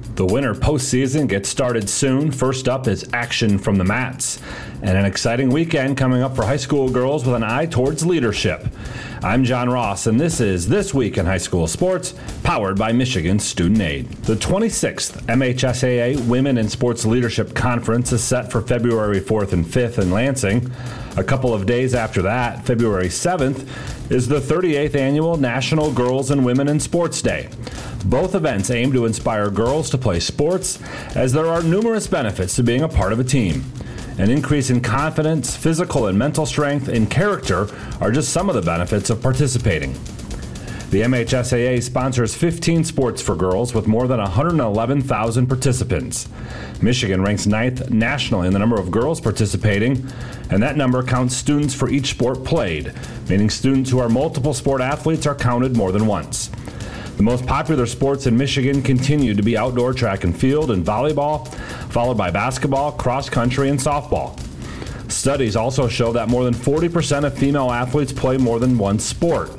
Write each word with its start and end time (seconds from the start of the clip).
The 0.00 0.24
winter 0.24 0.54
postseason 0.54 1.28
gets 1.28 1.48
started 1.48 1.88
soon. 1.88 2.30
First 2.30 2.68
up 2.68 2.86
is 2.86 3.08
action 3.12 3.58
from 3.58 3.76
the 3.76 3.84
mats, 3.84 4.38
and 4.82 4.96
an 4.96 5.04
exciting 5.04 5.50
weekend 5.50 5.96
coming 5.96 6.22
up 6.22 6.36
for 6.36 6.44
high 6.44 6.56
school 6.56 6.88
girls 6.88 7.24
with 7.24 7.34
an 7.34 7.42
eye 7.42 7.66
towards 7.66 8.06
leadership. 8.06 8.66
I'm 9.22 9.42
John 9.42 9.68
Ross, 9.68 10.06
and 10.06 10.20
this 10.20 10.40
is 10.40 10.68
This 10.68 10.94
Week 10.94 11.18
in 11.18 11.26
High 11.26 11.38
School 11.38 11.66
Sports, 11.66 12.14
powered 12.44 12.78
by 12.78 12.92
Michigan 12.92 13.40
Student 13.40 13.80
Aid. 13.80 14.08
The 14.22 14.36
26th 14.36 15.22
MHSAA 15.26 16.24
Women 16.28 16.56
in 16.56 16.68
Sports 16.68 17.04
Leadership 17.04 17.52
Conference 17.54 18.12
is 18.12 18.22
set 18.22 18.52
for 18.52 18.62
February 18.62 19.20
4th 19.20 19.52
and 19.52 19.64
5th 19.64 19.98
in 19.98 20.12
Lansing. 20.12 20.70
A 21.16 21.24
couple 21.24 21.52
of 21.52 21.66
days 21.66 21.94
after 21.94 22.22
that, 22.22 22.64
February 22.64 23.08
7th, 23.08 23.66
is 24.12 24.28
the 24.28 24.38
38th 24.38 24.94
annual 24.94 25.36
National 25.36 25.92
Girls 25.92 26.30
and 26.30 26.44
Women 26.44 26.68
in 26.68 26.78
Sports 26.78 27.20
Day. 27.20 27.48
Both 28.04 28.36
events 28.36 28.70
aim 28.70 28.92
to 28.92 29.04
inspire 29.04 29.50
girls 29.50 29.90
to 29.90 29.98
play 29.98 30.20
sports, 30.20 30.78
as 31.16 31.32
there 31.32 31.46
are 31.46 31.64
numerous 31.64 32.06
benefits 32.06 32.54
to 32.54 32.62
being 32.62 32.82
a 32.82 32.88
part 32.88 33.12
of 33.12 33.18
a 33.18 33.24
team. 33.24 33.64
An 34.18 34.30
increase 34.30 34.70
in 34.70 34.80
confidence, 34.80 35.54
physical 35.56 36.08
and 36.08 36.18
mental 36.18 36.44
strength, 36.44 36.88
and 36.88 37.08
character 37.08 37.68
are 38.00 38.10
just 38.10 38.32
some 38.32 38.48
of 38.48 38.56
the 38.56 38.62
benefits 38.62 39.10
of 39.10 39.22
participating. 39.22 39.92
The 40.90 41.02
MHSAA 41.02 41.80
sponsors 41.82 42.34
15 42.34 42.82
sports 42.82 43.22
for 43.22 43.36
girls 43.36 43.74
with 43.74 43.86
more 43.86 44.08
than 44.08 44.18
111,000 44.18 45.46
participants. 45.46 46.28
Michigan 46.82 47.22
ranks 47.22 47.46
ninth 47.46 47.90
nationally 47.90 48.48
in 48.48 48.52
the 48.52 48.58
number 48.58 48.80
of 48.80 48.90
girls 48.90 49.20
participating, 49.20 50.04
and 50.50 50.60
that 50.62 50.76
number 50.76 51.00
counts 51.04 51.36
students 51.36 51.74
for 51.74 51.88
each 51.88 52.10
sport 52.10 52.42
played, 52.42 52.92
meaning 53.28 53.50
students 53.50 53.88
who 53.88 54.00
are 54.00 54.08
multiple 54.08 54.54
sport 54.54 54.80
athletes 54.80 55.26
are 55.26 55.34
counted 55.34 55.76
more 55.76 55.92
than 55.92 56.06
once. 56.06 56.50
The 57.18 57.24
most 57.24 57.46
popular 57.46 57.84
sports 57.86 58.28
in 58.28 58.36
Michigan 58.36 58.80
continue 58.80 59.34
to 59.34 59.42
be 59.42 59.58
outdoor 59.58 59.92
track 59.92 60.22
and 60.22 60.38
field 60.38 60.70
and 60.70 60.86
volleyball, 60.86 61.52
followed 61.90 62.16
by 62.16 62.30
basketball, 62.30 62.92
cross 62.92 63.28
country, 63.28 63.70
and 63.70 63.78
softball. 63.80 64.38
Studies 65.10 65.56
also 65.56 65.88
show 65.88 66.12
that 66.12 66.28
more 66.28 66.44
than 66.44 66.54
40% 66.54 67.24
of 67.24 67.36
female 67.36 67.72
athletes 67.72 68.12
play 68.12 68.36
more 68.36 68.60
than 68.60 68.78
one 68.78 69.00
sport. 69.00 69.50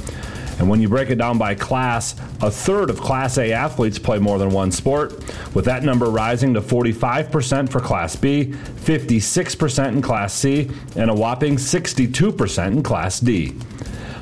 And 0.57 0.69
when 0.69 0.79
you 0.79 0.87
break 0.87 1.09
it 1.09 1.17
down 1.17 1.37
by 1.37 1.53
class, 1.53 2.15
a 2.41 2.49
third 2.49 2.89
of 2.89 3.01
Class 3.01 3.37
A 3.37 3.51
athletes 3.51 3.99
play 3.99 4.19
more 4.19 4.39
than 4.39 4.51
one 4.51 4.71
sport, 4.71 5.21
with 5.53 5.65
that 5.65 5.83
number 5.83 6.05
rising 6.05 6.53
to 6.53 6.61
45% 6.61 7.69
for 7.69 7.81
Class 7.81 8.15
B, 8.15 8.45
56% 8.45 9.87
in 9.89 10.01
Class 10.01 10.33
C, 10.33 10.71
and 10.95 11.09
a 11.09 11.13
whopping 11.13 11.57
62% 11.57 12.67
in 12.67 12.83
Class 12.83 13.19
D. 13.19 13.53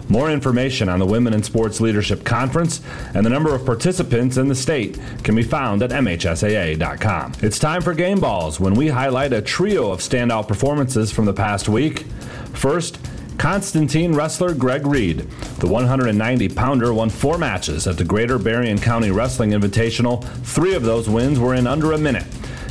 More 0.09 0.31
information 0.31 0.87
on 0.87 0.99
the 0.99 1.05
Women 1.05 1.33
in 1.33 1.43
Sports 1.43 1.81
Leadership 1.81 2.23
Conference 2.23 2.81
and 3.13 3.25
the 3.25 3.29
number 3.29 3.53
of 3.53 3.65
participants 3.65 4.37
in 4.37 4.47
the 4.47 4.55
state 4.55 4.97
can 5.23 5.35
be 5.35 5.43
found 5.43 5.83
at 5.83 5.89
MHSAA.com. 5.89 7.33
It's 7.41 7.59
time 7.59 7.81
for 7.81 7.93
Game 7.93 8.19
Balls 8.19 8.59
when 8.59 8.75
we 8.75 8.87
highlight 8.87 9.33
a 9.33 9.41
trio 9.41 9.91
of 9.91 9.99
standout 9.99 10.47
performances 10.47 11.11
from 11.11 11.25
the 11.25 11.33
past 11.33 11.67
week. 11.67 12.05
First, 12.53 12.99
Constantine 13.37 14.15
wrestler 14.15 14.53
Greg 14.53 14.87
Reed. 14.87 15.19
The 15.59 15.67
190 15.67 16.49
pounder 16.49 16.93
won 16.93 17.09
four 17.09 17.37
matches 17.37 17.85
at 17.85 17.97
the 17.97 18.03
Greater 18.03 18.39
Berrien 18.39 18.79
County 18.79 19.11
Wrestling 19.11 19.51
Invitational. 19.51 20.23
Three 20.43 20.73
of 20.73 20.83
those 20.83 21.07
wins 21.07 21.37
were 21.37 21.53
in 21.53 21.67
under 21.67 21.91
a 21.91 21.97
minute, 21.97 22.25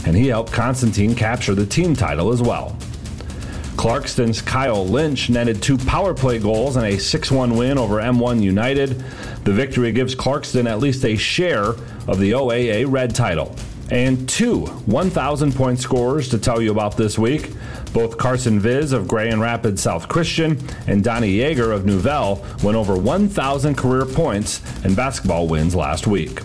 and 0.07 0.17
he 0.17 0.27
helped 0.27 0.53
Constantine 0.53 1.15
capture 1.15 1.55
the 1.55 1.67
team 1.67 1.95
title 1.95 2.33
as 2.33 2.43
well. 2.43 2.77
Clarkston's 3.87 4.43
Kyle 4.43 4.85
Lynch 4.85 5.31
netted 5.31 5.63
two 5.63 5.79
power 5.79 6.13
play 6.13 6.41
goals 6.41 6.75
and 6.75 6.85
a 6.85 6.99
6 6.99 7.31
1 7.31 7.57
win 7.57 7.79
over 7.79 7.99
M1 7.99 8.43
United. 8.43 8.99
The 9.45 9.53
victory 9.53 9.93
gives 9.93 10.13
Clarkston 10.13 10.69
at 10.69 10.81
least 10.81 11.05
a 11.05 11.15
share 11.15 11.67
of 12.09 12.19
the 12.19 12.33
OAA 12.33 12.91
Red 12.91 13.15
title. 13.15 13.55
And 13.93 14.29
two 14.29 14.67
1,000 14.67 15.55
point 15.55 15.79
scorers 15.79 16.29
to 16.31 16.39
tell 16.39 16.61
you 16.61 16.73
about 16.73 16.97
this 16.97 17.17
week. 17.17 17.53
Both 17.93 18.19
Carson 18.19 18.59
Viz 18.59 18.93
of 18.93 19.07
Grand 19.07 19.41
Rapids 19.41 19.83
South 19.83 20.09
Christian 20.09 20.59
and 20.89 21.05
Donnie 21.05 21.37
Yeager 21.37 21.73
of 21.73 21.87
Nouvelle 21.87 22.45
went 22.65 22.77
over 22.77 22.97
1,000 22.97 23.77
career 23.77 24.05
points 24.05 24.63
and 24.85 24.97
basketball 24.97 25.47
wins 25.47 25.77
last 25.77 26.09
week. 26.09 26.41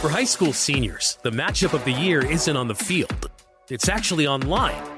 For 0.00 0.10
high 0.10 0.24
school 0.24 0.52
seniors, 0.52 1.18
the 1.22 1.30
matchup 1.30 1.72
of 1.72 1.84
the 1.84 1.92
year 1.92 2.26
isn't 2.26 2.56
on 2.56 2.66
the 2.66 2.74
field, 2.74 3.30
it's 3.70 3.88
actually 3.88 4.26
online. 4.26 4.97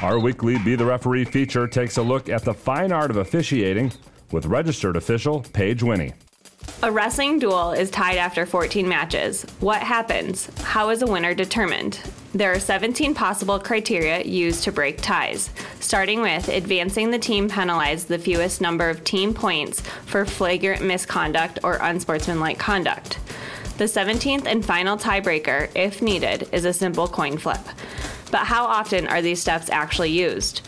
Our 0.00 0.20
weekly 0.20 0.58
Be 0.58 0.76
the 0.76 0.86
Referee 0.86 1.24
feature 1.24 1.66
takes 1.66 1.96
a 1.96 2.02
look 2.02 2.28
at 2.28 2.44
the 2.44 2.54
fine 2.54 2.92
art 2.92 3.10
of 3.10 3.16
officiating 3.16 3.92
with 4.30 4.46
registered 4.46 4.94
official 4.94 5.40
Paige 5.52 5.82
Winnie. 5.82 6.12
A 6.84 6.92
wrestling 6.92 7.40
duel 7.40 7.72
is 7.72 7.90
tied 7.90 8.16
after 8.16 8.46
14 8.46 8.88
matches. 8.88 9.42
What 9.58 9.82
happens? 9.82 10.48
How 10.62 10.90
is 10.90 11.02
a 11.02 11.06
winner 11.06 11.34
determined? 11.34 11.98
There 12.32 12.52
are 12.52 12.60
17 12.60 13.12
possible 13.12 13.58
criteria 13.58 14.22
used 14.22 14.62
to 14.64 14.72
break 14.72 15.02
ties, 15.02 15.50
starting 15.80 16.20
with 16.20 16.46
advancing 16.46 17.10
the 17.10 17.18
team 17.18 17.48
penalized 17.48 18.06
the 18.06 18.20
fewest 18.20 18.60
number 18.60 18.88
of 18.88 19.02
team 19.02 19.34
points 19.34 19.80
for 20.06 20.24
flagrant 20.24 20.84
misconduct 20.84 21.58
or 21.64 21.78
unsportsmanlike 21.82 22.60
conduct. 22.60 23.18
The 23.78 23.84
17th 23.84 24.46
and 24.46 24.64
final 24.64 24.96
tiebreaker, 24.96 25.70
if 25.74 26.00
needed, 26.02 26.48
is 26.52 26.64
a 26.64 26.72
simple 26.72 27.08
coin 27.08 27.36
flip. 27.36 27.60
But 28.30 28.46
how 28.46 28.64
often 28.66 29.06
are 29.06 29.22
these 29.22 29.40
steps 29.40 29.70
actually 29.70 30.10
used? 30.10 30.62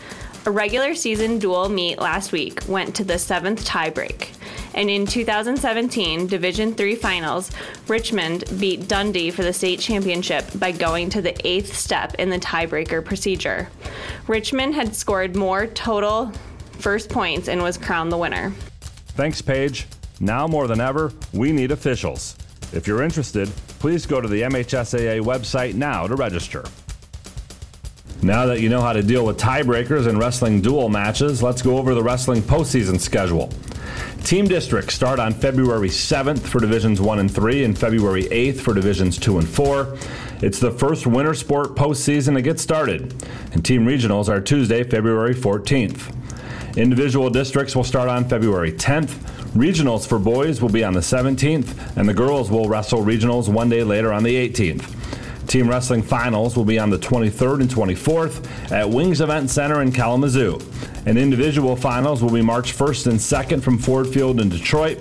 A 0.45 0.51
regular 0.51 0.95
season 0.95 1.37
dual 1.37 1.69
meet 1.69 1.99
last 1.99 2.31
week 2.31 2.61
went 2.67 2.95
to 2.95 3.03
the 3.03 3.19
seventh 3.19 3.63
tiebreak. 3.63 4.29
And 4.73 4.89
in 4.89 5.05
2017 5.05 6.25
Division 6.25 6.73
III 6.79 6.95
finals, 6.95 7.51
Richmond 7.87 8.45
beat 8.59 8.87
Dundee 8.87 9.29
for 9.29 9.43
the 9.43 9.53
state 9.53 9.79
championship 9.79 10.45
by 10.55 10.71
going 10.71 11.09
to 11.11 11.21
the 11.21 11.35
eighth 11.47 11.75
step 11.75 12.15
in 12.15 12.29
the 12.29 12.39
tiebreaker 12.39 13.05
procedure. 13.05 13.69
Richmond 14.27 14.73
had 14.73 14.95
scored 14.95 15.35
more 15.35 15.67
total 15.67 16.31
first 16.79 17.09
points 17.09 17.47
and 17.47 17.61
was 17.61 17.77
crowned 17.77 18.11
the 18.11 18.17
winner. 18.17 18.51
Thanks, 19.09 19.41
Paige. 19.41 19.85
Now 20.19 20.47
more 20.47 20.67
than 20.67 20.81
ever, 20.81 21.11
we 21.33 21.51
need 21.51 21.71
officials. 21.71 22.35
If 22.73 22.87
you're 22.87 23.03
interested, 23.03 23.49
please 23.79 24.05
go 24.05 24.21
to 24.21 24.27
the 24.27 24.41
MHSAA 24.41 25.21
website 25.21 25.75
now 25.75 26.07
to 26.07 26.15
register. 26.15 26.63
Now 28.23 28.45
that 28.45 28.61
you 28.61 28.69
know 28.69 28.81
how 28.81 28.93
to 28.93 29.01
deal 29.01 29.25
with 29.25 29.39
tiebreakers 29.39 30.05
and 30.05 30.19
wrestling 30.19 30.61
dual 30.61 30.89
matches, 30.89 31.41
let's 31.41 31.63
go 31.63 31.79
over 31.79 31.95
the 31.95 32.03
wrestling 32.03 32.43
postseason 32.43 32.99
schedule. 32.99 33.49
Team 34.23 34.47
districts 34.47 34.93
start 34.93 35.19
on 35.19 35.33
February 35.33 35.89
7th 35.89 36.41
for 36.41 36.59
Divisions 36.59 37.01
1 37.01 37.17
and 37.17 37.33
3 37.33 37.63
and 37.63 37.75
February 37.75 38.25
8th 38.25 38.59
for 38.59 38.75
Divisions 38.75 39.17
2 39.17 39.39
and 39.39 39.49
4. 39.49 39.97
It's 40.43 40.59
the 40.59 40.69
first 40.69 41.07
winter 41.07 41.33
sport 41.33 41.75
postseason 41.75 42.35
to 42.35 42.43
get 42.43 42.59
started, 42.59 43.11
and 43.53 43.65
team 43.65 43.87
regionals 43.87 44.29
are 44.29 44.39
Tuesday, 44.39 44.83
February 44.83 45.33
14th. 45.33 46.15
Individual 46.77 47.31
districts 47.31 47.75
will 47.75 47.83
start 47.83 48.07
on 48.07 48.29
February 48.29 48.71
10th. 48.71 49.17
Regionals 49.55 50.07
for 50.07 50.19
boys 50.19 50.61
will 50.61 50.69
be 50.69 50.83
on 50.83 50.93
the 50.93 50.99
17th, 50.99 51.97
and 51.97 52.07
the 52.07 52.13
girls 52.13 52.51
will 52.51 52.69
wrestle 52.69 53.03
regionals 53.03 53.49
one 53.49 53.67
day 53.67 53.83
later 53.83 54.13
on 54.13 54.21
the 54.21 54.35
18th. 54.35 55.00
Team 55.51 55.69
Wrestling 55.69 56.01
Finals 56.01 56.55
will 56.55 56.63
be 56.63 56.79
on 56.79 56.89
the 56.89 56.97
23rd 56.97 57.59
and 57.59 57.69
24th 57.69 58.71
at 58.71 58.89
Wings 58.89 59.19
Event 59.19 59.49
Center 59.49 59.81
in 59.81 59.91
Kalamazoo. 59.91 60.57
And 61.05 61.17
individual 61.17 61.75
finals 61.75 62.23
will 62.23 62.31
be 62.31 62.41
March 62.41 62.73
1st 62.73 63.07
and 63.07 63.19
2nd 63.19 63.61
from 63.61 63.77
Ford 63.77 64.07
Field 64.07 64.39
in 64.39 64.47
Detroit. 64.47 64.97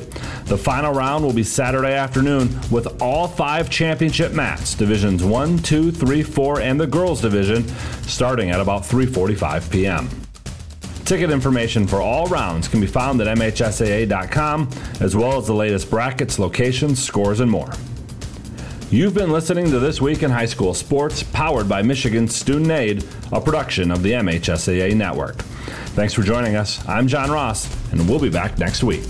The 0.46 0.58
final 0.58 0.92
round 0.92 1.24
will 1.24 1.32
be 1.32 1.44
Saturday 1.44 1.92
afternoon 1.92 2.48
with 2.68 3.00
all 3.00 3.28
five 3.28 3.70
championship 3.70 4.32
mats, 4.32 4.74
divisions 4.74 5.22
1, 5.22 5.58
2, 5.58 5.92
3, 5.92 6.22
4, 6.24 6.60
and 6.62 6.80
the 6.80 6.86
girls 6.88 7.20
division, 7.20 7.62
starting 8.02 8.50
at 8.50 8.58
about 8.58 8.82
3:45 8.82 9.70
p.m. 9.70 10.08
Ticket 11.04 11.30
information 11.30 11.86
for 11.86 12.00
all 12.00 12.26
rounds 12.26 12.66
can 12.66 12.80
be 12.80 12.88
found 12.88 13.20
at 13.20 13.28
MHSAA.com, 13.38 14.68
as 14.98 15.14
well 15.14 15.38
as 15.38 15.46
the 15.46 15.54
latest 15.54 15.88
brackets, 15.88 16.40
locations, 16.40 17.00
scores, 17.00 17.38
and 17.38 17.48
more. 17.48 17.70
You've 18.90 19.14
been 19.14 19.30
listening 19.30 19.70
to 19.70 19.78
This 19.78 20.00
Week 20.00 20.24
in 20.24 20.32
High 20.32 20.46
School 20.46 20.74
Sports, 20.74 21.22
powered 21.22 21.68
by 21.68 21.80
Michigan 21.80 22.26
Student 22.26 22.72
Aid, 22.72 23.04
a 23.30 23.40
production 23.40 23.92
of 23.92 24.02
the 24.02 24.14
MHSAA 24.14 24.96
Network. 24.96 25.36
Thanks 25.94 26.12
for 26.12 26.22
joining 26.22 26.56
us. 26.56 26.84
I'm 26.88 27.06
John 27.06 27.30
Ross, 27.30 27.68
and 27.92 28.08
we'll 28.08 28.18
be 28.18 28.30
back 28.30 28.58
next 28.58 28.82
week. 28.82 29.04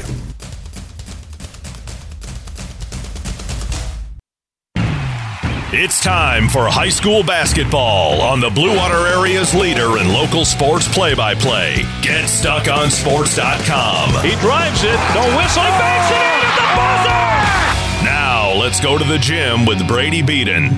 It's 5.73 6.03
time 6.03 6.49
for 6.49 6.69
high 6.69 6.89
school 6.91 7.23
basketball 7.23 8.21
on 8.21 8.41
the 8.41 8.51
Blue 8.51 8.77
Water 8.77 9.07
Area's 9.07 9.55
leader 9.55 9.97
in 9.97 10.13
local 10.13 10.45
sports 10.45 10.87
play 10.93 11.15
by 11.15 11.35
play. 11.35 11.77
GetStuckOnSports.com. 12.03 14.23
He 14.23 14.37
drives 14.41 14.85
it, 14.85 15.01
no 15.15 15.23
whistle, 15.39 15.63
he 15.63 15.71
banks 15.71 16.11
it 16.11 16.21
in 16.21 16.45
at 16.45 16.55
the 16.55 16.67
buzzer! 16.77 17.30
Let's 18.71 18.81
go 18.81 18.97
to 18.97 19.03
the 19.03 19.19
gym 19.19 19.67
with 19.67 19.85
Brady 19.89 20.23
Beaton. 20.23 20.69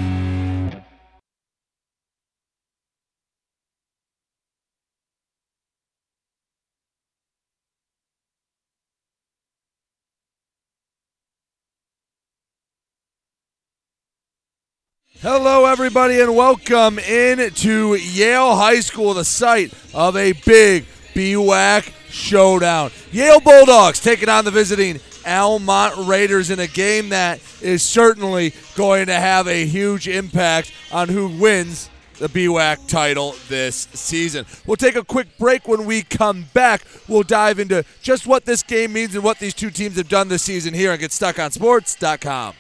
Hello, 15.20 15.66
everybody, 15.66 16.18
and 16.18 16.34
welcome 16.34 16.98
in 16.98 17.50
to 17.50 17.94
Yale 17.96 18.56
High 18.56 18.80
School, 18.80 19.12
the 19.12 19.26
site 19.26 19.74
of 19.92 20.16
a 20.16 20.32
big 20.32 20.86
BWAC 21.12 21.92
showdown. 22.08 22.90
Yale 23.10 23.40
Bulldogs 23.40 24.00
taking 24.00 24.30
on 24.30 24.46
the 24.46 24.50
visiting 24.50 24.98
Almont 25.26 25.94
Raiders 26.06 26.50
in 26.50 26.60
a 26.60 26.66
game 26.66 27.10
that 27.10 27.40
is 27.60 27.82
certainly 27.82 28.54
going 28.74 29.06
to 29.06 29.14
have 29.14 29.46
a 29.48 29.66
huge 29.66 30.08
impact 30.08 30.72
on 30.90 31.08
who 31.08 31.28
wins 31.28 31.88
the 32.18 32.28
BWAC 32.28 32.86
title 32.88 33.34
this 33.48 33.88
season. 33.94 34.46
We'll 34.66 34.76
take 34.76 34.96
a 34.96 35.04
quick 35.04 35.26
break 35.38 35.66
when 35.66 35.84
we 35.86 36.02
come 36.02 36.46
back. 36.54 36.82
We'll 37.08 37.24
dive 37.24 37.58
into 37.58 37.84
just 38.00 38.26
what 38.26 38.44
this 38.44 38.62
game 38.62 38.92
means 38.92 39.14
and 39.14 39.24
what 39.24 39.38
these 39.38 39.54
two 39.54 39.70
teams 39.70 39.96
have 39.96 40.08
done 40.08 40.28
this 40.28 40.42
season 40.42 40.72
here 40.72 40.92
on 40.92 40.98
GetStuckOnSports.com. 40.98 42.54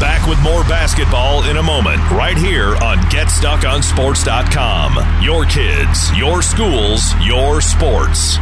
Back 0.00 0.28
with 0.28 0.40
more 0.42 0.62
basketball 0.62 1.42
in 1.50 1.56
a 1.56 1.62
moment, 1.62 1.98
right 2.12 2.36
here 2.36 2.76
on 2.76 2.98
GetStuckOnSports.com. 3.10 5.24
Your 5.24 5.44
kids, 5.44 6.16
your 6.16 6.40
schools, 6.40 7.02
your 7.20 7.60
sports. 7.60 8.38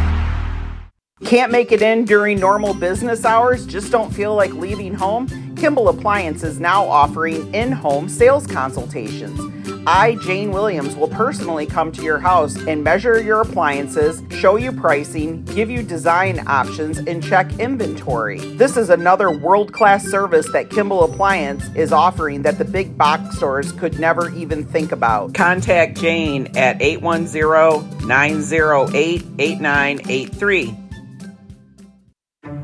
Can't 1.24 1.50
make 1.50 1.72
it 1.72 1.80
in 1.80 2.04
during 2.04 2.38
normal 2.38 2.74
business 2.74 3.24
hours? 3.24 3.64
Just 3.64 3.90
don't 3.90 4.12
feel 4.12 4.34
like 4.34 4.52
leaving 4.52 4.92
home? 4.92 5.28
Kimball 5.56 5.88
Appliance 5.88 6.42
is 6.42 6.60
now 6.60 6.84
offering 6.84 7.52
in 7.54 7.72
home 7.72 8.08
sales 8.08 8.46
consultations. 8.46 9.40
I, 9.86 10.16
Jane 10.16 10.50
Williams, 10.50 10.96
will 10.96 11.08
personally 11.08 11.64
come 11.64 11.92
to 11.92 12.02
your 12.02 12.18
house 12.18 12.56
and 12.66 12.82
measure 12.82 13.22
your 13.22 13.40
appliances, 13.42 14.22
show 14.30 14.56
you 14.56 14.72
pricing, 14.72 15.44
give 15.44 15.70
you 15.70 15.82
design 15.82 16.46
options, 16.48 16.98
and 16.98 17.22
check 17.22 17.58
inventory. 17.58 18.40
This 18.56 18.76
is 18.76 18.90
another 18.90 19.30
world 19.30 19.72
class 19.72 20.04
service 20.04 20.50
that 20.52 20.70
Kimball 20.70 21.04
Appliance 21.04 21.64
is 21.74 21.92
offering 21.92 22.42
that 22.42 22.58
the 22.58 22.64
big 22.64 22.98
box 22.98 23.36
stores 23.36 23.72
could 23.72 23.98
never 23.98 24.30
even 24.34 24.64
think 24.64 24.92
about. 24.92 25.34
Contact 25.34 25.96
Jane 25.98 26.48
at 26.56 26.82
810 26.82 28.06
908 28.06 29.24
8983. 29.38 30.76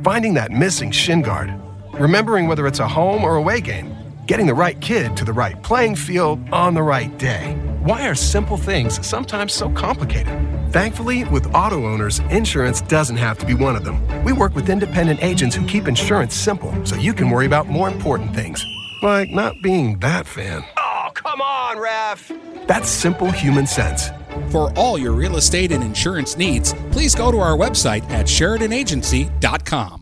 Finding 0.03 0.35
that 0.35 0.51
missing 0.51 0.91
shin 0.91 1.23
guard, 1.23 1.55
remembering 1.95 2.47
whether 2.47 2.67
it's 2.67 2.79
a 2.79 2.89
home 2.89 3.25
or 3.25 3.37
away 3.37 3.61
game, 3.61 3.95
getting 4.27 4.47
the 4.47 4.55
right 4.55 4.81
kid 4.81 5.17
to 5.17 5.25
the 5.25 5.33
right 5.33 5.61
playing 5.63 5.97
field 5.97 6.39
on 6.53 6.75
the 6.75 6.83
right 6.83 7.17
day. 7.19 7.55
Why 7.83 8.09
are 8.09 8.15
simple 8.15 8.57
things 8.57 9.05
sometimes 9.07 9.53
so 9.53 9.71
complicated? 9.71 10.33
Thankfully, 10.73 11.25
with 11.25 11.55
auto 11.55 11.87
owners, 11.87 12.21
insurance 12.31 12.81
doesn't 12.81 13.17
have 13.17 13.39
to 13.39 13.47
be 13.47 13.55
one 13.55 13.77
of 13.77 13.85
them. 13.85 14.01
We 14.25 14.33
work 14.33 14.55
with 14.55 14.71
independent 14.71 15.23
agents 15.23 15.55
who 15.55 15.67
keep 15.67 15.87
insurance 15.87 16.35
simple 16.35 16.75
so 16.87 16.97
you 16.97 17.13
can 17.13 17.29
worry 17.31 17.47
about 17.47 17.67
more 17.67 17.89
important 17.89 18.35
things, 18.35 18.65
like 19.03 19.31
not 19.31 19.55
being 19.63 19.99
that 19.99 20.27
fan. 20.27 20.65
Oh, 20.79 21.11
come 21.15 21.41
on, 21.41 21.79
ref! 21.79 22.33
That's 22.67 22.89
simple 22.89 23.31
human 23.31 23.67
sense. 23.67 24.11
For 24.51 24.73
all 24.79 24.97
your 24.97 25.13
real 25.13 25.37
estate 25.37 25.73
and 25.73 25.83
insurance 25.85 26.37
needs, 26.37 26.75
please 26.91 27.15
go 27.15 27.31
to 27.31 27.39
our 27.39 27.57
website 27.57 28.09
at 28.11 28.27
SheridanAgency.com. 28.27 30.02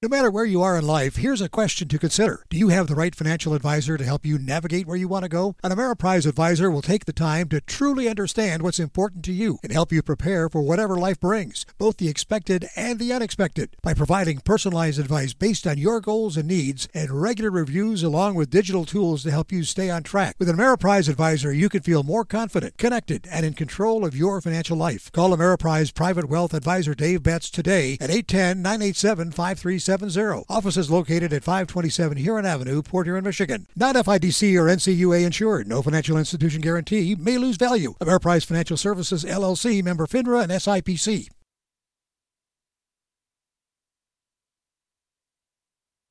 No 0.00 0.08
matter 0.08 0.30
where 0.30 0.44
you 0.44 0.62
are 0.62 0.78
in 0.78 0.86
life, 0.86 1.16
here's 1.16 1.40
a 1.40 1.48
question 1.48 1.88
to 1.88 1.98
consider. 1.98 2.44
Do 2.50 2.56
you 2.56 2.68
have 2.68 2.86
the 2.86 2.94
right 2.94 3.12
financial 3.12 3.52
advisor 3.52 3.96
to 3.96 4.04
help 4.04 4.24
you 4.24 4.38
navigate 4.38 4.86
where 4.86 4.96
you 4.96 5.08
want 5.08 5.24
to 5.24 5.28
go? 5.28 5.56
An 5.64 5.72
Ameriprise 5.72 6.24
advisor 6.24 6.70
will 6.70 6.82
take 6.82 7.04
the 7.04 7.12
time 7.12 7.48
to 7.48 7.60
truly 7.60 8.08
understand 8.08 8.62
what's 8.62 8.78
important 8.78 9.24
to 9.24 9.32
you 9.32 9.58
and 9.60 9.72
help 9.72 9.90
you 9.90 10.00
prepare 10.04 10.48
for 10.48 10.62
whatever 10.62 10.94
life 10.94 11.18
brings, 11.18 11.66
both 11.78 11.96
the 11.96 12.08
expected 12.08 12.68
and 12.76 13.00
the 13.00 13.12
unexpected. 13.12 13.76
By 13.82 13.92
providing 13.92 14.38
personalized 14.38 15.00
advice 15.00 15.34
based 15.34 15.66
on 15.66 15.78
your 15.78 16.00
goals 16.00 16.36
and 16.36 16.46
needs 16.46 16.88
and 16.94 17.20
regular 17.20 17.50
reviews 17.50 18.04
along 18.04 18.36
with 18.36 18.50
digital 18.50 18.84
tools 18.84 19.24
to 19.24 19.32
help 19.32 19.50
you 19.50 19.64
stay 19.64 19.90
on 19.90 20.04
track. 20.04 20.36
With 20.38 20.48
an 20.48 20.58
Ameriprise 20.58 21.08
advisor, 21.08 21.52
you 21.52 21.68
can 21.68 21.82
feel 21.82 22.04
more 22.04 22.24
confident, 22.24 22.78
connected, 22.78 23.26
and 23.32 23.44
in 23.44 23.54
control 23.54 24.04
of 24.04 24.14
your 24.14 24.40
financial 24.40 24.76
life. 24.76 25.10
Call 25.10 25.36
Ameriprise 25.36 25.92
Private 25.92 26.28
Wealth 26.28 26.54
Advisor 26.54 26.94
Dave 26.94 27.24
Betts 27.24 27.50
today 27.50 27.94
at 28.00 28.10
810 28.10 28.62
987 28.62 29.32
537 29.32 29.87
office 29.88 30.76
is 30.76 30.90
located 30.90 31.32
at 31.32 31.44
527 31.44 32.18
Huron 32.18 32.44
Avenue, 32.44 32.82
Port 32.82 33.06
Huron, 33.06 33.24
Michigan. 33.24 33.66
Not 33.74 33.96
FDIC 33.96 34.54
or 34.60 34.66
NCUA 34.66 35.24
insured. 35.24 35.66
No 35.66 35.80
financial 35.82 36.18
institution 36.18 36.60
guarantee. 36.60 37.14
May 37.14 37.38
lose 37.38 37.56
value. 37.56 37.94
Ameriprise 38.00 38.44
Financial 38.44 38.76
Services, 38.76 39.24
LLC, 39.24 39.82
member 39.82 40.06
FINRA 40.06 40.42
and 40.42 40.52
SIPC. 40.52 41.28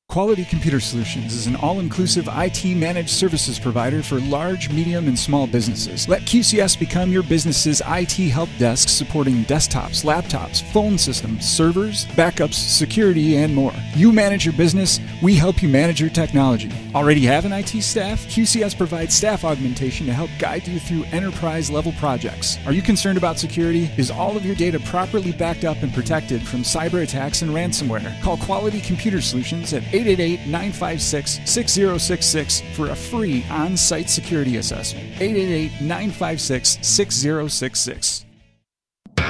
Quality 0.10 0.46
Computer 0.46 0.80
Solutions 0.80 1.34
is 1.34 1.48
an 1.48 1.58
all 1.58 1.82
inclusive 1.82 2.30
IT 2.32 2.64
managed 2.78 3.10
services 3.10 3.60
provider 3.60 4.02
for 4.02 4.22
large, 4.22 4.70
medium, 4.70 5.10
and 5.10 5.20
small 5.20 5.46
businesses. 5.46 6.08
Let 6.08 6.22
QCS 6.22 6.80
become 6.80 7.12
your 7.12 7.24
business's 7.24 7.82
IT 7.86 8.14
help 8.30 8.48
desk 8.58 8.88
supporting 8.88 9.44
desktops, 9.44 10.06
laptops, 10.06 10.64
phone 10.72 10.98
systems, 10.98 11.46
servers, 11.46 12.06
backups, 12.06 12.54
security, 12.54 13.36
and 13.36 13.54
more. 13.54 13.74
You 13.96 14.14
manage 14.14 14.46
your 14.46 14.54
business, 14.54 15.02
we 15.22 15.36
help 15.36 15.62
you 15.62 15.68
manage 15.68 16.00
your 16.00 16.10
technology. 16.10 16.72
Already 16.96 17.26
have 17.26 17.44
an 17.44 17.52
IT 17.52 17.82
staff? 17.84 18.26
QCS 18.28 18.78
provides 18.78 19.14
staff 19.14 19.44
augmentation 19.44 20.06
to 20.08 20.14
help 20.14 20.30
guide 20.40 20.66
you 20.68 20.80
through 20.80 21.04
enterprise 21.12 21.70
level 21.70 21.92
projects. 22.00 22.58
Are 22.66 22.72
you 22.72 22.82
concerned 22.82 23.18
about 23.18 23.38
security? 23.38 23.92
Is 23.98 24.10
all 24.10 24.38
of 24.38 24.46
your 24.46 24.56
data 24.56 24.80
properly 24.80 25.34
backed 25.34 25.66
up 25.66 25.84
and 25.84 25.94
protected 25.94 26.42
from 26.42 26.62
cyber 26.62 27.04
attacks 27.04 27.42
and 27.42 27.52
ransomware? 27.52 28.20
Call 28.22 28.38
Quality 28.38 28.80
Computer 28.80 29.20
Solutions 29.22 29.74
at 29.74 29.84
888 29.98 30.48
956 30.48 31.50
6066 31.50 32.62
for 32.76 32.90
a 32.90 32.96
free 32.96 33.44
on 33.50 33.76
site 33.76 34.10
security 34.10 34.58
assessment. 34.58 35.06
888 35.20 35.82
956 35.82 36.78
6066. 36.82 38.26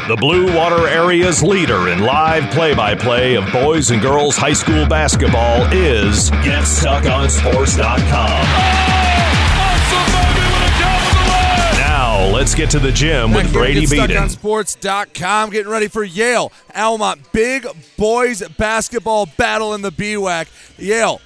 The 0.07 0.17
Blue 0.17 0.55
Water 0.55 0.88
Area's 0.88 1.43
leader 1.43 1.89
in 1.89 2.00
live 2.00 2.50
play 2.51 2.74
by 2.74 2.95
play 2.95 3.36
of 3.36 3.51
boys 3.51 3.91
and 3.91 4.01
girls 4.01 4.38
high 4.38 4.53
school 4.53 4.88
basketball 4.88 5.63
is 5.74 6.31
GetStuckOnSports.com. 6.31 8.97
let's 12.38 12.53
get 12.53 12.70
to 12.70 12.77
the 12.77 12.91
gym 12.91 13.34
with 13.34 13.51
Brady 13.51 13.88
Beaton. 13.88 14.10
StuckOnSports.com 14.12 15.50
getting 15.50 15.72
ready 15.72 15.88
for 15.88 16.03
Yale. 16.03 16.51
Almont, 16.75 17.32
big 17.34 17.65
boys 17.98 18.48
basketball 18.60 19.25
battle 19.25 19.74
in 19.74 19.82
the 19.82 19.91
BWAC. 19.91 20.48
Yale 20.77 21.20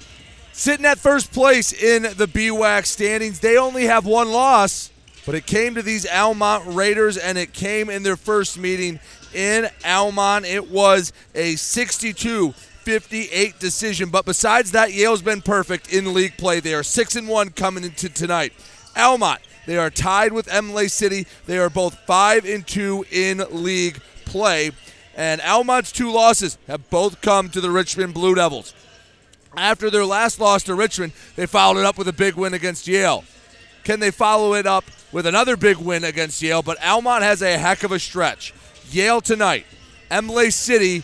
sitting 0.52 0.86
at 0.86 0.98
first 0.98 1.30
place 1.30 1.70
in 1.74 2.04
the 2.04 2.26
BWAC 2.26 2.86
standings. 2.86 3.40
They 3.40 3.58
only 3.58 3.84
have 3.84 4.06
one 4.06 4.32
loss, 4.32 4.90
but 5.26 5.34
it 5.34 5.44
came 5.44 5.74
to 5.74 5.82
these 5.82 6.06
Almont 6.06 6.64
Raiders, 6.74 7.18
and 7.18 7.36
it 7.36 7.52
came 7.52 7.90
in 7.90 8.04
their 8.04 8.16
first 8.16 8.58
meeting 8.58 8.98
in 9.34 9.68
Almont. 9.84 10.46
It 10.46 10.70
was 10.70 11.12
a 11.34 11.56
62 11.56 12.52
58 12.52 13.58
decision. 13.58 14.08
But 14.08 14.24
besides 14.24 14.72
that, 14.72 14.94
Yale's 14.94 15.20
been 15.20 15.42
perfect 15.42 15.92
in 15.92 16.14
league 16.14 16.38
play. 16.38 16.60
They 16.60 16.72
are 16.72 16.82
6 16.82 17.16
and 17.16 17.28
1 17.28 17.50
coming 17.50 17.84
into 17.84 18.08
tonight. 18.08 18.54
Almont, 18.96 19.40
they 19.66 19.76
are 19.76 19.90
tied 19.90 20.32
with 20.32 20.52
Imlay 20.52 20.88
City. 20.88 21.26
They 21.46 21.58
are 21.58 21.70
both 21.70 21.98
5 22.06 22.44
and 22.44 22.66
2 22.66 23.06
in 23.10 23.44
league 23.50 24.00
play. 24.24 24.72
And 25.14 25.40
Almont's 25.40 25.92
two 25.92 26.10
losses 26.10 26.58
have 26.66 26.88
both 26.90 27.20
come 27.20 27.50
to 27.50 27.60
the 27.60 27.70
Richmond 27.70 28.14
Blue 28.14 28.34
Devils. 28.34 28.74
After 29.56 29.90
their 29.90 30.06
last 30.06 30.40
loss 30.40 30.62
to 30.64 30.74
Richmond, 30.74 31.12
they 31.36 31.46
followed 31.46 31.80
it 31.80 31.86
up 31.86 31.98
with 31.98 32.08
a 32.08 32.12
big 32.12 32.34
win 32.34 32.54
against 32.54 32.88
Yale. 32.88 33.24
Can 33.84 34.00
they 34.00 34.10
follow 34.10 34.54
it 34.54 34.66
up 34.66 34.84
with 35.12 35.26
another 35.26 35.56
big 35.56 35.76
win 35.76 36.04
against 36.04 36.40
Yale? 36.40 36.62
But 36.62 36.82
Almont 36.82 37.22
has 37.22 37.42
a 37.42 37.58
heck 37.58 37.82
of 37.82 37.92
a 37.92 37.98
stretch. 37.98 38.54
Yale 38.90 39.20
tonight, 39.20 39.66
Imlay 40.10 40.50
City 40.50 41.02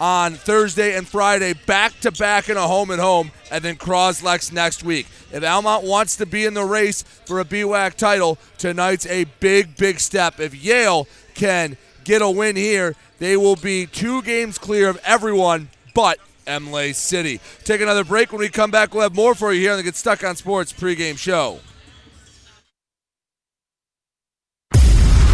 on 0.00 0.34
Thursday 0.34 0.96
and 0.96 1.06
Friday, 1.06 1.52
back 1.66 1.98
to 2.00 2.10
back 2.10 2.48
in 2.48 2.56
a 2.56 2.66
home 2.66 2.90
and 2.90 3.00
home, 3.00 3.30
and 3.50 3.62
then 3.62 3.76
Croslex 3.76 4.50
next 4.50 4.82
week. 4.82 5.06
If 5.30 5.44
Almont 5.44 5.84
wants 5.84 6.16
to 6.16 6.26
be 6.26 6.46
in 6.46 6.54
the 6.54 6.64
race 6.64 7.02
for 7.02 7.38
a 7.38 7.44
BWAC 7.44 7.94
title, 7.94 8.38
tonight's 8.58 9.06
a 9.06 9.24
big, 9.38 9.76
big 9.76 10.00
step. 10.00 10.40
If 10.40 10.54
Yale 10.54 11.06
can 11.34 11.76
get 12.04 12.22
a 12.22 12.30
win 12.30 12.56
here, 12.56 12.96
they 13.18 13.36
will 13.36 13.56
be 13.56 13.86
two 13.86 14.22
games 14.22 14.56
clear 14.56 14.88
of 14.88 14.98
everyone 15.04 15.68
but 15.94 16.18
Imlay 16.46 16.94
City. 16.94 17.40
Take 17.64 17.80
another 17.80 18.04
break. 18.04 18.32
When 18.32 18.40
we 18.40 18.48
come 18.48 18.70
back, 18.70 18.94
we'll 18.94 19.02
have 19.02 19.14
more 19.14 19.34
for 19.34 19.52
you 19.52 19.60
here 19.60 19.72
on 19.72 19.76
the 19.76 19.82
Get 19.82 19.94
Stuck 19.94 20.24
on 20.24 20.36
Sports 20.36 20.72
pregame 20.72 21.18
show. 21.18 21.60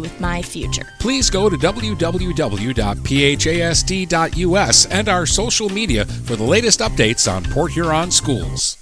with 0.00 0.20
my 0.20 0.42
future. 0.42 0.86
Please 1.00 1.28
go 1.30 1.48
to 1.48 1.56
www.phasd.us 1.56 2.06
and 4.86 5.08
our 5.08 5.26
social 5.26 5.68
media 5.68 6.04
for 6.04 6.36
the 6.36 6.44
latest 6.44 6.80
updates 6.80 7.30
on 7.32 7.44
Port 7.44 7.72
Huron 7.72 8.10
schools. 8.10 8.81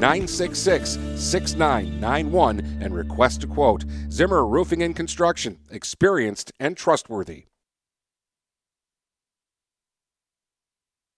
966 0.00 0.98
6991 1.16 2.78
and 2.80 2.94
request 2.94 3.44
a 3.44 3.46
quote. 3.46 3.84
Zimmer 4.10 4.46
Roofing 4.46 4.82
and 4.82 4.94
Construction 4.94 5.58
experienced 5.70 6.52
and 6.60 6.76
trustworthy. 6.76 7.44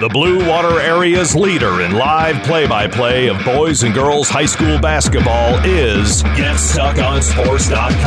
The 0.00 0.08
Blue 0.08 0.48
Water 0.48 0.80
Area's 0.80 1.34
leader 1.34 1.80
in 1.80 1.90
live 1.90 2.40
play 2.44 2.68
by 2.68 2.86
play 2.86 3.26
of 3.26 3.44
boys 3.44 3.82
and 3.82 3.92
girls 3.92 4.28
high 4.28 4.46
school 4.46 4.78
basketball 4.78 5.58
is 5.64 6.22
GetStuckOnSports.com. 6.22 7.98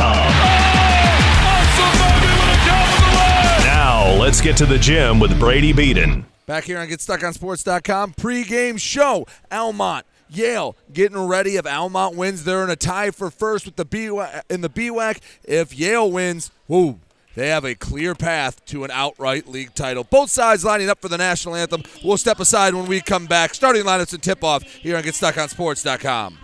Now, 3.66 4.10
let's 4.18 4.40
get 4.40 4.56
to 4.56 4.64
the 4.64 4.78
gym 4.78 5.20
with 5.20 5.38
Brady 5.38 5.74
Beaton. 5.74 6.24
Back 6.46 6.64
here 6.64 6.78
on 6.78 6.88
GetStuckOnSports.com, 6.88 8.14
pregame 8.14 8.80
show. 8.80 9.26
Almont, 9.50 10.06
Yale 10.30 10.74
getting 10.94 11.18
ready. 11.18 11.56
If 11.56 11.66
Almont 11.66 12.16
wins, 12.16 12.44
they're 12.44 12.64
in 12.64 12.70
a 12.70 12.76
tie 12.76 13.10
for 13.10 13.30
first 13.30 13.66
with 13.66 13.76
the 13.76 13.84
BWAC, 13.84 14.44
in 14.48 14.62
the 14.62 14.70
BWAC. 14.70 15.20
If 15.44 15.78
Yale 15.78 16.10
wins, 16.10 16.50
whoo, 16.68 17.00
they 17.34 17.48
have 17.48 17.64
a 17.64 17.74
clear 17.74 18.14
path 18.14 18.64
to 18.66 18.84
an 18.84 18.90
outright 18.90 19.48
league 19.48 19.74
title. 19.74 20.04
Both 20.04 20.30
sides 20.30 20.64
lining 20.64 20.88
up 20.88 21.00
for 21.00 21.08
the 21.08 21.18
national 21.18 21.56
anthem. 21.56 21.82
We'll 22.04 22.18
step 22.18 22.38
aside 22.40 22.74
when 22.74 22.86
we 22.86 23.00
come 23.00 23.26
back. 23.26 23.54
Starting 23.54 23.84
lineups 23.84 24.14
and 24.14 24.22
tip 24.22 24.44
off 24.44 24.62
here 24.62 24.96
on 24.96 25.02
GetStuckOnSports.com. 25.02 26.38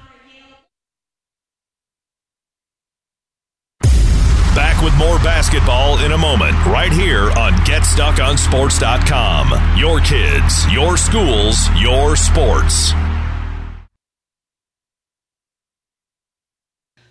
Back 4.54 4.82
with 4.82 4.96
more 4.96 5.18
basketball 5.18 5.98
in 5.98 6.12
a 6.12 6.18
moment, 6.18 6.54
right 6.66 6.92
here 6.92 7.30
on 7.38 7.52
GetStuckOnSports.com. 7.64 9.78
Your 9.78 10.00
kids, 10.00 10.66
your 10.72 10.96
schools, 10.96 11.68
your 11.80 12.16
sports. 12.16 12.92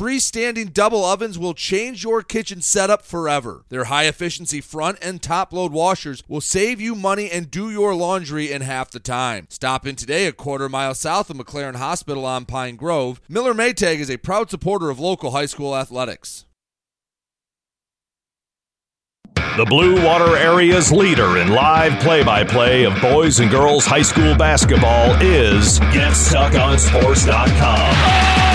Freestanding 0.00 0.72
double 0.72 1.04
ovens 1.04 1.38
will 1.38 1.52
change 1.52 2.04
your 2.04 2.22
kitchen 2.22 2.62
setup 2.62 3.04
forever. 3.04 3.66
Their 3.68 3.84
high 3.84 4.04
efficiency 4.04 4.62
front 4.62 4.96
and 5.02 5.20
top 5.20 5.52
load 5.52 5.72
washers 5.72 6.22
will 6.26 6.40
save 6.40 6.80
you 6.80 6.94
money 6.94 7.30
and 7.30 7.50
do 7.50 7.70
your 7.70 7.94
laundry 7.94 8.50
in 8.50 8.62
half 8.62 8.90
the 8.90 8.98
time. 8.98 9.46
Stop 9.50 9.86
in 9.86 9.96
today 9.96 10.24
a 10.24 10.32
quarter 10.32 10.70
mile 10.70 10.94
south 10.94 11.28
of 11.28 11.36
McLaren 11.36 11.76
Hospital 11.76 12.24
on 12.24 12.46
Pine 12.46 12.76
Grove. 12.76 13.20
Miller 13.28 13.52
Maytag 13.52 13.98
is 13.98 14.08
a 14.08 14.16
proud 14.16 14.48
supporter 14.48 14.88
of 14.88 14.98
local 14.98 15.32
high 15.32 15.44
school 15.44 15.76
athletics. 15.76 16.46
The 19.34 19.66
Blue 19.68 20.02
Water 20.02 20.34
Area's 20.34 20.90
leader 20.90 21.36
in 21.36 21.48
live 21.48 22.00
play 22.00 22.24
by 22.24 22.42
play 22.42 22.84
of 22.84 22.98
boys 23.02 23.40
and 23.40 23.50
girls 23.50 23.84
high 23.84 24.00
school 24.00 24.34
basketball 24.34 25.14
is 25.20 25.78
GetStuckOnSports.com. 25.78 28.40
Now, 28.40 28.49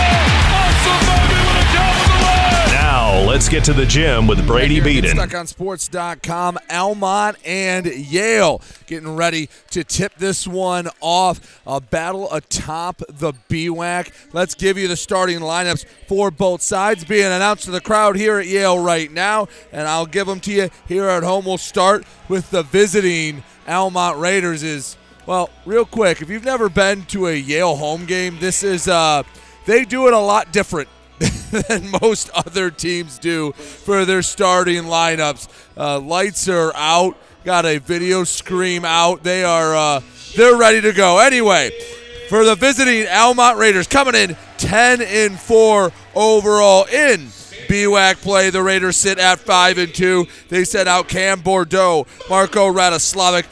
let's 3.36 3.50
get 3.50 3.66
to 3.66 3.74
the 3.74 3.86
gym 3.86 4.28
with 4.28 4.48
Brady 4.48 4.80
Beaton. 4.80 5.18
StuckOnSports.com, 5.18 6.58
Almont 6.70 7.36
and 7.44 7.86
Yale 7.86 8.62
getting 8.88 9.14
ready 9.14 9.50
to 9.72 9.84
tip 9.84 10.16
this 10.16 10.48
one 10.48 10.88
off. 11.02 11.62
A 11.68 11.82
battle 11.82 12.34
atop 12.34 13.02
the 13.10 13.34
BWAC. 13.50 14.14
Let's 14.32 14.56
give 14.56 14.78
you 14.78 14.88
the 14.88 14.96
starting 14.96 15.40
lineups 15.40 15.86
for 16.08 16.32
both 16.32 16.62
sides 16.62 17.04
being 17.04 17.26
announced 17.26 17.66
to 17.66 17.72
the 17.72 17.82
crowd 17.82 18.16
here 18.16 18.40
at 18.40 18.48
Yale 18.48 18.80
right 18.80 19.12
now, 19.12 19.50
and 19.74 19.86
I'll 19.86 20.06
give 20.06 20.28
them 20.28 20.40
to 20.40 20.52
you 20.54 20.70
here 20.88 21.10
at 21.10 21.24
home. 21.24 21.44
We'll 21.44 21.58
start 21.58 22.06
with 22.30 22.50
the 22.52 22.64
visiting 22.64 23.44
Almont 23.68 24.18
Raiders. 24.18 24.64
Is 24.64 24.96
well, 25.26 25.50
real 25.66 25.84
quick, 25.84 26.22
if 26.22 26.30
you've 26.30 26.46
never 26.46 26.70
been 26.70 27.04
to 27.08 27.28
a 27.28 27.36
Yale 27.36 27.76
home 27.76 28.06
game, 28.06 28.40
this 28.40 28.64
is 28.64 28.88
uh, 28.88 29.24
they 29.66 29.84
do 29.84 30.08
it 30.08 30.14
a 30.14 30.20
lot 30.20 30.54
different 30.54 30.88
than 31.52 31.92
most 32.02 32.30
other 32.32 32.70
teams 32.70 33.20
do 33.20 33.52
for 33.54 34.06
their 34.06 34.22
starting 34.22 34.84
lineups. 34.84 35.48
Uh, 35.78 36.00
lights 36.00 36.50
are 36.50 36.74
out. 36.76 37.18
Got 37.44 37.66
a 37.66 37.78
video 37.78 38.24
screen 38.24 38.86
out. 38.86 39.24
They 39.24 39.44
are 39.44 39.76
uh, 39.76 40.02
they're 40.36 40.58
ready 40.58 40.82
to 40.82 40.92
go. 40.92 41.20
Anyway, 41.20 41.72
for 42.28 42.44
the 42.44 42.56
visiting 42.56 43.08
Almont 43.08 43.58
Raiders 43.58 43.88
coming 43.88 44.16
in 44.16 44.36
10 44.58 45.02
and 45.02 45.40
4 45.40 45.92
overall 46.16 46.86
in 46.86 47.28
BWAC 47.68 48.22
play. 48.22 48.50
The 48.50 48.64
Raiders 48.64 48.98
sit 48.98 49.20
at 49.20 49.40
5 49.40 49.78
and 49.78 49.94
2. 49.94 50.28
They 50.50 50.64
set 50.64 50.88
out 50.88 51.08
Cam 51.08 51.42
Bordeaux, 51.42 52.08
Marco 52.30 52.72
Radoslavic, 52.72 53.46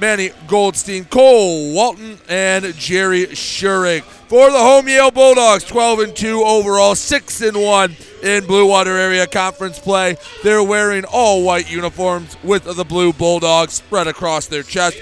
Manny 0.00 0.30
Goldstein, 0.46 1.04
Cole 1.06 1.74
Walton, 1.74 2.18
and 2.28 2.72
Jerry 2.74 3.26
Schurig. 3.26 4.02
For 4.02 4.50
the 4.50 4.58
home 4.58 4.88
Yale 4.88 5.10
Bulldogs, 5.10 5.64
12 5.64 6.00
and 6.00 6.16
2 6.16 6.42
overall, 6.42 6.94
6 6.94 7.40
and 7.40 7.60
1 7.60 7.96
in 8.22 8.46
Blue 8.46 8.66
Water 8.66 8.96
Area 8.96 9.26
Conference 9.26 9.78
play. 9.78 10.16
They're 10.42 10.62
wearing 10.62 11.04
all 11.04 11.42
white 11.42 11.70
uniforms 11.70 12.36
with 12.44 12.64
the 12.64 12.84
blue 12.84 13.12
Bulldogs 13.12 13.74
spread 13.74 14.06
across 14.06 14.46
their 14.46 14.62
chest. 14.62 14.98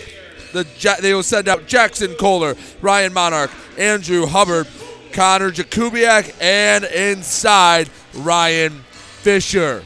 The, 0.53 0.67
they 1.03 1.13
will 1.13 1.23
send 1.23 1.49
out 1.49 1.67
Jackson 1.67 2.15
Kohler, 2.15 2.55
Ryan 2.81 3.13
Monarch, 3.13 3.51
Andrew 3.77 4.27
Hubbard, 4.27 4.67
Connor 5.13 5.51
Jakubiak, 5.51 6.35
and 6.41 6.85
inside 6.85 7.91
Ryan 8.15 8.73
Fisher. 9.23 9.83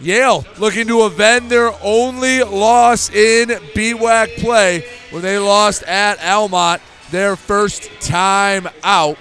Yale 0.00 0.46
looking 0.58 0.86
to 0.86 1.02
avenge 1.02 1.48
their 1.48 1.72
only 1.82 2.42
loss 2.42 3.10
in 3.10 3.48
BWAC 3.48 4.36
play 4.36 4.84
when 5.10 5.22
they 5.22 5.38
lost 5.38 5.82
at 5.84 6.22
Almont 6.22 6.80
their 7.10 7.34
first 7.34 7.90
time 8.00 8.68
out. 8.84 9.18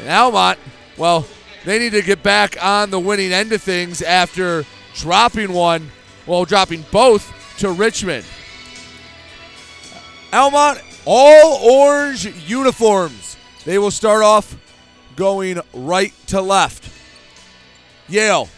And 0.00 0.08
Almont, 0.08 0.58
well, 0.96 1.26
they 1.64 1.78
need 1.78 1.92
to 1.92 2.02
get 2.02 2.22
back 2.22 2.62
on 2.62 2.90
the 2.90 3.00
winning 3.00 3.32
end 3.32 3.52
of 3.52 3.62
things 3.62 4.02
after 4.02 4.64
dropping 4.94 5.52
one, 5.52 5.90
well, 6.26 6.44
dropping 6.44 6.84
both 6.92 7.32
to 7.58 7.70
Richmond. 7.70 8.26
Almont, 10.32 10.80
all 11.06 11.58
orange 11.62 12.26
uniforms. 12.48 13.36
They 13.64 13.78
will 13.78 13.90
start 13.90 14.22
off 14.22 14.56
going 15.16 15.60
right 15.72 16.12
to 16.26 16.42
left. 16.42 16.90
Yale 18.08 18.48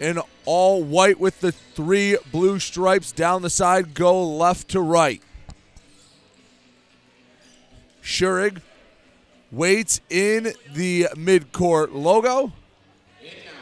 in 0.00 0.20
all 0.46 0.82
white 0.82 1.20
with 1.20 1.40
the 1.40 1.52
three 1.52 2.16
blue 2.32 2.58
stripes 2.58 3.12
down 3.12 3.42
the 3.42 3.50
side 3.50 3.94
go 3.94 4.24
left 4.24 4.68
to 4.68 4.80
right. 4.80 5.22
Schurig 8.02 8.62
waits 9.50 10.00
in 10.08 10.52
the 10.72 11.08
midcourt 11.14 11.92
logo. 11.92 12.52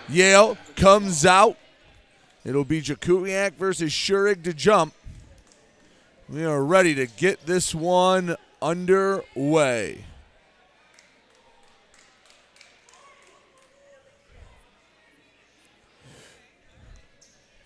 Yale 0.09 0.59
comes 0.77 1.25
out. 1.25 1.57
It'll 2.45 2.65
be 2.65 2.83
Jakubiak 2.83 3.55
versus 3.55 3.91
Schurig 3.91 4.45
to 4.45 4.53
jump. 4.53 4.95
We 6.29 6.45
are 6.45 6.63
ready 6.63 6.95
to 6.95 7.07
get 7.07 7.47
this 7.47 7.75
one 7.75 8.37
underway. 8.61 10.05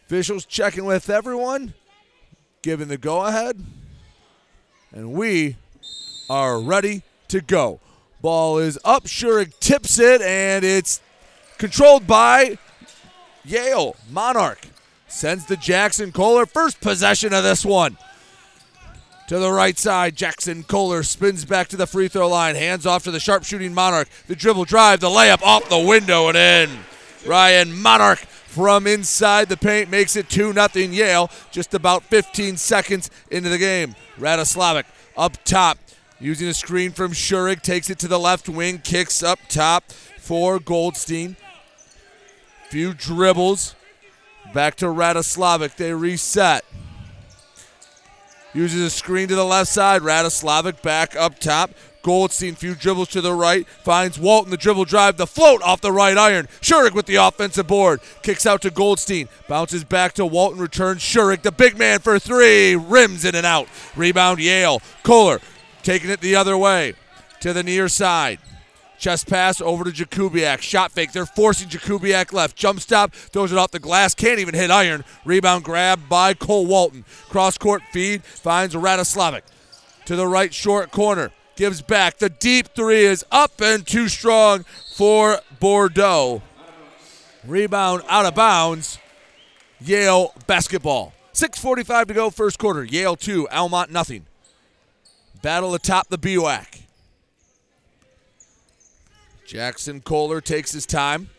Officials 0.09 0.47
checking 0.47 0.87
with 0.87 1.11
everyone, 1.11 1.75
giving 2.63 2.89
the 2.89 2.97
go 2.97 3.27
ahead. 3.27 3.63
And 4.91 5.13
we 5.13 5.57
are 6.31 6.59
ready 6.59 7.03
to 7.29 7.43
go. 7.43 7.81
Ball 8.23 8.57
is 8.57 8.79
up. 8.87 9.05
Schurig 9.05 9.53
tips 9.61 9.99
it, 9.99 10.23
and 10.23 10.65
it's 10.65 11.03
controlled 11.59 12.07
by 12.07 12.57
Yale. 13.45 13.97
Monarch 14.11 14.69
sends 15.09 15.45
the 15.45 15.59
Jackson 15.59 16.11
Kohler. 16.11 16.47
First 16.47 16.81
possession 16.81 17.35
of 17.35 17.45
this 17.45 17.63
one. 17.63 17.99
To 19.29 19.39
the 19.39 19.53
right 19.53 19.79
side, 19.79 20.17
Jackson 20.17 20.63
Kohler 20.63 21.03
spins 21.03 21.45
back 21.45 21.69
to 21.69 21.77
the 21.77 21.87
free 21.87 22.09
throw 22.09 22.31
line. 22.31 22.55
Hands 22.55 22.87
off 22.87 23.05
to 23.05 23.11
the 23.11 23.21
sharpshooting 23.21 23.75
Monarch. 23.75 24.09
The 24.27 24.37
dribble 24.37 24.65
drive, 24.65 25.01
the 25.01 25.09
layup 25.09 25.43
off 25.43 25.69
the 25.69 25.79
window 25.79 26.29
and 26.29 26.39
in. 26.39 26.79
Ryan 27.27 27.79
Monarch 27.79 28.25
from 28.49 28.87
inside 28.87 29.49
the 29.51 29.57
paint 29.57 29.91
makes 29.91 30.17
it 30.17 30.31
2 30.31 30.53
0 30.53 30.69
Yale 30.75 31.31
just 31.51 31.75
about 31.75 32.03
15 32.05 32.57
seconds 32.57 33.11
into 33.31 33.51
the 33.51 33.59
game. 33.59 33.95
Radoslavic 34.19 34.85
up 35.17 35.37
top 35.45 35.79
using 36.19 36.49
a 36.49 36.55
screen 36.55 36.91
from 36.91 37.13
Schurig, 37.13 37.61
takes 37.61 37.91
it 37.91 37.99
to 38.01 38.09
the 38.09 38.19
left 38.19 38.49
wing, 38.49 38.79
kicks 38.79 39.23
up 39.23 39.39
top 39.49 39.93
for 40.19 40.59
Goldstein. 40.59 41.37
Few 42.71 42.95
dribbles. 42.95 43.75
Back 44.55 44.77
to 44.77 44.87
Radoslavic. 44.87 45.77
They 45.77 45.93
reset. 45.93 46.65
Uses 48.55 48.81
a 48.81 48.91
screen 48.91 49.29
to 49.29 49.35
the 49.35 49.45
left 49.45 49.71
side. 49.71 50.03
Radoslavic 50.03 50.83
back 50.83 51.15
up 51.17 51.39
top. 51.39 51.71
Goldstein, 52.03 52.55
few 52.55 52.75
dribbles 52.75 53.09
to 53.09 53.21
the 53.21 53.35
right, 53.35 53.69
finds 53.69 54.19
Walton, 54.19 54.51
the 54.51 54.57
dribble 54.57 54.87
drive, 54.87 55.17
the 55.17 55.27
float 55.27 55.61
off 55.63 55.81
the 55.81 55.93
right 55.93 56.17
iron. 56.17 56.47
Schurig 56.63 56.95
with 56.95 57.05
the 57.07 57.17
offensive 57.17 57.67
board, 57.67 58.01
kicks 58.23 58.47
out 58.47 58.63
to 58.63 58.71
Goldstein, 58.71 59.29
bounces 59.47 59.85
back 59.85 60.15
to 60.15 60.25
Walton, 60.25 60.61
returns 60.61 61.03
Schurig, 61.03 61.43
the 61.43 61.53
big 61.53 61.77
man 61.77 61.99
for 61.99 62.19
three, 62.19 62.77
rims 62.77 63.25
in 63.25 63.35
and 63.35 63.45
out. 63.45 63.69
Rebound 63.95 64.39
Yale. 64.41 64.81
Kohler 65.03 65.41
taking 65.83 66.09
it 66.09 66.21
the 66.21 66.37
other 66.37 66.57
way 66.57 66.95
to 67.41 67.53
the 67.53 67.63
near 67.63 67.89
side. 67.89 68.39
Chest 68.99 69.29
pass 69.29 69.61
over 69.61 69.85
to 69.85 69.91
Jakubiak. 69.91 70.61
Shot 70.61 70.93
fake. 70.93 71.13
They're 71.13 71.27
forcing 71.27 71.69
Jakubiak 71.69 72.33
left. 72.33 72.57
Jump 72.57 72.81
stop. 72.81 73.15
Throws 73.15 73.53
it 73.53 73.59
off 73.59 73.71
the 73.71 73.79
glass. 73.79 74.15
Can't 74.15 74.41
even 74.41 74.55
hit 74.55 74.71
iron. 74.71 75.05
Rebound 75.25 75.65
grab 75.65 76.09
by 76.09 76.35
Cole 76.35 76.67
Walton. 76.67 77.05
Cross 77.29 77.59
court 77.59 77.83
feed. 77.93 78.25
Finds 78.25 78.75
Radoslavic. 78.75 79.43
To 80.07 80.17
the 80.17 80.27
right 80.27 80.53
short 80.53 80.91
corner. 80.91 81.31
gives 81.57 81.83
back. 81.83 82.19
The 82.19 82.29
deep 82.29 82.69
three 82.75 83.05
is 83.05 83.25
up 83.31 83.61
and 83.61 83.87
too 83.87 84.09
strong 84.09 84.65
for 84.97 85.41
Bordeaux. 85.61 86.43
Rebound 87.47 88.03
out 88.09 88.27
of 88.27 88.35
bounds. 88.35 88.99
Yale 89.81 90.35
basketball. 90.47 91.13
6.45 91.35 92.09
to 92.09 92.15
go, 92.15 92.31
first 92.31 92.59
quarter. 92.59 92.83
Yale 92.83 93.15
2, 93.15 93.49
Almont 93.51 93.93
nothing. 93.93 94.27
Battle 95.41 95.73
atop 95.75 96.09
the 96.09 96.19
BWAC. 96.19 96.88
Jackson 99.49 100.03
Kohler 100.03 100.43
takes 100.43 100.73
his 100.73 100.85
time. 100.85 101.31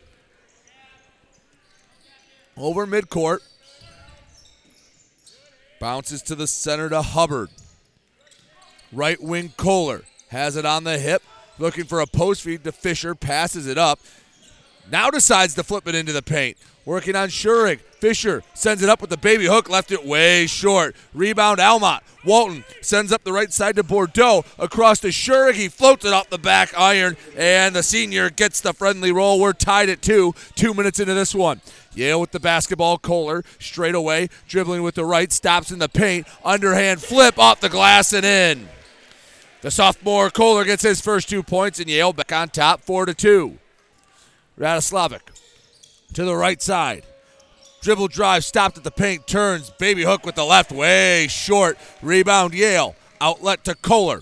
Over 2.57 2.87
midcourt. 2.87 3.41
Bounces 5.79 6.23
to 6.23 6.33
the 6.33 6.47
center 6.47 6.89
to 6.89 7.03
Hubbard. 7.03 7.49
Right 8.91 9.21
wing 9.21 9.53
Kohler 9.57 10.05
has 10.29 10.55
it 10.55 10.65
on 10.65 10.85
the 10.85 10.97
hip. 10.97 11.21
Looking 11.59 11.83
for 11.83 11.99
a 11.99 12.07
post 12.07 12.41
feed 12.41 12.63
to 12.63 12.71
Fisher. 12.71 13.13
Passes 13.13 13.67
it 13.67 13.77
up. 13.77 13.99
Now 14.91 15.09
decides 15.09 15.53
to 15.55 15.63
flip 15.63 15.87
it 15.87 15.95
into 15.95 16.13
the 16.13 16.21
paint. 16.21 16.57
Working 16.85 17.15
on 17.15 17.29
Schurig. 17.29 17.81
Fisher 17.99 18.41
sends 18.55 18.81
it 18.81 18.89
up 18.89 19.01
with 19.01 19.09
the 19.09 19.17
baby 19.17 19.45
hook, 19.45 19.69
left 19.69 19.91
it 19.91 20.05
way 20.05 20.47
short. 20.47 20.95
Rebound 21.13 21.59
Almont. 21.59 22.01
Walton 22.25 22.63
sends 22.81 23.11
up 23.11 23.23
the 23.23 23.33
right 23.33 23.53
side 23.53 23.75
to 23.75 23.83
Bordeaux. 23.83 24.43
Across 24.57 25.01
to 25.01 25.09
Schurig. 25.09 25.53
He 25.53 25.67
floats 25.67 26.05
it 26.05 26.13
off 26.13 26.29
the 26.29 26.39
back 26.39 26.73
iron, 26.77 27.17
and 27.37 27.75
the 27.75 27.83
senior 27.83 28.29
gets 28.29 28.61
the 28.61 28.73
friendly 28.73 29.11
roll. 29.11 29.39
We're 29.39 29.53
tied 29.53 29.89
at 29.89 30.01
two. 30.01 30.33
Two 30.55 30.73
minutes 30.73 30.99
into 30.99 31.13
this 31.13 31.35
one. 31.35 31.61
Yale 31.93 32.21
with 32.21 32.31
the 32.31 32.39
basketball. 32.39 32.97
Kohler 32.97 33.43
straight 33.59 33.95
away, 33.95 34.29
dribbling 34.47 34.81
with 34.81 34.95
the 34.95 35.05
right, 35.05 35.31
stops 35.31 35.71
in 35.71 35.79
the 35.79 35.89
paint. 35.89 36.25
Underhand 36.43 37.01
flip 37.01 37.37
off 37.37 37.59
the 37.59 37.69
glass 37.69 38.13
and 38.13 38.25
in. 38.25 38.69
The 39.61 39.69
sophomore 39.69 40.31
Kohler 40.31 40.63
gets 40.63 40.83
his 40.83 41.01
first 41.01 41.29
two 41.29 41.43
points, 41.43 41.79
and 41.79 41.89
Yale 41.89 42.13
back 42.13 42.31
on 42.31 42.49
top, 42.49 42.81
four 42.81 43.05
to 43.05 43.13
two. 43.13 43.59
Radoslavic 44.59 45.21
to 46.13 46.25
the 46.25 46.35
right 46.35 46.61
side. 46.61 47.05
Dribble 47.81 48.09
drive, 48.09 48.43
stopped 48.43 48.77
at 48.77 48.83
the 48.83 48.91
paint, 48.91 49.25
turns, 49.25 49.69
baby 49.69 50.03
hook 50.03 50.25
with 50.25 50.35
the 50.35 50.43
left, 50.43 50.71
way 50.71 51.27
short. 51.29 51.77
Rebound 52.01 52.53
Yale. 52.53 52.95
Outlet 53.21 53.63
to 53.65 53.75
Kohler. 53.75 54.21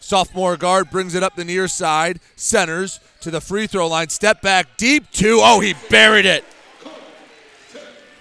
Sophomore 0.00 0.56
guard 0.56 0.90
brings 0.90 1.14
it 1.14 1.22
up 1.22 1.34
the 1.34 1.44
near 1.44 1.68
side, 1.68 2.20
centers 2.36 3.00
to 3.20 3.30
the 3.30 3.40
free 3.40 3.66
throw 3.66 3.86
line, 3.86 4.08
step 4.08 4.42
back, 4.42 4.76
deep 4.76 5.10
two. 5.12 5.38
Oh, 5.40 5.60
he 5.60 5.74
buried 5.88 6.26
it. 6.26 6.44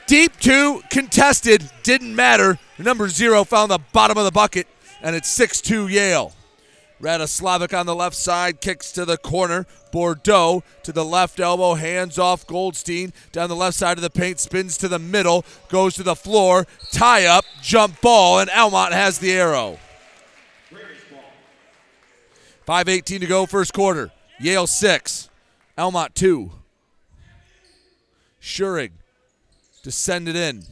Deep 0.07 0.39
two, 0.39 0.81
contested, 0.89 1.69
didn't 1.81 2.15
matter. 2.15 2.59
Number 2.77 3.09
zero 3.09 3.43
found 3.43 3.71
the 3.71 3.79
bottom 3.91 4.17
of 4.17 4.25
the 4.25 4.31
bucket, 4.31 4.67
and 5.01 5.15
it's 5.15 5.29
6 5.29 5.61
2 5.61 5.87
Yale. 5.87 6.33
Radoslavic 7.01 7.77
on 7.77 7.85
the 7.85 7.95
left 7.95 8.15
side 8.15 8.61
kicks 8.61 8.91
to 8.93 9.03
the 9.03 9.17
corner. 9.17 9.65
Bordeaux 9.93 10.63
to 10.81 10.91
the 10.91 11.05
left 11.05 11.39
elbow, 11.39 11.75
hands 11.75 12.17
off 12.17 12.47
Goldstein. 12.47 13.13
Down 13.31 13.47
the 13.47 13.55
left 13.55 13.77
side 13.77 13.99
of 13.99 14.01
the 14.01 14.09
paint, 14.09 14.39
spins 14.39 14.75
to 14.77 14.87
the 14.87 14.97
middle, 14.97 15.45
goes 15.69 15.93
to 15.93 16.03
the 16.03 16.15
floor, 16.15 16.65
tie 16.91 17.25
up, 17.25 17.45
jump 17.61 18.01
ball, 18.01 18.39
and 18.39 18.49
Almont 18.49 18.91
has 18.91 19.19
the 19.19 19.31
arrow. 19.31 19.77
5.18 22.67 23.19
to 23.19 23.27
go, 23.27 23.45
first 23.45 23.71
quarter. 23.71 24.11
Yale 24.39 24.65
6, 24.65 25.29
Almont 25.77 26.15
2. 26.15 26.51
Schurig 28.41 28.91
to 29.83 29.91
send 29.91 30.27
it 30.27 30.35
in. 30.35 30.63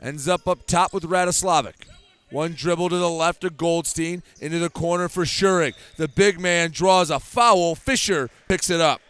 Ends 0.00 0.26
up 0.26 0.48
up 0.48 0.66
top 0.66 0.94
with 0.94 1.04
Radoslavic. 1.04 1.91
One 2.32 2.54
dribble 2.54 2.88
to 2.88 2.96
the 2.96 3.10
left 3.10 3.44
of 3.44 3.58
Goldstein 3.58 4.22
into 4.40 4.58
the 4.58 4.70
corner 4.70 5.08
for 5.08 5.24
Schurig. 5.24 5.74
The 5.98 6.08
big 6.08 6.40
man 6.40 6.70
draws 6.70 7.10
a 7.10 7.20
foul. 7.20 7.74
Fisher 7.74 8.30
picks 8.48 8.70
it 8.70 8.80
up. 8.80 9.00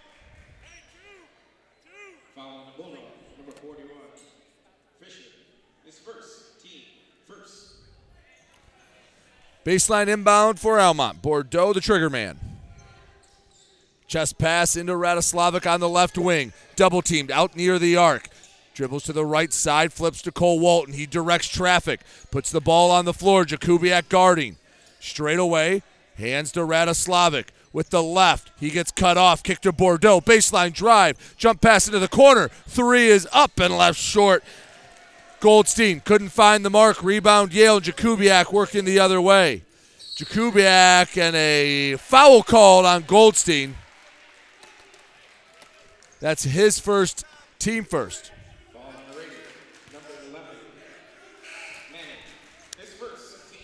Baseline 9.65 10.09
inbound 10.09 10.59
for 10.59 10.81
Almont. 10.81 11.23
Bordeaux, 11.23 11.73
the 11.73 11.81
trigger 11.81 12.11
man. 12.11 12.39
Chest 14.09 14.37
pass 14.37 14.75
into 14.75 14.93
Radoslavic 14.93 15.73
on 15.73 15.79
the 15.79 15.89
left 15.89 16.19
wing. 16.19 16.53
Double 16.75 17.01
teamed 17.01 17.31
out 17.31 17.55
near 17.55 17.79
the 17.79 17.97
arc. 17.97 18.29
Dribbles 18.75 19.05
to 19.05 19.13
the 19.13 19.27
right 19.27 19.53
side, 19.53 19.93
flips 19.93 20.23
to 20.23 20.33
Cole 20.33 20.59
Walton. 20.59 20.95
He 20.95 21.07
directs 21.07 21.49
traffic, 21.49 22.01
puts 22.31 22.51
the 22.51 22.61
ball 22.61 22.91
on 22.91 23.05
the 23.05 23.13
floor. 23.13 23.45
Jakubiak 23.45 24.09
guarding. 24.09 24.57
Straight 25.01 25.39
away, 25.39 25.83
hands 26.17 26.53
to 26.53 26.61
Radoslavic 26.61 27.49
with 27.73 27.91
the 27.91 28.03
left. 28.03 28.53
He 28.59 28.71
gets 28.71 28.91
cut 28.91 29.17
off. 29.17 29.43
Kick 29.43 29.61
to 29.63 29.73
Bordeaux. 29.73 30.21
Baseline 30.21 30.73
drive. 30.73 31.35
Jump 31.37 31.61
pass 31.61 31.87
into 31.87 31.99
the 31.99 32.09
corner. 32.09 32.49
Three 32.67 33.09
is 33.09 33.29
up 33.33 33.59
and 33.59 33.77
left 33.77 33.99
short. 33.99 34.45
Goldstein 35.41 36.01
couldn't 36.01 36.29
find 36.29 36.65
the 36.65 36.71
mark. 36.71 37.03
Rebound 37.03 37.53
Yale. 37.53 37.81
Jakubiak 37.81 38.53
working 38.53 38.85
the 38.85 39.01
other 39.01 39.21
way. 39.21 39.63
Jakubiak 40.17 41.17
and 41.21 41.35
a 41.35 41.97
foul 41.97 42.43
called 42.43 42.87
on 42.87 43.03
Goldstein. 43.03 43.75
That's 46.21 46.45
his 46.45 46.79
first, 46.79 47.25
team 47.59 47.85
first. 47.85 48.31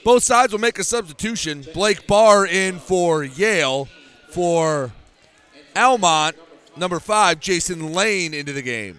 Both 0.04 0.22
sides 0.22 0.52
will 0.52 0.60
make 0.60 0.78
a 0.78 0.84
substitution. 0.84 1.64
Blake 1.74 2.06
Barr 2.06 2.46
in 2.46 2.78
for 2.78 3.24
Yale. 3.24 3.88
For 4.30 4.92
Almont, 5.74 6.36
number 6.76 7.00
five, 7.00 7.40
Jason 7.40 7.92
Lane 7.92 8.34
into 8.34 8.52
the 8.52 8.62
game. 8.62 8.98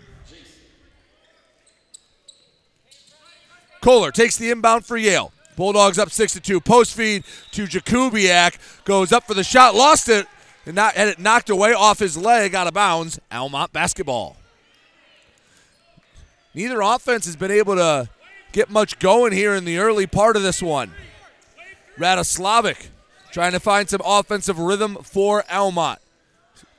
Kohler 3.82 4.12
takes 4.12 4.38
the 4.38 4.50
inbound 4.52 4.86
for 4.86 4.98
Yale. 4.98 5.32
Bulldogs 5.56 6.00
up 6.00 6.10
six 6.10 6.34
to 6.34 6.40
two. 6.40 6.60
Post 6.60 6.96
feed 6.96 7.24
to 7.52 7.66
Jakubiak 7.66 8.58
goes 8.86 9.12
up 9.12 9.26
for 9.26 9.34
the 9.34 9.44
shot, 9.44 9.76
lost 9.76 10.10
it, 10.10 10.26
and 10.66 10.76
not, 10.76 10.96
had 10.96 11.10
it 11.10 11.20
knocked 11.20 11.50
away 11.50 11.74
off 11.74 12.00
his 12.00 12.18
leg 12.18 12.56
out 12.56 12.68
of 12.68 12.74
bounds. 12.74 13.20
Almont 13.32 13.72
basketball. 13.72 14.36
Neither 16.54 16.82
offense 16.82 17.26
has 17.26 17.36
been 17.36 17.52
able 17.52 17.76
to 17.76 18.10
get 18.52 18.70
much 18.70 19.00
going 19.00 19.34
here 19.34 19.54
in 19.54 19.66
the 19.66 19.78
early 19.78 20.08
part 20.08 20.36
of 20.36 20.44
this 20.44 20.62
one. 20.62 20.92
Radoslavic 21.98 22.88
trying 23.32 23.52
to 23.52 23.60
find 23.60 23.90
some 23.90 24.02
offensive 24.04 24.60
rhythm 24.60 24.98
for 25.04 25.44
Almont. 25.52 26.00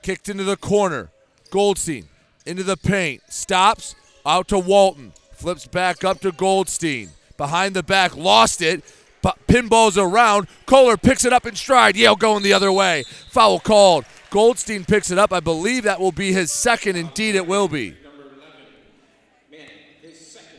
Kicked 0.02 0.28
into 0.28 0.44
the 0.44 0.56
corner. 0.56 1.10
Goldstein 1.50 2.08
into 2.46 2.62
the 2.62 2.76
paint. 2.76 3.22
Stops. 3.28 3.94
Out 4.24 4.48
to 4.48 4.58
Walton. 4.58 5.12
Flips 5.32 5.66
back 5.66 6.04
up 6.04 6.20
to 6.20 6.32
Goldstein. 6.32 7.10
Behind 7.36 7.74
the 7.74 7.82
back. 7.82 8.16
Lost 8.16 8.62
it. 8.62 8.82
But 9.22 9.38
pinballs 9.46 9.98
around. 9.98 10.48
Kohler 10.66 10.96
picks 10.96 11.24
it 11.24 11.32
up 11.32 11.46
in 11.46 11.54
stride. 11.54 11.96
Yale 11.96 12.16
going 12.16 12.42
the 12.42 12.54
other 12.54 12.72
way. 12.72 13.04
Foul 13.28 13.60
called. 13.60 14.04
Goldstein 14.30 14.84
picks 14.84 15.10
it 15.10 15.18
up. 15.18 15.32
I 15.32 15.40
believe 15.40 15.82
that 15.84 16.00
will 16.00 16.12
be 16.12 16.32
his 16.32 16.50
second. 16.50 16.96
Indeed, 16.96 17.34
it 17.34 17.46
will 17.46 17.68
be. 17.68 17.96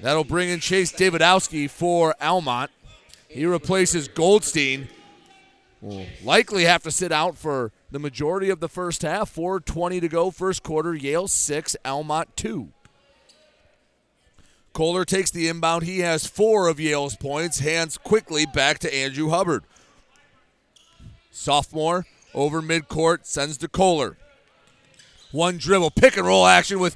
That'll 0.02 0.24
bring 0.24 0.50
in 0.50 0.60
Chase 0.60 0.92
Davidowski 0.92 1.70
for 1.70 2.16
Almont. 2.20 2.72
He 3.28 3.46
replaces 3.46 4.08
Goldstein. 4.08 4.90
Will 5.80 6.06
likely 6.24 6.66
have 6.66 6.84
to 6.84 6.92
sit 6.92 7.12
out 7.12 7.38
for 7.38 7.72
the 7.92 8.00
majority 8.00 8.50
of 8.50 8.60
the 8.60 8.70
first 8.70 9.04
half. 9.04 9.34
4.20 9.34 10.02
to 10.02 10.08
go, 10.08 10.32
first 10.32 10.64
quarter. 10.64 10.94
Yale 10.94 11.28
6, 11.28 11.76
Almont 11.86 12.36
2. 12.36 12.70
Kohler 14.74 15.06
takes 15.06 15.32
the 15.32 15.48
inbound. 15.48 15.84
He 15.84 16.00
has 16.00 16.26
four 16.26 16.68
of 16.68 16.80
Yale's 16.80 17.16
points. 17.16 17.60
Hands 17.60 17.96
quickly 17.98 18.46
back 18.46 18.80
to 18.80 18.94
Andrew 18.94 19.30
Hubbard. 19.30 19.64
Sophomore 21.32 22.06
over 22.34 22.62
midcourt 22.62 23.26
sends 23.26 23.58
to 23.58 23.68
Kohler. 23.68 24.18
One 25.32 25.58
dribble, 25.58 25.92
pick 25.92 26.18
and 26.18 26.26
roll 26.26 26.46
action 26.46 26.80
with 26.80 26.96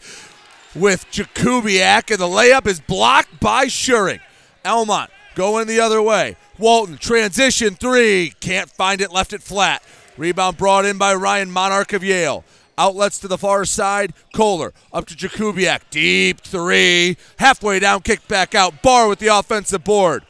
with 0.76 1.06
Jakubiak, 1.12 2.12
and 2.12 2.20
the 2.20 2.26
layup 2.26 2.68
is 2.68 2.80
blocked 2.80 3.40
by 3.40 3.66
Schurig. 3.66 4.20
Almont 4.66 5.10
going 5.36 5.68
the 5.68 5.80
other 5.80 6.02
way. 6.02 6.36
Walton, 6.58 6.98
transition 6.98 7.76
three. 7.76 8.34
Can't 8.40 8.70
find 8.70 9.02
it, 9.02 9.12
left 9.12 9.34
it 9.34 9.44
flat. 9.44 9.84
Rebound 10.18 10.58
brought 10.58 10.86
in 10.86 10.98
by 10.98 11.14
Ryan 11.14 11.52
Monarch 11.52 11.94
of 11.94 12.04
Yale. 12.04 12.44
Outlets 12.78 13.20
to 13.20 13.28
the 13.28 13.38
far 13.38 13.66
side. 13.66 14.14
Kohler 14.34 14.74
up 14.92 15.06
to 15.06 15.16
Jakubiak. 15.16 15.82
Deep 15.90 16.42
three. 16.42 17.18
Halfway 17.38 17.80
down, 17.80 18.02
kick 18.02 18.28
back 18.28 18.56
out. 18.56 18.82
Barr 18.82 19.08
with 19.08 19.20
the 19.20 19.28
offensive 19.28 19.84
board. 19.84 20.26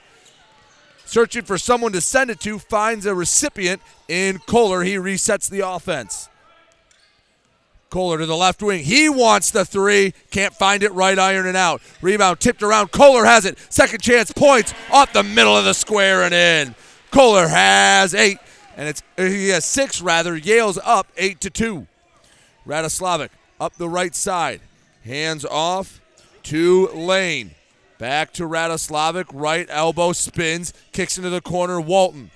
Searching 1.05 1.43
for 1.43 1.58
someone 1.58 1.91
to 1.91 2.01
send 2.01 2.31
it 2.31 2.39
to, 2.41 2.58
finds 2.58 3.05
a 3.05 3.13
recipient 3.13 3.81
in 4.08 4.39
Kohler. 4.47 4.84
He 4.84 4.95
resets 4.95 5.49
the 5.49 5.67
offense. 5.67 6.29
Kohler 7.95 8.17
to 8.17 8.25
the 8.25 8.36
left 8.36 8.62
wing. 8.62 8.84
He 8.84 9.08
wants 9.08 9.51
the 9.51 9.63
three. 9.63 10.13
Can't 10.29 10.53
find 10.53 10.84
it 10.84 10.91
right 10.91 11.17
iron 11.17 11.47
and 11.47 11.55
out. 11.55 11.81
Rebound 12.01 12.41
tipped 12.41 12.62
around. 12.62 12.91
Kohler 12.91 13.23
has 13.23 13.45
it. 13.45 13.58
Second 13.69 14.01
chance 14.01 14.34
points 14.34 14.73
off 14.91 15.13
the 15.13 15.23
middle 15.23 15.55
of 15.55 15.63
the 15.63 15.73
square 15.73 16.23
and 16.23 16.34
in. 16.34 16.75
Kohler 17.10 17.47
has 17.47 18.13
eight. 18.13 18.39
And 18.75 18.89
it's 18.89 19.01
uh, 19.17 19.23
he 19.23 19.47
has 19.47 19.63
six 19.63 20.01
rather. 20.01 20.36
Yale's 20.36 20.77
up 20.84 21.08
eight 21.15 21.39
to 21.39 21.49
two. 21.49 21.88
Radoslavic 22.67 23.29
up 23.62 23.77
the 23.77 23.88
right 23.88 24.13
side. 24.13 24.60
Hands 25.05 25.45
off 25.45 26.01
to 26.43 26.89
Lane. 26.89 27.51
Back 27.97 28.34
to 28.34 28.43
Radoslavic. 28.43 29.27
Right 29.31 29.67
elbow 29.69 30.12
spins. 30.12 30.73
Kicks 30.91 31.17
into 31.17 31.29
the 31.29 31.39
corner. 31.39 31.79
Walton. 31.79 32.31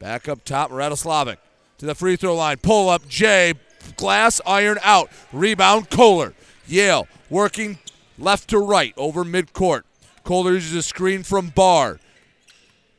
Back 0.00 0.28
up 0.28 0.42
top. 0.42 0.72
Radoslavic 0.72 1.36
to 1.78 1.86
the 1.86 1.94
free 1.94 2.16
throw 2.16 2.34
line. 2.34 2.56
Pull 2.56 2.88
up. 2.88 3.06
Jay. 3.08 3.54
Glass 3.96 4.40
iron 4.46 4.78
out. 4.82 5.10
Rebound. 5.32 5.90
Kohler. 5.90 6.34
Yale 6.66 7.06
working 7.30 7.78
left 8.18 8.48
to 8.50 8.58
right 8.58 8.94
over 8.96 9.24
midcourt. 9.24 9.82
Kohler 10.24 10.52
uses 10.52 10.74
a 10.74 10.82
screen 10.82 11.22
from 11.22 11.48
Barr. 11.48 11.98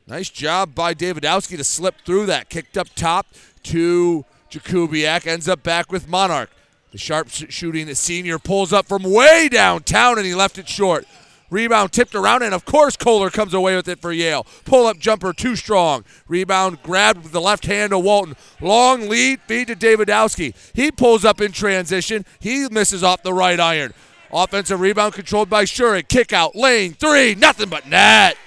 Nice 0.08 0.30
job 0.30 0.76
by 0.76 0.93
Davidowski 0.93 1.58
to 1.58 1.63
slip 1.63 1.95
through 2.06 2.28
that. 2.28 2.50
Kicked 2.50 2.78
up 2.78 2.88
top 2.95 3.26
to 3.63 4.24
Jakubiak. 4.52 5.26
Ends 5.26 5.50
up 5.50 5.63
back 5.63 5.91
with 5.91 6.08
Monarch. 6.08 6.52
The 6.91 7.00
sharp 7.00 7.30
shooting 7.30 7.88
the 7.88 7.95
senior 7.95 8.39
pulls 8.39 8.71
up 8.71 8.86
from 8.86 9.04
way 9.04 9.50
downtown 9.50 10.17
and 10.17 10.26
he 10.26 10.36
left 10.36 10.58
it 10.58 10.69
short. 10.69 11.06
Rebound 11.49 11.91
tipped 11.91 12.15
around, 12.15 12.41
and 12.41 12.53
of 12.53 12.65
course 12.65 12.97
Kohler 12.97 13.29
comes 13.29 13.53
away 13.53 13.75
with 13.75 13.88
it 13.88 13.99
for 13.99 14.12
Yale. 14.12 14.45
Pull 14.65 14.88
up 14.88 14.97
jumper 14.97 15.31
too 15.31 15.55
strong. 15.55 16.03
Rebound 16.27 16.81
grabbed 16.81 17.23
with 17.23 17.31
the 17.31 17.41
left 17.41 17.65
hand 17.65 17.93
of 17.93 18.03
Walton. 18.03 18.36
Long 18.60 19.08
lead 19.08 19.41
feed 19.41 19.67
to 19.67 19.75
Davidowski. 19.75 20.55
He 20.73 20.91
pulls 20.91 21.23
up 21.23 21.41
in 21.41 21.51
transition. 21.51 22.25
He 22.39 22.67
misses 22.69 23.03
off 23.03 23.23
the 23.23 23.34
right 23.34 23.60
iron. 23.60 23.93
Offensive 24.34 24.79
rebound 24.79 25.13
controlled 25.13 25.49
by 25.49 25.63
Shurig. 25.65 26.08
Kick 26.08 26.34
out, 26.34 26.55
lane, 26.55 26.93
three, 26.93 27.36
nothing 27.36 27.69
but 27.69 27.88
net. 27.88 28.38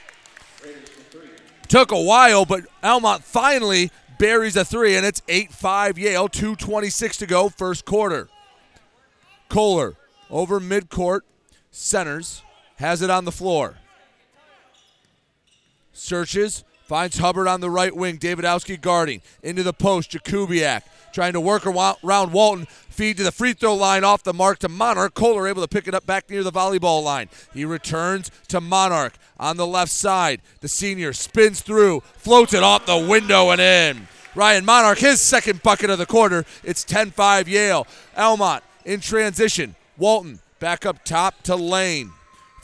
Took 1.69 1.93
a 1.93 2.01
while, 2.01 2.45
but 2.45 2.65
Almont 2.83 3.23
finally 3.25 3.91
buries 4.19 4.57
a 4.57 4.65
three, 4.65 4.97
and 4.97 5.07
it's 5.07 5.23
8 5.29 5.53
5 5.53 5.99
Yale, 5.99 6.29
2.26 6.29 7.19
to 7.19 7.27
go, 7.27 7.49
first 7.49 7.85
quarter. 7.85 8.29
Kohler 9.49 9.95
over 10.31 10.61
midcourt, 10.61 11.21
centers, 11.71 12.43
has 12.79 13.03
it 13.03 13.11
on 13.11 13.25
the 13.25 13.33
floor. 13.33 13.77
Searches, 15.93 16.65
finds 16.89 17.19
Hubbard 17.19 17.47
on 17.47 17.61
the 17.61 17.71
right 17.71 17.95
wing. 17.95 18.19
Davidowski 18.19 18.81
guarding. 18.81 19.21
Into 19.43 19.63
the 19.63 19.75
post, 19.75 20.11
Jakubiak 20.11 20.83
trying 21.13 21.35
to 21.35 21.41
work 21.41 21.67
around 21.67 22.33
Walton. 22.33 22.67
Feed 22.89 23.19
to 23.19 23.23
the 23.23 23.33
free 23.33 23.53
throw 23.53 23.75
line 23.75 24.05
off 24.05 24.23
the 24.23 24.33
mark 24.33 24.59
to 24.61 24.69
Monarch. 24.69 25.15
Kohler 25.15 25.47
able 25.47 25.63
to 25.63 25.69
pick 25.69 25.87
it 25.87 25.95
up 25.95 26.07
back 26.07 26.31
near 26.31 26.43
the 26.43 26.51
volleyball 26.51 27.03
line. 27.03 27.29
He 27.53 27.65
returns 27.65 28.31
to 28.49 28.61
Monarch 28.61 29.15
on 29.39 29.57
the 29.57 29.67
left 29.67 29.93
side. 29.93 30.41
The 30.61 30.69
senior 30.69 31.13
spins 31.13 31.61
through, 31.61 32.01
floats 32.17 32.55
it 32.55 32.63
off 32.63 32.87
the 32.87 32.99
window 32.99 33.51
and 33.51 33.61
in. 33.61 34.09
Ryan 34.35 34.65
Monarch, 34.65 34.99
his 34.99 35.21
second 35.21 35.63
bucket 35.63 35.91
of 35.91 35.99
the 35.99 36.07
quarter. 36.07 36.45
It's 36.65 36.85
10 36.85 37.11
5 37.11 37.49
Yale. 37.49 37.87
Almont 38.17 38.65
in 38.85 39.01
transition. 39.01 39.75
Walton 39.97 40.41
back 40.59 40.87
up 40.87 41.05
top 41.05 41.43
to 41.43 41.55
Lane. 41.55 42.13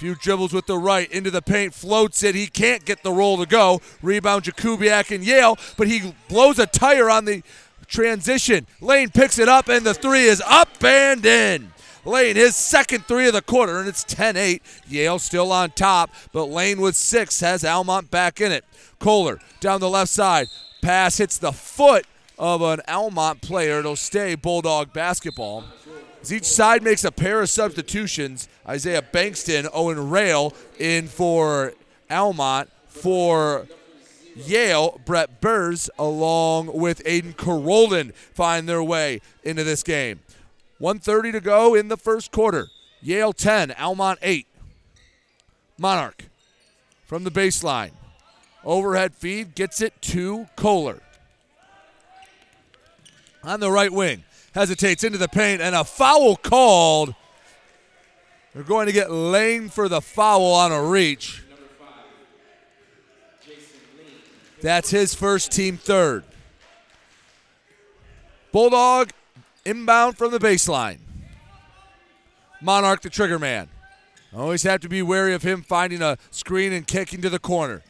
Few 0.05 0.15
dribbles 0.15 0.53
with 0.53 0.67
the 0.67 0.77
right 0.77 1.11
into 1.11 1.31
the 1.31 1.41
paint, 1.41 1.73
floats 1.73 2.23
it. 2.23 2.35
He 2.35 2.47
can't 2.47 2.85
get 2.85 3.03
the 3.03 3.11
roll 3.11 3.39
to 3.39 3.47
go. 3.47 3.81
Rebound 4.03 4.43
Jakubiak 4.43 5.15
and 5.15 5.25
Yale, 5.25 5.57
but 5.79 5.89
he 5.89 6.13
blows 6.29 6.59
a 6.59 6.67
tire 6.67 7.09
on 7.09 7.25
the 7.25 7.43
transition. 7.87 8.67
Lane 8.83 9.09
picks 9.09 9.39
it 9.39 9.49
up, 9.49 9.67
and 9.71 9.83
the 9.83 9.95
three 9.95 10.25
is 10.25 10.43
up 10.45 10.85
and 10.85 11.25
in. 11.25 11.73
Lane, 12.05 12.37
his 12.37 12.55
second 12.55 13.07
three 13.07 13.29
of 13.29 13.33
the 13.33 13.41
quarter, 13.41 13.79
and 13.79 13.89
it's 13.89 14.05
10 14.05 14.37
8. 14.37 14.61
Yale 14.87 15.19
still 15.19 15.51
on 15.51 15.71
top, 15.71 16.11
but 16.33 16.51
Lane 16.51 16.83
with 16.83 16.97
six 16.97 17.41
has 17.41 17.65
Almont 17.65 18.11
back 18.11 18.43
in 18.43 18.53
it. 18.53 18.67
Kohler 18.99 19.39
down 19.61 19.81
the 19.81 19.89
left 19.89 20.11
side. 20.11 20.49
Pass 20.83 21.17
hits 21.17 21.39
the 21.39 21.53
foot 21.53 22.05
of 22.39 22.61
an 22.61 22.83
Almont 22.89 23.41
player. 23.41 23.79
It'll 23.79 23.97
stay 23.97 24.35
Bulldog 24.35 24.93
basketball. 24.93 25.65
As 26.25 26.33
each 26.33 26.47
side 26.47 26.83
makes 26.83 27.05
a 27.05 27.13
pair 27.13 27.43
of 27.43 27.51
substitutions, 27.51 28.49
Isaiah 28.67 29.03
Bankston, 29.03 29.69
Owen 29.75 30.09
Rail 30.09 30.55
in 30.79 31.07
for 31.07 31.75
Almont. 32.11 32.71
For 32.87 33.69
Yale, 34.35 34.99
Brett 35.05 35.43
Burrs 35.43 35.91
along 35.99 36.73
with 36.73 37.05
Aiden 37.05 37.37
Carolden 37.37 38.13
find 38.33 38.67
their 38.67 38.83
way 38.83 39.21
into 39.43 39.65
this 39.65 39.83
game. 39.83 40.21
130 40.79 41.33
to 41.33 41.41
go 41.41 41.75
in 41.75 41.89
the 41.89 41.99
first 41.99 42.33
quarter. 42.33 42.69
Yale 43.03 43.35
10, 43.35 43.73
Almont 43.73 44.19
8. 44.23 44.47
Monarch 45.77 46.25
from 47.05 47.25
the 47.25 47.31
baseline. 47.31 47.91
Overhead 48.65 49.15
feed 49.15 49.55
gets 49.55 49.83
it 49.83 50.01
to 50.01 50.49
Kohler. 50.57 51.03
On 53.43 53.61
the 53.61 53.71
right 53.71 53.93
wing 53.93 54.25
hesitates 54.55 55.05
into 55.05 55.19
the 55.19 55.29
paint, 55.29 55.61
and 55.61 55.75
a 55.75 55.85
foul 55.85 56.37
called. 56.37 57.15
They're 58.55 58.63
going 58.63 58.87
to 58.87 58.93
get 58.93 59.11
Lane 59.11 59.69
for 59.69 59.89
the 59.89 60.01
foul 60.01 60.53
on 60.55 60.71
a 60.71 60.83
reach. 60.83 61.43
That's 64.63 64.91
his 64.91 65.15
first 65.15 65.53
team 65.53 65.77
third. 65.77 66.25
Bulldog 68.53 69.11
inbound 69.65 70.17
from 70.17 70.31
the 70.31 70.39
baseline. 70.39 70.99
Monarch, 72.63 73.03
the 73.03 73.11
trigger 73.11 73.39
man. 73.39 73.69
Always 74.35 74.63
have 74.63 74.81
to 74.81 74.89
be 74.89 75.03
wary 75.03 75.35
of 75.35 75.43
him 75.43 75.63
finding 75.63 76.01
a 76.01 76.17
screen 76.31 76.73
and 76.73 76.87
kicking 76.87 77.21
to 77.23 77.29
the 77.29 77.39
corner. 77.39 77.83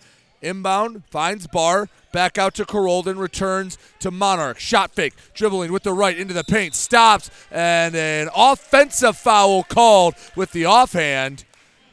Inbound, 0.44 1.02
finds 1.11 1.46
Barr, 1.46 1.88
back 2.12 2.38
out 2.38 2.54
to 2.54 2.64
Carolden, 2.64 3.18
returns 3.18 3.78
to 4.00 4.11
Monarch. 4.11 4.59
Shot 4.59 4.94
fake, 4.94 5.14
dribbling 5.33 5.72
with 5.72 5.83
the 5.83 5.92
right 5.92 6.16
into 6.16 6.35
the 6.35 6.44
paint, 6.44 6.74
stops, 6.74 7.30
and 7.50 7.96
an 7.96 8.28
offensive 8.37 9.16
foul 9.16 9.64
called 9.64 10.14
with 10.37 10.52
the 10.52 10.64
offhand. 10.64 11.44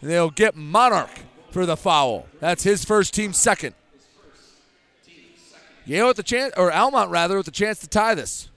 They'll 0.01 0.29
get 0.29 0.55
Monarch 0.55 1.21
for 1.51 1.65
the 1.65 1.77
foul. 1.77 2.27
That's 2.39 2.63
his 2.63 2.85
first 2.85 3.13
team 3.13 3.33
second. 3.33 3.75
Yale 5.85 6.07
with 6.07 6.17
the 6.17 6.23
chance, 6.23 6.53
or 6.57 6.71
Almont 6.71 7.09
rather, 7.09 7.37
with 7.37 7.45
the 7.45 7.51
chance 7.51 7.79
to 7.79 7.87
tie 7.87 8.15
this. 8.15 8.49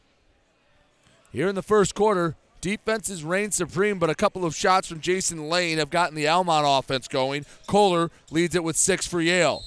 Here 1.32 1.48
in 1.48 1.54
the 1.54 1.62
first 1.62 1.94
quarter, 1.94 2.36
defenses 2.60 3.24
reign 3.24 3.50
supreme, 3.50 3.98
but 3.98 4.08
a 4.08 4.14
couple 4.14 4.44
of 4.44 4.54
shots 4.54 4.88
from 4.88 5.00
Jason 5.00 5.48
Lane 5.48 5.78
have 5.78 5.90
gotten 5.90 6.14
the 6.14 6.28
Almont 6.28 6.64
offense 6.66 7.08
going. 7.08 7.44
Kohler 7.66 8.10
leads 8.30 8.54
it 8.54 8.62
with 8.62 8.76
six 8.76 9.06
for 9.06 9.20
Yale. 9.20 9.64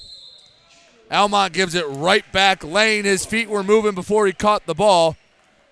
Almont 1.10 1.52
gives 1.52 1.74
it 1.74 1.86
right 1.88 2.30
back. 2.32 2.62
Lane, 2.62 3.04
his 3.04 3.24
feet 3.24 3.48
were 3.48 3.62
moving 3.62 3.94
before 3.94 4.26
he 4.26 4.32
caught 4.32 4.66
the 4.66 4.74
ball. 4.74 5.16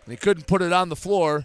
And 0.04 0.12
he 0.12 0.16
couldn't 0.16 0.46
put 0.46 0.62
it 0.62 0.72
on 0.72 0.88
the 0.88 0.96
floor. 0.96 1.44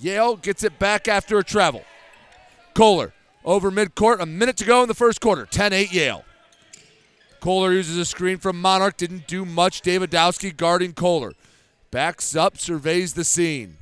Yale 0.00 0.36
gets 0.36 0.62
it 0.62 0.78
back 0.78 1.08
after 1.08 1.38
a 1.38 1.44
travel. 1.44 1.84
Kohler 2.74 3.12
over 3.44 3.70
midcourt. 3.70 4.20
A 4.20 4.26
minute 4.26 4.56
to 4.58 4.64
go 4.64 4.82
in 4.82 4.88
the 4.88 4.94
first 4.94 5.20
quarter. 5.20 5.46
10 5.46 5.72
8 5.72 5.92
Yale. 5.92 6.24
Kohler 7.40 7.72
uses 7.72 7.96
a 7.96 8.04
screen 8.04 8.38
from 8.38 8.60
Monarch. 8.60 8.96
Didn't 8.96 9.26
do 9.26 9.44
much. 9.44 9.82
Davidowski 9.82 10.54
guarding 10.54 10.92
Kohler. 10.92 11.32
Backs 11.90 12.34
up, 12.36 12.58
surveys 12.58 13.14
the 13.14 13.24
scene. 13.24 13.76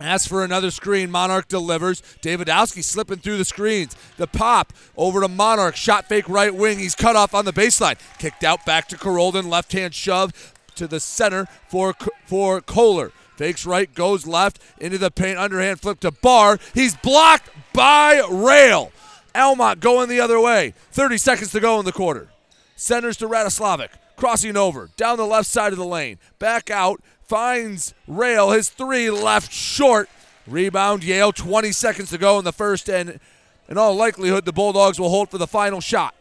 Asks 0.00 0.28
for 0.28 0.44
another 0.44 0.70
screen. 0.70 1.10
Monarch 1.10 1.48
delivers. 1.48 2.02
Davidowski 2.22 2.84
slipping 2.84 3.18
through 3.18 3.38
the 3.38 3.44
screens. 3.44 3.96
The 4.16 4.26
pop 4.26 4.72
over 4.96 5.20
to 5.20 5.28
Monarch. 5.28 5.76
Shot 5.76 6.08
fake 6.08 6.28
right 6.28 6.54
wing. 6.54 6.78
He's 6.78 6.94
cut 6.94 7.16
off 7.16 7.34
on 7.34 7.44
the 7.44 7.52
baseline. 7.52 7.98
Kicked 8.18 8.44
out 8.44 8.64
back 8.64 8.88
to 8.88 8.96
Carolden. 8.96 9.50
Left 9.50 9.72
hand 9.72 9.94
shove 9.94 10.54
to 10.76 10.86
the 10.86 11.00
center 11.00 11.46
for, 11.68 11.94
for 12.26 12.60
Kohler. 12.60 13.12
Fakes 13.36 13.64
right, 13.64 13.92
goes 13.94 14.26
left 14.26 14.60
into 14.78 14.98
the 14.98 15.10
paint. 15.10 15.38
Underhand 15.38 15.80
flip 15.80 16.00
to 16.00 16.10
Barr. 16.10 16.58
He's 16.74 16.96
blocked 16.96 17.50
by 17.72 18.20
Rail. 18.28 18.90
Almont 19.34 19.78
going 19.78 20.08
the 20.08 20.20
other 20.20 20.40
way. 20.40 20.74
30 20.90 21.18
seconds 21.18 21.52
to 21.52 21.60
go 21.60 21.78
in 21.78 21.84
the 21.84 21.92
quarter. 21.92 22.28
Centers 22.74 23.16
to 23.18 23.28
Radoslavic. 23.28 23.90
Crossing 24.16 24.56
over. 24.56 24.90
Down 24.96 25.16
the 25.16 25.26
left 25.26 25.48
side 25.48 25.72
of 25.72 25.78
the 25.78 25.84
lane. 25.84 26.18
Back 26.40 26.70
out 26.70 27.00
finds 27.28 27.94
Rail. 28.06 28.50
His 28.50 28.70
three 28.70 29.10
left 29.10 29.52
short. 29.52 30.08
Rebound 30.46 31.04
Yale. 31.04 31.30
20 31.30 31.72
seconds 31.72 32.10
to 32.10 32.18
go 32.18 32.38
in 32.38 32.44
the 32.44 32.52
first, 32.52 32.88
and 32.88 33.20
in 33.68 33.76
all 33.76 33.94
likelihood, 33.94 34.46
the 34.46 34.52
Bulldogs 34.52 34.98
will 34.98 35.10
hold 35.10 35.30
for 35.30 35.38
the 35.38 35.46
final 35.46 35.80
shot. 35.80 36.14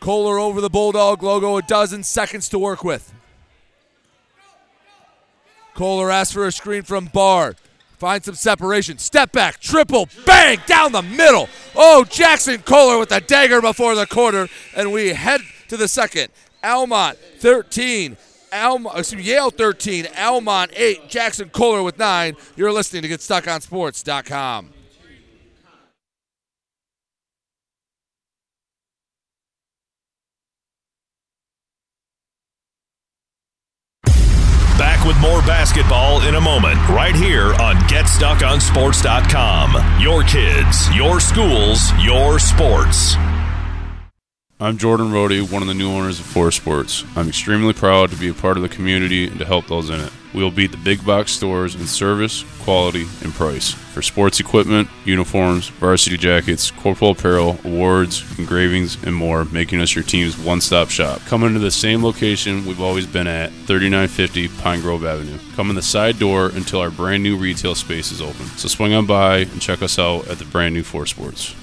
Kohler 0.00 0.38
over 0.38 0.62
the 0.62 0.70
Bulldog 0.70 1.22
logo. 1.22 1.58
A 1.58 1.62
dozen 1.62 2.02
seconds 2.02 2.48
to 2.48 2.58
work 2.58 2.82
with. 2.82 3.12
Kohler 5.74 6.10
asks 6.10 6.32
for 6.32 6.46
a 6.46 6.52
screen 6.52 6.82
from 6.82 7.06
Barr. 7.06 7.54
Finds 7.98 8.24
some 8.24 8.34
separation. 8.34 8.96
Step 8.96 9.30
back. 9.30 9.60
Triple. 9.60 10.08
Bang. 10.24 10.58
Down 10.66 10.92
the 10.92 11.02
middle. 11.02 11.50
Oh, 11.76 12.04
Jackson 12.04 12.62
Kohler 12.62 12.98
with 12.98 13.12
a 13.12 13.20
dagger 13.20 13.60
before 13.60 13.94
the 13.94 14.06
quarter. 14.06 14.48
And 14.74 14.90
we 14.90 15.08
head 15.08 15.42
to 15.68 15.76
the 15.76 15.86
second. 15.86 16.28
Almont 16.64 17.18
13. 17.40 18.16
Alma, 18.52 18.90
uh, 18.90 18.98
excuse 18.98 19.22
me, 19.22 19.28
Yale 19.28 19.50
13, 19.50 20.08
Almont 20.18 20.72
8, 20.74 21.08
Jackson 21.08 21.50
Kohler 21.50 21.82
with 21.82 21.98
9. 21.98 22.36
You're 22.56 22.72
listening 22.72 23.02
to 23.02 23.08
GetStuckOnSports.com. 23.08 24.70
Back 34.78 35.04
with 35.06 35.18
more 35.20 35.40
basketball 35.42 36.22
in 36.22 36.34
a 36.36 36.40
moment, 36.40 36.76
right 36.88 37.14
here 37.14 37.52
on 37.60 37.76
GetStuckOnSports.com. 37.76 40.00
Your 40.00 40.22
kids, 40.22 40.96
your 40.96 41.20
schools, 41.20 41.92
your 42.02 42.38
sports. 42.38 43.14
I'm 44.62 44.76
Jordan 44.76 45.10
Rody, 45.10 45.40
one 45.40 45.62
of 45.62 45.68
the 45.68 45.74
new 45.74 45.90
owners 45.90 46.20
of 46.20 46.26
Forest 46.26 46.58
Sports. 46.58 47.02
I'm 47.16 47.30
extremely 47.30 47.72
proud 47.72 48.10
to 48.10 48.16
be 48.16 48.28
a 48.28 48.34
part 48.34 48.58
of 48.58 48.62
the 48.62 48.68
community 48.68 49.26
and 49.26 49.38
to 49.38 49.46
help 49.46 49.68
those 49.68 49.88
in 49.88 49.98
it. 49.98 50.12
We 50.34 50.42
will 50.42 50.50
beat 50.50 50.70
the 50.70 50.76
big 50.76 51.02
box 51.02 51.32
stores 51.32 51.74
in 51.76 51.86
service, 51.86 52.44
quality, 52.60 53.06
and 53.24 53.32
price. 53.32 53.70
For 53.70 54.02
sports 54.02 54.38
equipment, 54.38 54.90
uniforms, 55.06 55.68
varsity 55.68 56.18
jackets, 56.18 56.70
corporal 56.72 57.12
apparel, 57.12 57.58
awards, 57.64 58.22
engravings, 58.38 59.02
and 59.02 59.14
more, 59.14 59.46
making 59.46 59.80
us 59.80 59.94
your 59.94 60.04
team's 60.04 60.36
one 60.36 60.60
stop 60.60 60.90
shop. 60.90 61.22
Come 61.24 61.42
into 61.44 61.58
the 61.58 61.70
same 61.70 62.04
location 62.04 62.66
we've 62.66 62.82
always 62.82 63.06
been 63.06 63.26
at, 63.26 63.50
3950 63.64 64.48
Pine 64.60 64.82
Grove 64.82 65.06
Avenue. 65.06 65.38
Come 65.56 65.70
in 65.70 65.76
the 65.76 65.80
side 65.80 66.18
door 66.18 66.50
until 66.52 66.80
our 66.80 66.90
brand 66.90 67.22
new 67.22 67.38
retail 67.38 67.74
space 67.74 68.12
is 68.12 68.20
open. 68.20 68.44
So 68.58 68.68
swing 68.68 68.92
on 68.92 69.06
by 69.06 69.38
and 69.38 69.62
check 69.62 69.80
us 69.80 69.98
out 69.98 70.28
at 70.28 70.38
the 70.38 70.44
brand 70.44 70.74
new 70.74 70.82
Forest 70.82 71.14
Sports. 71.14 71.54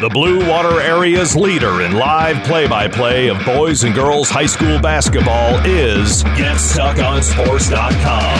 The 0.00 0.08
Blue 0.08 0.48
Water 0.48 0.80
Area's 0.80 1.34
leader 1.34 1.82
in 1.82 1.94
live 1.94 2.46
play 2.46 2.68
by 2.68 2.86
play 2.86 3.26
of 3.26 3.44
boys 3.44 3.82
and 3.82 3.92
girls 3.92 4.30
high 4.30 4.46
school 4.46 4.78
basketball 4.78 5.58
is 5.66 6.22
GetStuckOnSports.com. 6.22 8.38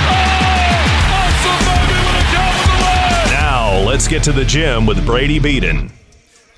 Now, 3.33 3.83
let's 3.85 4.07
get 4.07 4.23
to 4.23 4.33
the 4.33 4.45
gym 4.45 4.87
with 4.87 5.05
Brady 5.05 5.41
Beaton. 5.41 5.91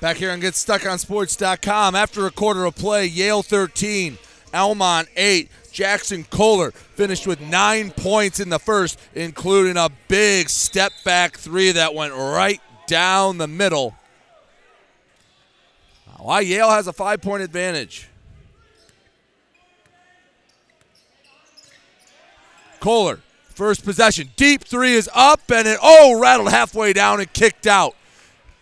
Back 0.01 0.17
here 0.17 0.29
on 0.29 0.39
GetStuckOnSports.com. 0.39 1.95
After 1.95 2.27
a 2.27 2.31
quarter 2.31 2.65
of 2.65 2.75
play, 2.75 3.07
Yale 3.07 3.41
13, 3.41 4.19
Almont 4.53 5.07
8. 5.15 5.49
Jackson 5.71 6.25
Kohler 6.25 6.69
finished 6.69 7.25
with 7.25 7.41
nine 7.41 7.89
points 7.89 8.39
in 8.39 8.49
the 8.49 8.59
first, 8.59 8.99
including 9.15 9.77
a 9.77 9.89
big 10.07 10.47
step 10.47 10.91
back 11.03 11.37
three 11.37 11.71
that 11.71 11.95
went 11.95 12.13
right 12.13 12.61
down 12.85 13.39
the 13.39 13.47
middle. 13.47 13.95
Why 16.21 16.41
Yale 16.41 16.69
has 16.69 16.85
a 16.85 16.93
five 16.93 17.19
point 17.19 17.41
advantage. 17.41 18.07
Kohler, 22.79 23.19
first 23.49 23.83
possession. 23.83 24.29
Deep 24.35 24.63
three 24.63 24.93
is 24.93 25.09
up 25.15 25.41
and 25.51 25.67
it, 25.67 25.79
oh, 25.81 26.19
rattled 26.19 26.49
halfway 26.49 26.93
down 26.93 27.19
and 27.19 27.33
kicked 27.33 27.65
out. 27.65 27.95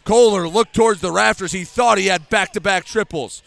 Kohler 0.06 0.48
looked 0.48 0.74
towards 0.74 1.02
the 1.02 1.12
rafters. 1.12 1.52
He 1.52 1.66
thought 1.66 1.98
he 1.98 2.08
had 2.08 2.30
back 2.30 2.54
to 2.54 2.62
back 2.62 2.86
triples. 2.86 3.44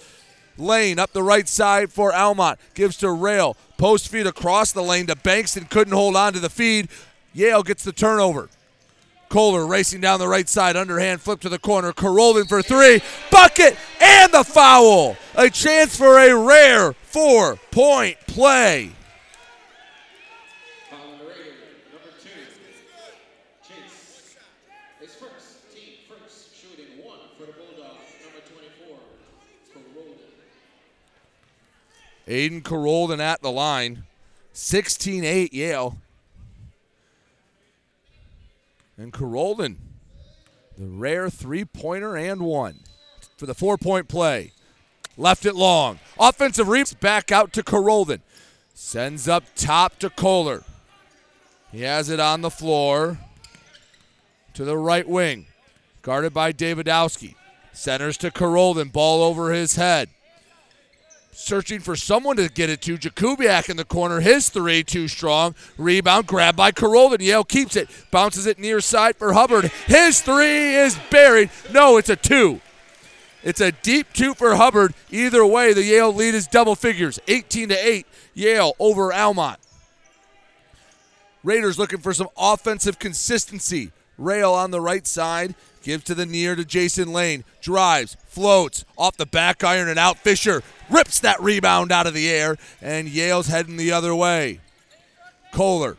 Lane 0.59 0.99
up 0.99 1.13
the 1.13 1.23
right 1.23 1.49
side 1.49 1.91
for 1.91 2.15
Almont. 2.15 2.59
Gives 2.75 2.99
to 2.99 3.11
Rail. 3.11 3.57
Post 3.79 4.09
feed 4.09 4.27
across 4.27 4.73
the 4.73 4.83
lane 4.83 5.07
to 5.07 5.17
Bankston. 5.17 5.71
Couldn't 5.71 5.95
hold 5.95 6.17
on 6.17 6.35
to 6.35 6.41
the 6.41 6.51
feed. 6.51 6.89
Yale 7.33 7.63
gets 7.63 7.83
the 7.83 7.93
turnover. 7.93 8.51
Kohler 9.33 9.67
racing 9.67 10.03
down 10.03 10.19
the 10.19 10.29
right 10.29 10.47
side, 10.47 10.77
underhand 10.77 11.23
flip 11.23 11.41
to 11.41 11.49
the 11.49 11.59
corner. 11.59 11.95
Karolin 11.95 12.47
for 12.47 12.61
three, 12.61 13.01
bucket, 13.31 13.79
and 13.99 14.31
the 14.31 14.45
foul. 14.45 15.17
A 15.35 15.49
chance 15.49 15.97
for 15.97 16.19
a 16.19 16.37
rare 16.37 16.93
four 16.93 17.57
point 17.71 18.19
play. 18.27 18.93
Aiden 32.29 32.63
Karolin 32.63 33.19
at 33.19 33.41
the 33.41 33.51
line. 33.51 34.05
16 34.53 35.25
8 35.25 35.55
Yale. 35.55 35.97
And 39.03 39.13
Karolin, 39.13 39.79
the 40.79 40.87
rare 40.87 41.29
three 41.29 41.65
pointer 41.65 42.17
and 42.17 42.41
one 42.43 42.79
for 43.37 43.47
the 43.47 43.55
four 43.55 43.77
point 43.77 44.07
play. 44.07 44.53
Left 45.17 45.45
it 45.45 45.57
long. 45.57 45.99
Offensive 46.21 46.69
reaps 46.69 46.95
back 46.95 47.33
out 47.33 47.53
to 47.55 47.65
Karolin. 47.65 48.21
Sends 48.75 49.27
up 49.27 49.43
top 49.57 49.99
to 49.99 50.09
Kohler. 50.09 50.63
He 51.73 51.81
has 51.81 52.11
it 52.11 52.21
on 52.21 52.43
the 52.43 52.51
floor 52.51 53.19
to 54.55 54.65
the 54.65 54.79
right 54.79 55.09
wing. 55.09 55.47
Guarded 56.03 56.33
by 56.33 56.53
Davidowski. 56.53 57.35
Centers 57.73 58.17
to 58.19 58.31
Karolin. 58.31 58.93
Ball 58.93 59.25
over 59.25 59.51
his 59.51 59.75
head. 59.75 60.11
Searching 61.35 61.81
for 61.81 61.97
someone 61.97 62.37
to 62.37 62.49
get 62.51 62.69
it 62.69 62.83
to. 62.83 62.99
Jakubiak 62.99 63.71
in 63.71 63.79
the 63.79 63.87
corner. 63.87 64.21
His 64.21 64.51
three 64.51 64.85
too 64.85 65.09
strong. 65.09 65.55
Rebound 65.79 66.27
grabbed 66.27 66.59
by 66.59 66.73
Karolin. 66.73 67.21
Yale 67.21 67.43
keeps 67.43 67.75
it. 67.75 67.89
Bounces 68.11 68.47
it 68.47 68.59
near 68.59 68.81
side 68.81 69.17
for 69.17 69.33
Hubbard. 69.33 69.73
His 69.87 70.21
three 70.21 70.75
is 70.75 70.99
buried. 71.11 71.51
No, 71.73 71.97
it's 71.97 72.11
a 72.11 72.17
two. 72.17 72.61
It's 73.43 73.63
a 73.63 73.73
deep 73.73 74.13
two 74.13 74.35
for 74.35 74.57
Hubbard. 74.57 74.95
Either 75.11 75.45
way, 75.45 75.73
the 75.73 75.83
Yale 75.83 76.15
lead 76.15 76.35
is 76.35 76.47
double 76.47 76.75
figures. 76.75 77.19
18 77.27 77.71
to 77.71 77.75
8. 77.75 78.07
Yale 78.35 78.75
over 78.79 79.13
Almont. 79.13 79.59
Raiders 81.43 81.79
looking 81.79 81.99
for 81.99 82.13
some 82.13 82.29
offensive 82.37 82.99
consistency. 82.99 83.91
Rail 84.19 84.53
on 84.53 84.71
the 84.71 84.81
right 84.81 85.07
side. 85.07 85.55
Gives 85.83 86.05
to 86.05 86.15
the 86.15 86.27
near 86.27 86.55
to 86.55 86.65
Jason 86.65 87.13
Lane. 87.13 87.45
Drives, 87.61 88.17
floats, 88.27 88.85
off 88.97 89.17
the 89.17 89.27
back 89.27 89.65
iron 89.65 89.89
and 89.89 89.99
out. 89.99 90.19
Fisher 90.19 90.63
rips 90.89 91.19
that 91.21 91.41
rebound 91.41 91.91
out 91.91 92.07
of 92.07 92.15
the 92.15 92.31
air, 92.31 92.57
and 92.81 93.09
Yale's 93.09 93.49
heading 93.49 93.77
the 93.77 93.93
other 93.93 94.15
way. 94.15 94.61
Kohler 95.53 95.97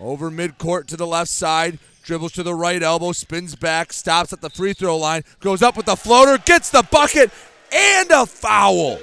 over 0.00 0.30
midcourt 0.30 0.86
to 0.86 0.96
the 0.96 1.06
left 1.06 1.30
side. 1.30 1.78
Dribbles 2.02 2.32
to 2.32 2.42
the 2.42 2.54
right 2.54 2.82
elbow, 2.82 3.12
spins 3.12 3.56
back, 3.56 3.90
stops 3.90 4.32
at 4.32 4.42
the 4.42 4.50
free 4.50 4.74
throw 4.74 4.98
line, 4.98 5.22
goes 5.40 5.62
up 5.62 5.74
with 5.74 5.86
the 5.86 5.96
floater, 5.96 6.36
gets 6.36 6.68
the 6.68 6.82
bucket, 6.82 7.30
and 7.72 8.10
a 8.10 8.26
foul. 8.26 8.98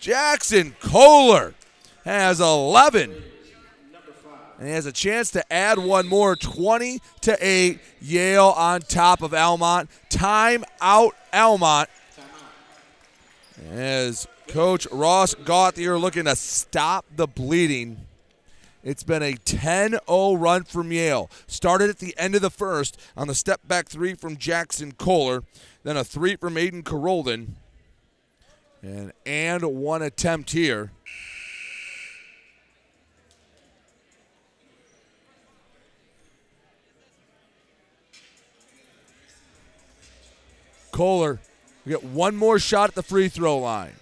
Jackson 0.00 0.74
Kohler 0.80 1.54
has 2.04 2.40
11 2.40 3.22
and 4.58 4.68
he 4.68 4.74
has 4.74 4.86
a 4.86 4.92
chance 4.92 5.30
to 5.32 5.52
add 5.52 5.78
one 5.78 6.06
more 6.06 6.34
20 6.36 7.00
to 7.22 7.36
8 7.40 7.78
yale 8.00 8.54
on 8.56 8.80
top 8.80 9.22
of 9.22 9.34
almont. 9.34 9.90
Time 10.08 10.64
out 10.80 11.14
almont. 11.32 11.88
As 13.70 14.26
coach 14.48 14.86
ross 14.92 15.34
gauthier 15.34 15.98
looking 15.98 16.24
to 16.24 16.36
stop 16.36 17.04
the 17.14 17.26
bleeding 17.26 18.06
it's 18.86 19.02
been 19.02 19.20
a 19.20 19.32
10-0 19.32 20.40
run 20.40 20.62
from 20.62 20.92
yale. 20.92 21.28
Started 21.48 21.90
at 21.90 21.98
the 21.98 22.16
end 22.16 22.36
of 22.36 22.40
the 22.40 22.50
first 22.50 23.00
on 23.16 23.26
the 23.26 23.34
step 23.34 23.60
back 23.66 23.88
three 23.88 24.14
from 24.14 24.36
jackson 24.36 24.92
kohler 24.92 25.42
then 25.82 25.96
a 25.96 26.04
three 26.04 26.36
from 26.36 26.54
aiden 26.54 26.84
Carolden. 26.84 27.56
and 28.82 29.12
and 29.26 29.64
one 29.64 30.02
attempt 30.02 30.52
here 30.52 30.92
Kohler, 40.96 41.38
we 41.84 41.90
get 41.90 42.02
one 42.02 42.34
more 42.36 42.58
shot 42.58 42.88
at 42.88 42.94
the 42.94 43.02
free 43.02 43.28
throw 43.28 43.58
line. 43.58 43.92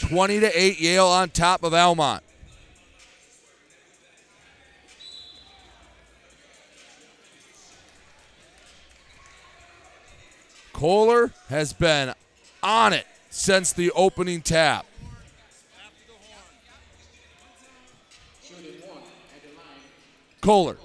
20 0.00 0.40
to 0.40 0.58
8 0.58 0.80
Yale 0.80 1.04
on 1.04 1.28
top 1.28 1.62
of 1.62 1.74
Almont. 1.74 2.22
Kohler 10.72 11.30
has 11.50 11.74
been 11.74 12.14
on 12.62 12.94
it 12.94 13.06
since 13.28 13.74
the 13.74 13.90
opening 13.90 14.40
tap. 14.40 14.86
Kohler 20.40 20.78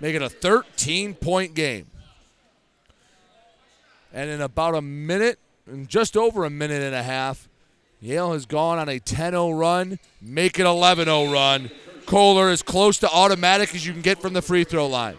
making 0.00 0.22
a 0.22 0.28
13 0.28 1.14
point 1.14 1.54
game. 1.54 1.86
And 4.12 4.30
in 4.30 4.40
about 4.40 4.74
a 4.74 4.82
minute, 4.82 5.38
just 5.86 6.16
over 6.16 6.44
a 6.44 6.50
minute 6.50 6.82
and 6.82 6.94
a 6.94 7.02
half, 7.02 7.48
Yale 8.00 8.32
has 8.32 8.46
gone 8.46 8.78
on 8.78 8.88
a 8.88 8.98
10 8.98 9.32
0 9.32 9.50
run, 9.52 9.98
make 10.20 10.58
it 10.58 10.66
11 10.66 11.06
0 11.06 11.32
run. 11.32 11.70
Kohler 12.06 12.50
is 12.50 12.62
close 12.62 12.98
to 12.98 13.10
automatic 13.10 13.74
as 13.74 13.86
you 13.86 13.92
can 13.92 14.00
get 14.00 14.20
from 14.20 14.32
the 14.32 14.40
free 14.40 14.64
throw 14.64 14.86
line. 14.86 15.16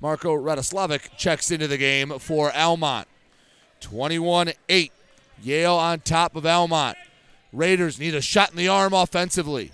Marco 0.00 0.34
Radoslavic 0.34 1.16
checks 1.16 1.50
into 1.50 1.66
the 1.66 1.78
game 1.78 2.18
for 2.18 2.54
Almont. 2.54 3.08
21 3.80 4.52
8. 4.68 4.92
Yale 5.42 5.74
on 5.74 6.00
top 6.00 6.36
of 6.36 6.44
Almont. 6.44 6.98
Raiders 7.52 7.98
need 7.98 8.14
a 8.14 8.20
shot 8.20 8.50
in 8.50 8.56
the 8.56 8.68
arm 8.68 8.92
offensively. 8.92 9.72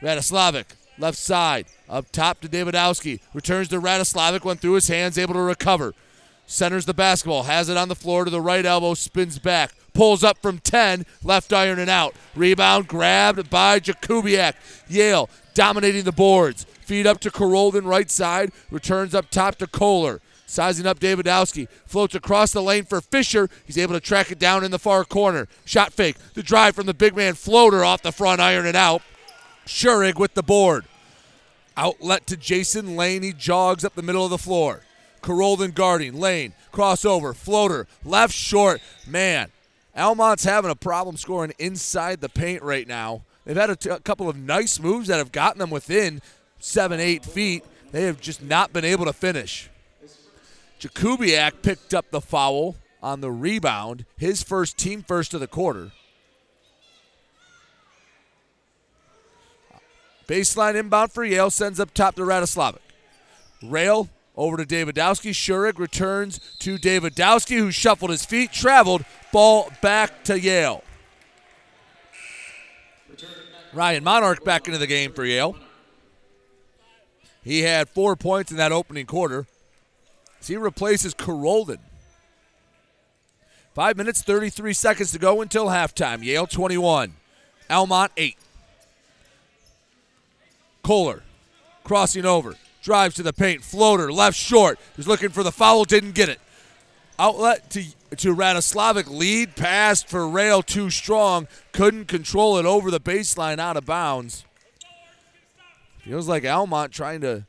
Radoslavic, 0.00 0.66
left 0.98 1.18
side, 1.18 1.66
up 1.88 2.10
top 2.12 2.40
to 2.40 2.48
Davidowski. 2.48 3.20
Returns 3.32 3.68
to 3.68 3.80
Radoslavic, 3.80 4.44
went 4.44 4.60
through 4.60 4.74
his 4.74 4.88
hands, 4.88 5.18
able 5.18 5.34
to 5.34 5.40
recover. 5.40 5.94
Centers 6.46 6.84
the 6.84 6.94
basketball, 6.94 7.44
has 7.44 7.68
it 7.68 7.76
on 7.76 7.88
the 7.88 7.94
floor 7.94 8.24
to 8.24 8.30
the 8.30 8.40
right 8.40 8.66
elbow, 8.66 8.94
spins 8.94 9.38
back, 9.38 9.72
pulls 9.94 10.22
up 10.22 10.38
from 10.42 10.58
10, 10.58 11.06
left 11.22 11.52
iron 11.52 11.78
and 11.78 11.88
out. 11.88 12.14
Rebound 12.34 12.86
grabbed 12.86 13.48
by 13.48 13.80
Jakubiak. 13.80 14.54
Yale 14.88 15.30
dominating 15.54 16.04
the 16.04 16.12
boards. 16.12 16.64
Feed 16.64 17.06
up 17.06 17.20
to 17.20 17.30
Karolden, 17.30 17.86
right 17.86 18.10
side, 18.10 18.52
returns 18.70 19.14
up 19.14 19.30
top 19.30 19.56
to 19.56 19.66
Kohler. 19.66 20.20
Sizing 20.46 20.86
up 20.86 21.00
Davidowski. 21.00 21.68
Floats 21.86 22.14
across 22.14 22.52
the 22.52 22.62
lane 22.62 22.84
for 22.84 23.00
Fisher. 23.00 23.48
He's 23.64 23.78
able 23.78 23.94
to 23.94 24.00
track 24.00 24.30
it 24.30 24.38
down 24.38 24.62
in 24.62 24.70
the 24.70 24.78
far 24.78 25.04
corner. 25.04 25.48
Shot 25.64 25.92
fake. 25.92 26.16
The 26.34 26.42
drive 26.42 26.74
from 26.74 26.86
the 26.86 26.94
big 26.94 27.16
man 27.16 27.34
floater 27.34 27.84
off 27.84 28.02
the 28.02 28.12
front 28.12 28.40
iron 28.40 28.66
and 28.66 28.76
out. 28.76 29.02
Schurig 29.66 30.18
with 30.18 30.34
the 30.34 30.42
board. 30.42 30.84
Outlet 31.76 32.26
to 32.28 32.36
Jason 32.36 32.96
Lane. 32.96 33.22
He 33.22 33.32
jogs 33.32 33.84
up 33.84 33.94
the 33.94 34.02
middle 34.02 34.24
of 34.24 34.30
the 34.30 34.38
floor. 34.38 34.82
Karolden 35.22 35.74
guarding. 35.74 36.18
Lane. 36.18 36.52
Crossover. 36.72 37.34
Floater. 37.34 37.86
Left 38.04 38.32
short. 38.32 38.80
Man, 39.06 39.50
Almont's 39.96 40.44
having 40.44 40.70
a 40.70 40.76
problem 40.76 41.16
scoring 41.16 41.52
inside 41.58 42.20
the 42.20 42.28
paint 42.28 42.62
right 42.62 42.86
now. 42.86 43.22
They've 43.44 43.56
had 43.56 43.70
a, 43.70 43.76
t- 43.76 43.90
a 43.90 44.00
couple 44.00 44.28
of 44.28 44.36
nice 44.36 44.80
moves 44.80 45.08
that 45.08 45.18
have 45.18 45.32
gotten 45.32 45.58
them 45.58 45.70
within 45.70 46.20
seven, 46.58 46.98
eight 46.98 47.24
feet. 47.24 47.64
They 47.92 48.04
have 48.04 48.20
just 48.20 48.42
not 48.42 48.72
been 48.72 48.84
able 48.84 49.04
to 49.04 49.12
finish. 49.12 49.70
Jakubiak 50.80 51.62
picked 51.62 51.94
up 51.94 52.10
the 52.10 52.20
foul 52.20 52.76
on 53.02 53.20
the 53.20 53.30
rebound, 53.30 54.04
his 54.16 54.42
first 54.42 54.76
team 54.76 55.02
first 55.02 55.32
of 55.34 55.40
the 55.40 55.46
quarter. 55.46 55.92
Baseline 60.26 60.74
inbound 60.74 61.12
for 61.12 61.24
Yale 61.24 61.50
sends 61.50 61.78
up 61.78 61.92
top 61.92 62.14
to 62.16 62.22
Radoslavic. 62.22 62.78
Rail 63.62 64.08
over 64.36 64.56
to 64.56 64.64
Davidowski. 64.64 65.30
Schurig 65.30 65.78
returns 65.78 66.38
to 66.60 66.76
Davidowski, 66.76 67.58
who 67.58 67.70
shuffled 67.70 68.10
his 68.10 68.24
feet, 68.24 68.52
traveled, 68.52 69.04
ball 69.32 69.70
back 69.80 70.24
to 70.24 70.38
Yale. 70.38 70.82
Ryan 73.72 74.04
Monarch 74.04 74.44
back 74.44 74.66
into 74.66 74.78
the 74.78 74.86
game 74.86 75.12
for 75.12 75.24
Yale. 75.24 75.56
He 77.42 77.62
had 77.62 77.88
four 77.88 78.16
points 78.16 78.50
in 78.50 78.56
that 78.56 78.72
opening 78.72 79.06
quarter. 79.06 79.46
As 80.40 80.46
he 80.46 80.56
replaces 80.56 81.14
Karolden. 81.14 81.78
Five 83.74 83.96
minutes, 83.96 84.22
33 84.22 84.72
seconds 84.72 85.12
to 85.12 85.18
go 85.18 85.40
until 85.40 85.66
halftime. 85.66 86.22
Yale 86.22 86.46
21, 86.46 87.14
Almont 87.68 88.12
8. 88.16 88.36
Kohler 90.84 91.22
crossing 91.82 92.24
over, 92.24 92.54
drives 92.82 93.16
to 93.16 93.22
the 93.22 93.32
paint, 93.32 93.62
floater, 93.64 94.12
left 94.12 94.36
short. 94.36 94.78
He's 94.96 95.08
looking 95.08 95.30
for 95.30 95.42
the 95.42 95.50
foul, 95.50 95.84
didn't 95.84 96.12
get 96.12 96.28
it. 96.28 96.40
Outlet 97.18 97.70
to 97.70 97.84
to 98.16 98.34
Radoslavic, 98.34 99.08
lead 99.08 99.56
pass 99.56 100.02
for 100.02 100.28
Rail 100.28 100.62
too 100.62 100.88
strong, 100.88 101.48
couldn't 101.72 102.06
control 102.06 102.58
it 102.58 102.66
over 102.66 102.90
the 102.90 103.00
baseline 103.00 103.58
out 103.58 103.76
of 103.76 103.84
bounds. 103.84 104.44
Feels 106.04 106.28
like 106.28 106.44
Almont 106.44 106.92
trying 106.92 107.20
to 107.22 107.46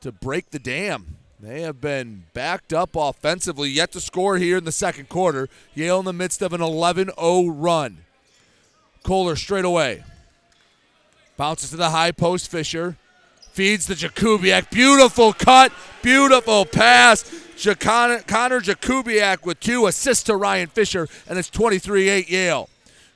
to 0.00 0.12
break 0.12 0.50
the 0.50 0.58
dam. 0.58 1.16
They 1.40 1.62
have 1.62 1.80
been 1.80 2.24
backed 2.32 2.72
up 2.72 2.90
offensively, 2.94 3.68
yet 3.68 3.92
to 3.92 4.00
score 4.00 4.38
here 4.38 4.56
in 4.56 4.64
the 4.64 4.72
second 4.72 5.08
quarter. 5.08 5.48
Yale 5.74 5.98
in 5.98 6.04
the 6.04 6.12
midst 6.12 6.42
of 6.42 6.52
an 6.52 6.62
11 6.62 7.10
0 7.18 7.46
run. 7.48 7.98
Kohler 9.02 9.36
straight 9.36 9.64
away. 9.64 10.04
Bounces 11.36 11.70
to 11.70 11.76
the 11.76 11.90
high 11.90 12.12
post, 12.12 12.50
Fisher. 12.50 12.96
Feeds 13.52 13.86
the 13.86 13.94
Jakubiak. 13.94 14.70
Beautiful 14.70 15.32
cut. 15.32 15.72
Beautiful 16.02 16.64
pass. 16.64 17.24
Connor, 17.78 18.20
Connor 18.20 18.60
Jakubiak 18.60 19.44
with 19.44 19.60
two 19.60 19.86
assists 19.86 20.24
to 20.24 20.36
Ryan 20.36 20.68
Fisher, 20.68 21.08
and 21.28 21.38
it's 21.38 21.50
23 21.50 22.08
8 22.08 22.28
Yale. 22.28 22.68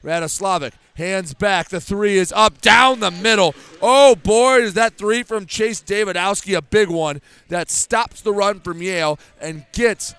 Radoslavic 0.04 0.72
hands 0.94 1.34
back. 1.34 1.68
The 1.68 1.80
three 1.80 2.18
is 2.18 2.32
up 2.32 2.60
down 2.60 3.00
the 3.00 3.10
middle. 3.10 3.54
Oh 3.82 4.14
boy, 4.14 4.58
is 4.58 4.74
that 4.74 4.94
three 4.94 5.22
from 5.22 5.46
Chase 5.46 5.80
Davidowski 5.80 6.56
a 6.56 6.62
big 6.62 6.88
one 6.88 7.20
that 7.48 7.70
stops 7.70 8.20
the 8.20 8.32
run 8.32 8.60
from 8.60 8.80
Yale 8.80 9.18
and 9.40 9.64
gets 9.72 10.14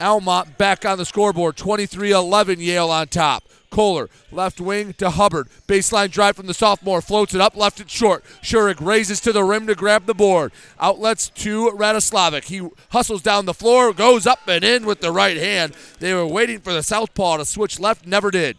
Almont 0.00 0.58
back 0.58 0.84
on 0.84 0.98
the 0.98 1.04
scoreboard. 1.04 1.56
23 1.56 2.12
11 2.12 2.60
Yale 2.60 2.90
on 2.90 3.08
top. 3.08 3.44
Kohler, 3.70 4.08
left 4.32 4.60
wing 4.60 4.94
to 4.94 5.10
Hubbard. 5.10 5.48
Baseline 5.66 6.10
drive 6.10 6.36
from 6.36 6.46
the 6.46 6.54
sophomore. 6.54 7.00
Floats 7.00 7.34
it 7.34 7.40
up, 7.40 7.56
left 7.56 7.80
it 7.80 7.90
short. 7.90 8.24
Schurig 8.42 8.80
raises 8.80 9.20
to 9.20 9.32
the 9.32 9.44
rim 9.44 9.66
to 9.66 9.74
grab 9.74 10.06
the 10.06 10.14
board. 10.14 10.52
Outlets 10.80 11.28
to 11.30 11.70
Radoslavic. 11.70 12.44
He 12.44 12.68
hustles 12.90 13.22
down 13.22 13.46
the 13.46 13.54
floor, 13.54 13.92
goes 13.92 14.26
up 14.26 14.40
and 14.46 14.64
in 14.64 14.86
with 14.86 15.00
the 15.00 15.12
right 15.12 15.36
hand. 15.36 15.74
They 15.98 16.14
were 16.14 16.26
waiting 16.26 16.60
for 16.60 16.72
the 16.72 16.82
southpaw 16.82 17.38
to 17.38 17.44
switch 17.44 17.78
left, 17.78 18.06
never 18.06 18.30
did. 18.30 18.58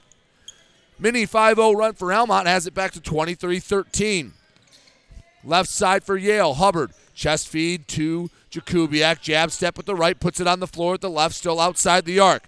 Mini 0.99 1.25
5 1.25 1.55
0 1.55 1.71
run 1.73 1.93
for 1.93 2.11
Almont 2.11 2.47
has 2.47 2.67
it 2.67 2.73
back 2.73 2.91
to 2.91 3.01
23 3.01 3.59
13. 3.59 4.33
Left 5.43 5.69
side 5.69 6.03
for 6.03 6.17
Yale. 6.17 6.55
Hubbard. 6.55 6.91
Chest 7.13 7.47
feed 7.47 7.87
to 7.89 8.29
Jakubiak. 8.51 9.21
Jab 9.21 9.51
step 9.51 9.77
with 9.77 9.85
the 9.85 9.95
right. 9.95 10.19
Puts 10.19 10.39
it 10.39 10.47
on 10.47 10.59
the 10.59 10.67
floor 10.67 10.95
at 10.95 11.01
the 11.01 11.09
left. 11.09 11.35
Still 11.35 11.59
outside 11.59 12.05
the 12.05 12.19
arc. 12.19 12.43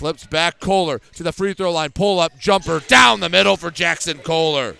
Flips 0.00 0.24
back 0.24 0.60
Kohler 0.60 0.98
to 1.12 1.22
the 1.22 1.30
free 1.30 1.52
throw 1.52 1.72
line. 1.72 1.90
Pull 1.90 2.20
up 2.20 2.38
jumper 2.38 2.80
down 2.80 3.20
the 3.20 3.28
middle 3.28 3.58
for 3.58 3.70
Jackson 3.70 4.16
Kohler. 4.16 4.76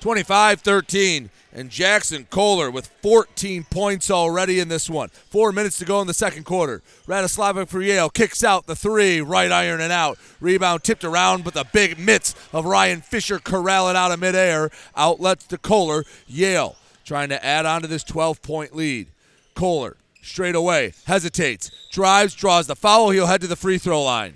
25 0.00 0.60
13. 0.60 1.30
And 1.50 1.70
Jackson 1.70 2.26
Kohler 2.28 2.70
with 2.70 2.88
14 3.00 3.64
points 3.70 4.10
already 4.10 4.60
in 4.60 4.68
this 4.68 4.90
one. 4.90 5.08
Four 5.08 5.50
minutes 5.50 5.78
to 5.78 5.86
go 5.86 6.02
in 6.02 6.06
the 6.06 6.12
second 6.12 6.44
quarter. 6.44 6.82
Radoslavic 7.06 7.68
for 7.68 7.80
Yale 7.80 8.10
kicks 8.10 8.44
out 8.44 8.66
the 8.66 8.76
three, 8.76 9.22
right 9.22 9.50
iron 9.50 9.80
and 9.80 9.94
out. 9.94 10.18
Rebound 10.38 10.84
tipped 10.84 11.02
around, 11.02 11.42
but 11.42 11.54
the 11.54 11.64
big 11.72 11.98
mitts 11.98 12.34
of 12.52 12.66
Ryan 12.66 13.00
Fisher 13.00 13.38
corral 13.38 13.88
it 13.88 13.96
out 13.96 14.12
of 14.12 14.20
midair. 14.20 14.70
Outlets 14.94 15.46
to 15.46 15.56
Kohler. 15.56 16.04
Yale 16.26 16.76
trying 17.06 17.30
to 17.30 17.42
add 17.42 17.64
on 17.64 17.80
to 17.80 17.88
this 17.88 18.04
12 18.04 18.42
point 18.42 18.76
lead. 18.76 19.06
Kohler 19.54 19.96
straight 20.26 20.54
away 20.54 20.92
hesitates, 21.04 21.70
drives, 21.90 22.34
draws 22.34 22.66
the 22.66 22.76
foul. 22.76 23.10
He'll 23.10 23.26
head 23.26 23.40
to 23.42 23.46
the 23.46 23.56
free 23.56 23.78
throw 23.78 24.02
line. 24.02 24.34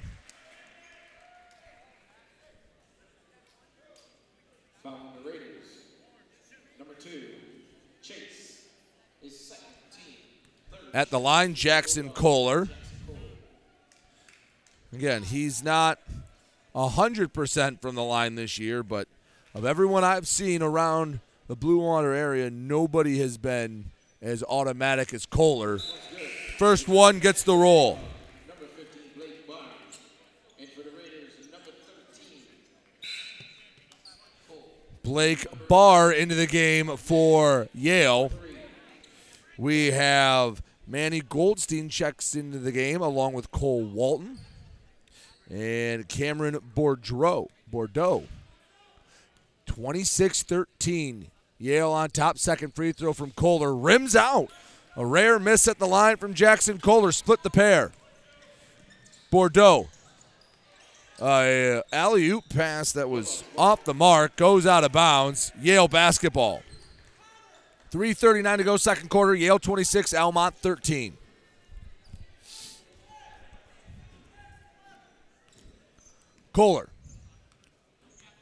At 10.93 11.11
the 11.11 11.21
line, 11.21 11.55
Jackson 11.55 12.11
Kohler. 12.11 12.69
Again, 14.93 15.23
he's 15.23 15.63
not 15.63 16.01
100% 16.75 17.81
from 17.81 17.95
the 17.95 18.03
line 18.03 18.35
this 18.35 18.59
year, 18.59 18.83
but 18.83 19.07
of 19.55 19.65
everyone 19.65 20.03
I've 20.03 20.27
seen 20.27 20.63
around 20.63 21.21
the 21.47 21.55
Blue 21.55 21.79
Water 21.79 22.13
area, 22.13 22.51
nobody 22.51 23.19
has 23.21 23.39
been 23.39 23.93
as 24.23 24.43
automatic 24.45 25.15
as 25.15 25.27
Kohler. 25.27 25.79
First 26.59 26.89
one 26.89 27.19
gets 27.19 27.43
the 27.43 27.55
roll. 27.55 27.99
Blake 35.03 35.47
Barr 35.67 36.13
into 36.13 36.35
the 36.35 36.47
game 36.47 36.97
for 36.97 37.69
Yale. 37.75 38.31
We 39.59 39.91
have 39.91 40.63
Manny 40.87 41.21
Goldstein 41.21 41.89
checks 41.89 42.35
into 42.37 42.59
the 42.59 42.71
game 42.71 43.01
along 43.01 43.33
with 43.33 43.51
Cole 43.51 43.83
Walton 43.83 44.39
and 45.51 46.09
Cameron 46.09 46.59
Bordeaux. 46.75 47.49
Bordeaux. 47.67 48.25
26 49.67 50.43
13. 50.43 51.27
Yale 51.61 51.93
on 51.93 52.09
top. 52.09 52.39
Second 52.39 52.75
free 52.75 52.91
throw 52.91 53.13
from 53.13 53.31
Kohler. 53.33 53.75
Rims 53.75 54.17
out. 54.17 54.49
A 54.97 55.07
rare 55.07 55.39
miss 55.39 55.69
at 55.69 55.79
the 55.79 55.87
line 55.87 56.17
from 56.17 56.35
Jackson 56.35 56.79
Kohler. 56.79 57.13
Split 57.13 57.43
the 57.43 57.51
pair. 57.51 57.93
Bordeaux. 59.31 59.89
Uh, 61.21 61.83
alley 61.93 62.29
oop 62.31 62.49
pass 62.49 62.93
that 62.93 63.11
was 63.11 63.45
off 63.57 63.85
the 63.85 63.93
mark. 63.93 64.37
Goes 64.37 64.67
out 64.67 64.85
of 64.85 64.93
bounds. 64.93 65.53
Yale 65.61 65.87
basketball. 65.87 66.63
3.39 67.93 68.57
to 68.57 68.65
go, 68.65 68.77
second 68.77 69.11
quarter. 69.11 69.35
Yale 69.35 69.59
26, 69.59 70.15
Almont 70.15 70.57
13. 70.57 71.17
Kohler 76.53 76.89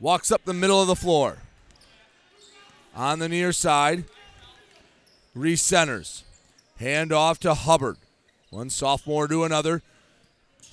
walks 0.00 0.30
up 0.30 0.44
the 0.44 0.54
middle 0.54 0.80
of 0.80 0.86
the 0.86 0.96
floor. 0.96 1.38
On 2.99 3.20
the 3.20 3.28
near 3.28 3.53
side, 3.53 4.07
Recenters. 5.36 6.22
Hand 6.80 7.12
off 7.12 7.38
to 7.40 7.55
Hubbard. 7.55 7.96
One 8.51 8.70
sophomore 8.70 9.28
to 9.28 9.44
another. 9.44 9.82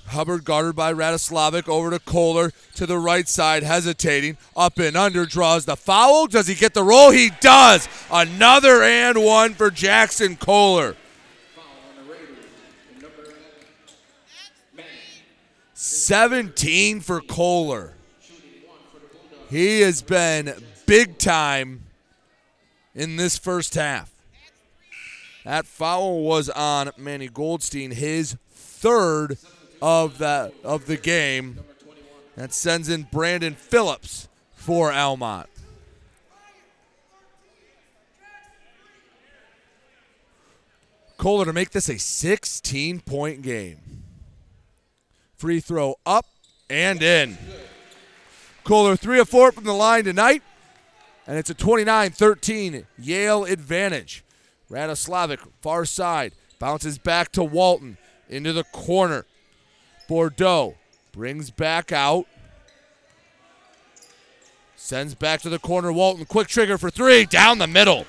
Hubbard 0.08 0.44
guarded 0.44 0.76
by 0.76 0.92
Radoslavic 0.92 1.70
over 1.70 1.92
to 1.92 2.00
Kohler 2.00 2.52
to 2.74 2.88
the 2.88 2.98
right 2.98 3.28
side, 3.28 3.62
hesitating. 3.62 4.38
Up 4.58 4.80
and 4.80 4.98
under, 4.98 5.28
draws 5.28 5.66
the 5.66 5.76
foul. 5.76 6.26
Does 6.26 6.48
he 6.48 6.56
get 6.56 6.74
the 6.74 6.82
roll? 6.82 7.12
He 7.12 7.30
does. 7.42 7.88
Another 8.12 8.82
and 8.82 9.24
one 9.24 9.54
for 9.54 9.70
Jackson 9.70 10.36
Kohler. 10.36 10.96
17 15.76 17.02
for 17.02 17.22
Kohler. 17.22 17.94
He 19.52 19.82
has 19.82 20.02
been 20.02 20.56
big 20.88 21.20
time 21.20 21.85
in 22.96 23.18
this 23.18 23.38
first 23.38 23.76
half. 23.76 24.12
That 25.44 25.68
foul 25.68 26.24
was 26.24 26.50
on 26.50 26.92
Manny 26.98 27.28
Goldstein, 27.28 27.92
his 27.92 28.36
third 28.52 29.38
of 29.82 30.18
the 30.18 30.52
of 30.64 30.88
the 30.88 30.98
game. 30.98 31.60
That 32.36 32.54
sends 32.54 32.90
in 32.90 33.04
Brandon 33.04 33.54
Phillips 33.54 34.28
for 34.56 34.92
Almont. 34.92 35.48
Kohler 41.18 41.46
to 41.46 41.54
make 41.54 41.70
this 41.70 41.90
a 41.90 41.98
16 41.98 43.02
point 43.02 43.42
game. 43.42 43.78
Free 45.38 45.60
throw 45.60 45.96
up 46.06 46.26
and 46.70 47.02
in. 47.02 47.38
Kohler 48.64 48.96
3 48.96 49.20
of 49.20 49.30
4 49.30 49.52
from 49.52 49.64
the 49.64 49.74
line 49.74 50.04
tonight. 50.04 50.42
And 51.28 51.38
it's 51.38 51.50
a 51.50 51.56
29 51.56 52.12
13 52.12 52.88
Yale 52.98 53.46
advantage. 53.46 54.24
Radoslavic, 54.70 55.40
far 55.62 55.86
side, 55.86 56.34
bounces 56.60 56.98
back 56.98 57.32
to 57.34 57.44
Walton 57.44 57.98
into 58.30 58.54
the 58.54 58.64
corner. 58.64 59.26
Bordeaux 60.08 60.76
brings 61.12 61.52
back 61.52 61.92
out. 61.92 62.26
Sends 64.76 65.16
back 65.16 65.42
to 65.42 65.50
the 65.50 65.60
corner. 65.60 65.92
Walton, 65.92 66.26
quick 66.26 66.48
trigger 66.48 66.78
for 66.78 66.92
three, 66.92 67.26
down 67.26 67.58
the 67.58 67.68
middle. 67.68 68.06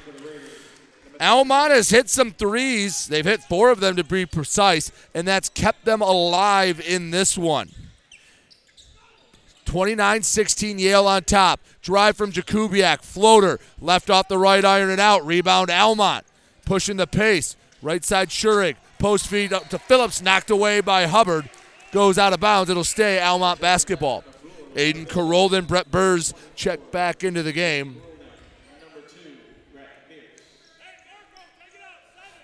Almont 1.20 1.72
has 1.72 1.90
hit 1.90 2.10
some 2.10 2.32
threes. 2.32 3.06
They've 3.06 3.24
hit 3.24 3.42
four 3.42 3.70
of 3.70 3.80
them 3.80 3.96
to 3.96 4.04
be 4.04 4.26
precise, 4.26 4.92
and 5.14 5.26
that's 5.26 5.48
kept 5.48 5.84
them 5.84 6.02
alive 6.02 6.80
in 6.80 7.10
this 7.10 7.38
one. 7.38 7.70
29 9.76 10.22
16 10.22 10.78
Yale 10.78 11.06
on 11.06 11.22
top. 11.24 11.60
Drive 11.82 12.16
from 12.16 12.32
Jakubiak. 12.32 13.02
Floater. 13.02 13.60
Left 13.78 14.08
off 14.08 14.26
the 14.26 14.38
right 14.38 14.64
iron 14.64 14.88
and 14.88 14.98
out. 14.98 15.26
Rebound 15.26 15.68
Almont. 15.68 16.24
Pushing 16.64 16.96
the 16.96 17.06
pace. 17.06 17.56
Right 17.82 18.02
side 18.02 18.30
Schurig. 18.30 18.76
Post 18.98 19.26
feed 19.26 19.52
up 19.52 19.68
to 19.68 19.78
Phillips. 19.78 20.22
Knocked 20.22 20.48
away 20.48 20.80
by 20.80 21.04
Hubbard. 21.04 21.50
Goes 21.92 22.16
out 22.16 22.32
of 22.32 22.40
bounds. 22.40 22.70
It'll 22.70 22.84
stay 22.84 23.20
Almont 23.20 23.60
basketball. 23.60 24.24
Aiden 24.76 25.06
Carroll 25.06 25.54
and 25.54 25.68
Brett 25.68 25.90
Burrs 25.90 26.32
check 26.54 26.90
back 26.90 27.22
into 27.22 27.42
the 27.42 27.52
game. 27.52 28.00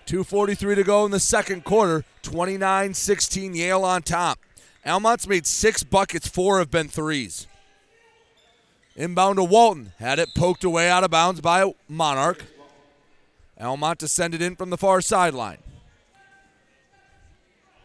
2.43 0.05 0.75
to 0.75 0.83
go 0.83 1.03
in 1.05 1.09
the 1.09 1.19
second 1.19 1.63
quarter. 1.63 2.05
29 2.21 2.93
16 2.93 3.55
Yale 3.55 3.83
on 3.83 4.03
top. 4.03 4.37
Almont's 4.85 5.27
made 5.27 5.47
six 5.47 5.81
buckets, 5.83 6.27
four 6.27 6.59
have 6.59 6.69
been 6.69 6.89
threes. 6.89 7.47
Inbound 8.95 9.37
to 9.37 9.43
Walton. 9.43 9.93
Had 9.97 10.19
it 10.19 10.35
poked 10.35 10.63
away 10.63 10.89
out 10.89 11.03
of 11.03 11.11
bounds 11.11 11.41
by 11.41 11.73
Monarch. 11.87 12.43
Almont 13.59 13.99
descended 13.99 14.41
in 14.41 14.55
from 14.55 14.69
the 14.69 14.77
far 14.77 15.01
sideline. 15.01 15.59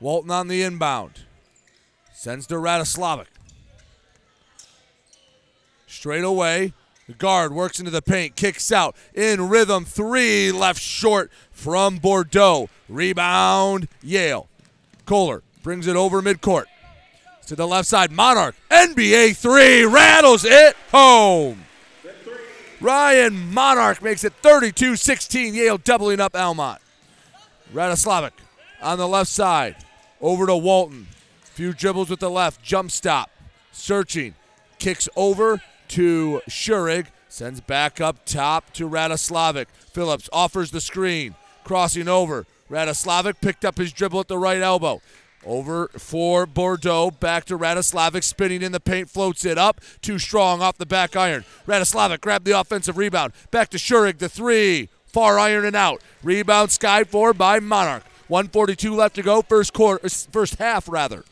Walton 0.01 0.31
on 0.31 0.49
the 0.49 0.63
inbound. 0.63 1.25
Sends 2.13 2.47
to 2.49 2.57
Radoslavic. 2.57 3.27
Straight 5.87 6.25
away. 6.25 6.73
The 7.07 7.15
guard 7.15 7.55
works 7.55 7.79
into 7.79 7.91
the 7.91 8.03
paint, 8.03 8.37
kicks 8.37 8.71
out 8.71 8.95
in 9.15 9.49
rhythm. 9.49 9.87
Three 9.87 10.53
left 10.53 10.81
short 10.81 11.31
from 11.51 11.97
Bordeaux. 11.97 12.69
Rebound, 12.89 13.89
Yale. 14.03 14.47
Kohler 15.07 15.43
brings 15.63 15.87
it 15.87 15.97
over 15.97 16.21
midcourt 16.21 16.67
to 17.49 17.57
the 17.57 17.67
left 17.67 17.89
side. 17.89 18.13
Monarch, 18.13 18.55
NBA 18.71 19.37
three, 19.37 19.85
rattles 19.85 20.45
it 20.45 20.77
home. 20.93 21.65
Ryan 22.81 23.53
Monarch 23.53 24.03
makes 24.03 24.23
it 24.23 24.33
32 24.35 24.97
16. 24.97 25.55
Yale 25.55 25.79
doubling 25.79 26.21
up 26.21 26.37
Almont. 26.37 26.81
Radoslavic 27.75 28.31
on 28.81 28.99
the 28.99 29.09
left 29.09 29.31
side. 29.31 29.77
Over 30.21 30.47
to 30.47 30.57
Walton. 30.57 31.09
Few 31.43 31.73
dribbles 31.73 32.09
with 32.09 32.21
the 32.21 32.31
left. 32.31 32.63
Jump 32.63 32.91
stop. 32.91 33.31
Searching. 33.73 34.35
Kicks 34.79 35.09
over 35.17 35.61
to 35.89 36.41
Schurig. 36.49 37.07
Sends 37.29 37.61
back 37.61 38.01
up 38.01 38.25
top 38.25 38.73
to 38.75 38.89
Radoslavic. 38.89 39.67
Phillips 39.93 40.29
offers 40.33 40.71
the 40.71 40.81
screen. 40.81 41.35
Crossing 41.65 42.09
over. 42.09 42.47
Radoslavic 42.71 43.41
picked 43.41 43.65
up 43.65 43.79
his 43.79 43.93
dribble 43.93 44.21
at 44.21 44.29
the 44.29 44.39
right 44.39 44.61
elbow. 44.61 45.01
Over 45.47 45.89
for 45.89 46.47
Bordeaux. 46.47 47.11
Back 47.11 47.45
to 47.47 47.59
Radoslavic. 47.59 48.25
Spinning 48.25 48.63
in 48.63 48.73
the 48.73 48.81
paint. 48.81 49.09
Floats 49.09 49.45
it 49.45 49.59
up. 49.59 49.81
Too 50.03 50.19
strong 50.19 50.61
off 50.61 50.79
the 50.79 50.87
back 50.87 51.17
iron. 51.17 51.45
Radoslavic 51.67 52.21
grabbed 52.21 52.45
the 52.45 52.59
offensive 52.59 52.99
rebound. 52.99 53.33
Back 53.51 53.71
to 53.71 53.79
Schurig. 53.79 54.19
The 54.19 54.29
three. 54.29 54.89
Far 55.07 55.39
iron 55.39 55.65
and 55.65 55.77
out. 55.77 56.03
Rebound 56.23 56.71
sky 56.71 57.05
four 57.05 57.33
by 57.33 57.61
Monarch. 57.61 58.05
142 58.29 58.95
left 58.95 59.15
to 59.15 59.23
go. 59.23 59.43
First 59.43 59.73
quarter. 59.73 60.09
First 60.09 60.57
half 60.57 60.89
rather. 60.89 61.25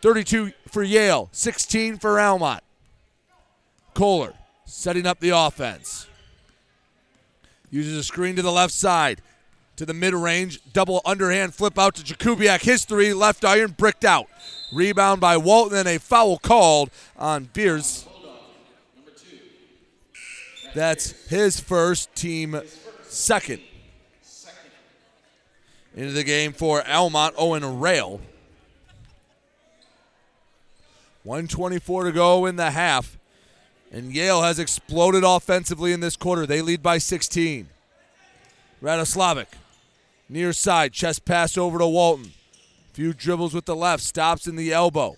32 0.00 0.52
for 0.68 0.82
Yale. 0.82 1.28
16 1.32 1.98
for 1.98 2.20
Almont. 2.20 2.62
Kohler 3.94 4.34
setting 4.64 5.06
up 5.06 5.20
the 5.20 5.30
offense. 5.30 6.06
Uses 7.70 7.96
a 7.98 8.02
screen 8.04 8.36
to 8.36 8.42
the 8.42 8.52
left 8.52 8.72
side. 8.72 9.20
To 9.76 9.86
the 9.86 9.94
mid 9.94 10.14
range. 10.14 10.60
Double 10.72 11.00
underhand 11.04 11.54
flip 11.54 11.78
out 11.78 11.96
to 11.96 12.02
Jakubiak. 12.02 12.62
His 12.62 12.84
three. 12.84 13.12
Left 13.12 13.44
iron 13.44 13.72
bricked 13.72 14.04
out. 14.04 14.28
Rebound 14.72 15.20
by 15.20 15.36
Walton 15.36 15.78
and 15.78 15.88
a 15.88 15.98
foul 15.98 16.38
called 16.38 16.90
on 17.16 17.50
Beers. 17.52 18.06
That's 20.74 21.12
his 21.28 21.60
first, 21.60 22.14
team 22.16 22.60
second. 23.02 23.60
Into 25.94 26.12
the 26.12 26.24
game 26.24 26.52
for 26.52 26.82
Almont, 26.88 27.34
Owen 27.38 27.78
Rail. 27.78 28.20
124 31.22 32.04
to 32.04 32.12
go 32.12 32.46
in 32.46 32.56
the 32.56 32.72
half. 32.72 33.16
And 33.92 34.12
Yale 34.12 34.42
has 34.42 34.58
exploded 34.58 35.22
offensively 35.22 35.92
in 35.92 36.00
this 36.00 36.16
quarter. 36.16 36.46
They 36.46 36.60
lead 36.60 36.82
by 36.82 36.98
16. 36.98 37.68
Radoslavic, 38.82 39.46
near 40.28 40.52
side, 40.52 40.92
chest 40.92 41.24
pass 41.24 41.56
over 41.56 41.78
to 41.78 41.86
Walton. 41.86 42.32
Few 42.92 43.12
dribbles 43.12 43.54
with 43.54 43.64
the 43.64 43.76
left, 43.76 44.02
stops 44.02 44.46
in 44.46 44.56
the 44.56 44.72
elbow. 44.72 45.16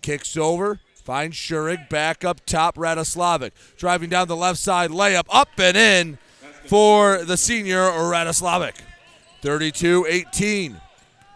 Kicks 0.00 0.36
over, 0.36 0.80
finds 0.94 1.36
Schurig 1.36 1.88
back 1.88 2.24
up 2.24 2.44
top. 2.46 2.76
Radoslavic 2.76 3.50
driving 3.76 4.10
down 4.10 4.28
the 4.28 4.36
left 4.36 4.58
side, 4.58 4.90
layup 4.90 5.26
up 5.30 5.48
and 5.58 5.76
in 5.76 6.18
for 6.66 7.24
the 7.24 7.36
senior 7.36 7.90
Radoslavic. 7.90 8.76
32 9.42 10.06
18. 10.08 10.80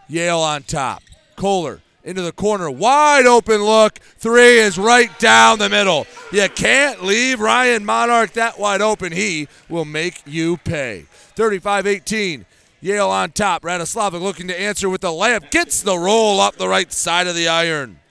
Yale 0.09 0.39
on 0.39 0.63
top. 0.63 1.01
Kohler 1.35 1.81
into 2.03 2.21
the 2.21 2.31
corner. 2.31 2.69
Wide 2.69 3.25
open 3.25 3.63
look. 3.63 3.99
Three 3.99 4.59
is 4.59 4.77
right 4.77 5.17
down 5.19 5.59
the 5.59 5.69
middle. 5.69 6.05
You 6.31 6.47
can't 6.49 7.03
leave 7.03 7.39
Ryan 7.39 7.85
Monarch 7.85 8.33
that 8.33 8.59
wide 8.59 8.81
open. 8.81 9.11
He 9.11 9.47
will 9.69 9.85
make 9.85 10.21
you 10.25 10.57
pay. 10.57 11.05
35 11.35 11.87
18. 11.87 12.45
Yale 12.83 13.09
on 13.09 13.31
top. 13.31 13.63
Radoslavic 13.63 14.19
looking 14.19 14.49
to 14.49 14.59
answer 14.59 14.89
with 14.89 14.99
the 14.99 15.07
layup. 15.07 15.49
Gets 15.51 15.81
the 15.81 15.97
roll 15.97 16.41
up 16.41 16.57
the 16.57 16.67
right 16.67 16.91
side 16.91 17.27
of 17.27 17.35
the 17.35 17.47
iron. 17.47 18.01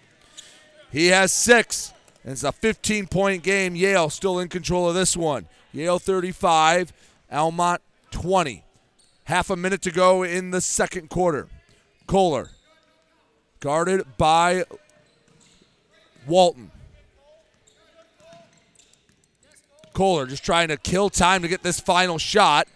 He 0.91 1.09
has 1.09 1.31
six. 1.31 1.93
And 2.25 2.33
it's 2.33 2.43
a 2.43 2.53
15 2.53 3.07
point 3.07 3.43
game. 3.43 3.77
Yale 3.77 4.09
still 4.09 4.39
in 4.39 4.49
control 4.49 4.89
of 4.89 4.95
this 4.95 5.14
one. 5.14 5.47
Yale 5.75 5.99
35, 5.99 6.95
Almont 7.31 7.83
20. 8.12 8.64
Half 9.25 9.51
a 9.51 9.57
minute 9.57 9.83
to 9.83 9.91
go 9.91 10.23
in 10.23 10.53
the 10.53 10.62
second 10.62 11.11
quarter. 11.11 11.49
Kohler 12.07 12.49
guarded 13.61 14.07
by 14.16 14.64
Walton. 16.27 16.70
Kohler 19.93 20.25
just 20.25 20.43
trying 20.43 20.68
to 20.68 20.79
kill 20.79 21.11
time 21.11 21.43
to 21.43 21.49
get 21.49 21.62
this 21.62 21.79
final 21.79 22.16
shot. 22.16 22.68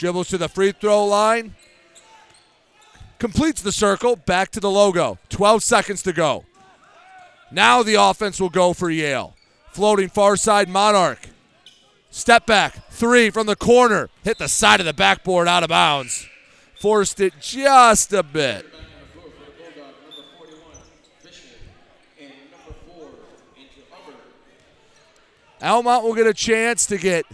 Dribbles 0.00 0.28
to 0.28 0.38
the 0.38 0.48
free 0.48 0.72
throw 0.72 1.04
line. 1.04 1.54
Completes 3.18 3.60
the 3.60 3.70
circle. 3.70 4.16
Back 4.16 4.50
to 4.52 4.58
the 4.58 4.70
logo. 4.70 5.18
12 5.28 5.62
seconds 5.62 6.00
to 6.04 6.14
go. 6.14 6.46
Now 7.52 7.82
the 7.82 7.96
offense 7.96 8.40
will 8.40 8.48
go 8.48 8.72
for 8.72 8.88
Yale. 8.88 9.36
Floating 9.72 10.08
far 10.08 10.36
side 10.36 10.70
Monarch. 10.70 11.28
Step 12.08 12.46
back, 12.46 12.88
three 12.88 13.28
from 13.28 13.46
the 13.46 13.54
corner. 13.54 14.08
Hit 14.24 14.38
the 14.38 14.48
side 14.48 14.80
of 14.80 14.86
the 14.86 14.94
backboard 14.94 15.46
out 15.46 15.62
of 15.64 15.68
bounds. 15.68 16.26
Forced 16.80 17.20
it 17.20 17.34
just 17.38 18.14
a 18.14 18.22
bit. 18.22 18.64
Almont 25.60 26.04
will 26.04 26.14
get 26.14 26.26
a 26.26 26.32
chance 26.32 26.86
to 26.86 26.96
get 26.96 27.26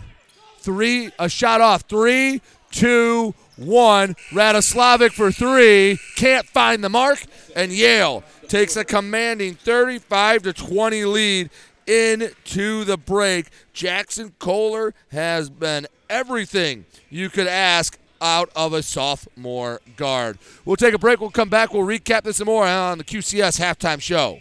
three, 0.66 1.12
a 1.16 1.28
shot 1.28 1.60
off. 1.60 1.82
Three, 1.82 2.42
two, 2.76 3.34
one. 3.56 4.14
Radoslavic 4.30 5.12
for 5.12 5.32
three. 5.32 5.98
Can't 6.16 6.46
find 6.46 6.84
the 6.84 6.88
mark. 6.88 7.24
And 7.54 7.72
Yale 7.72 8.22
takes 8.48 8.76
a 8.76 8.84
commanding 8.84 9.54
35 9.54 10.42
to 10.42 10.52
20 10.52 11.04
lead 11.06 11.50
into 11.86 12.84
the 12.84 12.96
break. 12.96 13.48
Jackson 13.72 14.34
Kohler 14.38 14.94
has 15.10 15.48
been 15.48 15.86
everything 16.10 16.84
you 17.10 17.30
could 17.30 17.46
ask 17.46 17.98
out 18.20 18.50
of 18.54 18.72
a 18.72 18.82
sophomore 18.82 19.80
guard. 19.96 20.38
We'll 20.64 20.76
take 20.76 20.94
a 20.94 20.98
break. 20.98 21.20
We'll 21.20 21.30
come 21.30 21.48
back. 21.48 21.72
We'll 21.72 21.86
recap 21.86 22.22
this 22.22 22.40
and 22.40 22.46
more 22.46 22.66
on 22.66 22.98
the 22.98 23.04
QCS 23.04 23.60
halftime 23.60 24.00
show. 24.00 24.40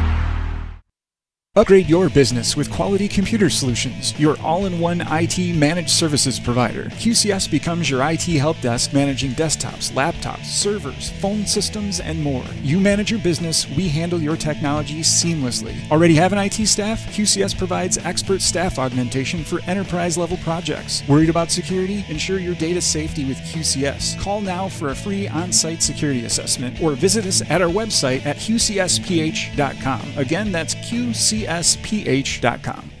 Upgrade 1.57 1.89
your 1.89 2.07
business 2.09 2.55
with 2.55 2.71
quality 2.71 3.09
computer 3.09 3.49
solutions, 3.49 4.17
your 4.17 4.39
all 4.39 4.67
in 4.67 4.79
one 4.79 5.03
IT 5.07 5.53
managed 5.53 5.89
services 5.89 6.39
provider. 6.39 6.85
QCS 6.91 7.51
becomes 7.51 7.89
your 7.89 8.09
IT 8.09 8.21
help 8.21 8.57
desk 8.61 8.93
managing 8.93 9.31
desktops, 9.31 9.91
laptops, 9.91 10.45
servers, 10.45 11.09
phone 11.19 11.45
systems, 11.45 11.99
and 11.99 12.23
more. 12.23 12.45
You 12.61 12.79
manage 12.79 13.11
your 13.11 13.19
business, 13.19 13.69
we 13.71 13.89
handle 13.89 14.21
your 14.21 14.37
technology 14.37 15.01
seamlessly. 15.01 15.75
Already 15.91 16.15
have 16.15 16.31
an 16.31 16.39
IT 16.39 16.65
staff? 16.67 17.05
QCS 17.07 17.57
provides 17.57 17.97
expert 17.97 18.41
staff 18.41 18.79
augmentation 18.79 19.43
for 19.43 19.59
enterprise 19.67 20.17
level 20.17 20.37
projects. 20.37 21.05
Worried 21.09 21.29
about 21.29 21.51
security? 21.51 22.05
Ensure 22.07 22.39
your 22.39 22.55
data 22.55 22.79
safety 22.79 23.25
with 23.25 23.37
QCS. 23.39 24.17
Call 24.21 24.39
now 24.39 24.69
for 24.69 24.91
a 24.91 24.95
free 24.95 25.27
on 25.27 25.51
site 25.51 25.83
security 25.83 26.23
assessment 26.23 26.81
or 26.81 26.93
visit 26.93 27.25
us 27.25 27.41
at 27.49 27.61
our 27.61 27.67
website 27.67 28.25
at 28.25 28.37
qcsph.com. 28.37 30.01
Again, 30.15 30.53
that's 30.53 30.75
QCS 30.75 31.40
csph.com. 31.45 33.00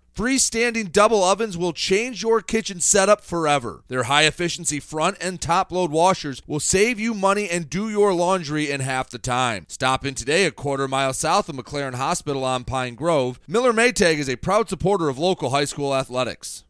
Freestanding 0.15 0.91
double 0.91 1.23
ovens 1.23 1.57
will 1.57 1.71
change 1.71 2.21
your 2.21 2.41
kitchen 2.41 2.81
setup 2.81 3.21
forever. 3.21 3.85
Their 3.87 4.03
high 4.03 4.23
efficiency 4.23 4.81
front 4.81 5.15
and 5.21 5.39
top 5.39 5.71
load 5.71 5.89
washers 5.89 6.41
will 6.45 6.59
save 6.59 6.99
you 6.99 7.13
money 7.13 7.49
and 7.49 7.69
do 7.69 7.89
your 7.89 8.13
laundry 8.13 8.69
in 8.69 8.81
half 8.81 9.09
the 9.09 9.19
time. 9.19 9.65
Stop 9.69 10.05
in 10.05 10.13
today 10.13 10.43
a 10.45 10.51
quarter 10.51 10.89
mile 10.89 11.13
south 11.13 11.47
of 11.47 11.55
McLaren 11.55 11.95
Hospital 11.95 12.43
on 12.43 12.65
Pine 12.65 12.95
Grove. 12.95 13.39
Miller 13.47 13.71
Maytag 13.71 14.17
is 14.17 14.27
a 14.27 14.35
proud 14.35 14.67
supporter 14.67 15.07
of 15.07 15.17
local 15.17 15.51
high 15.51 15.63
school 15.63 15.95
athletics. 15.95 16.65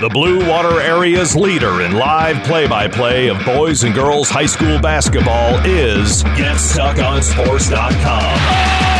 The 0.00 0.08
Blue 0.08 0.48
Water 0.48 0.80
Area's 0.80 1.34
leader 1.34 1.80
in 1.80 1.90
live 1.92 2.44
play 2.44 2.68
by 2.68 2.86
play 2.86 3.26
of 3.28 3.44
boys 3.44 3.82
and 3.82 3.92
girls 3.94 4.30
high 4.30 4.46
school 4.46 4.78
basketball 4.78 5.58
is 5.64 6.22
GetStuckOnSports.com. 6.22 8.95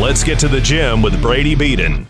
Let's 0.00 0.24
get 0.24 0.38
to 0.40 0.48
the 0.48 0.60
gym 0.60 1.02
with 1.02 1.20
Brady 1.20 1.54
Beaton. 1.54 2.06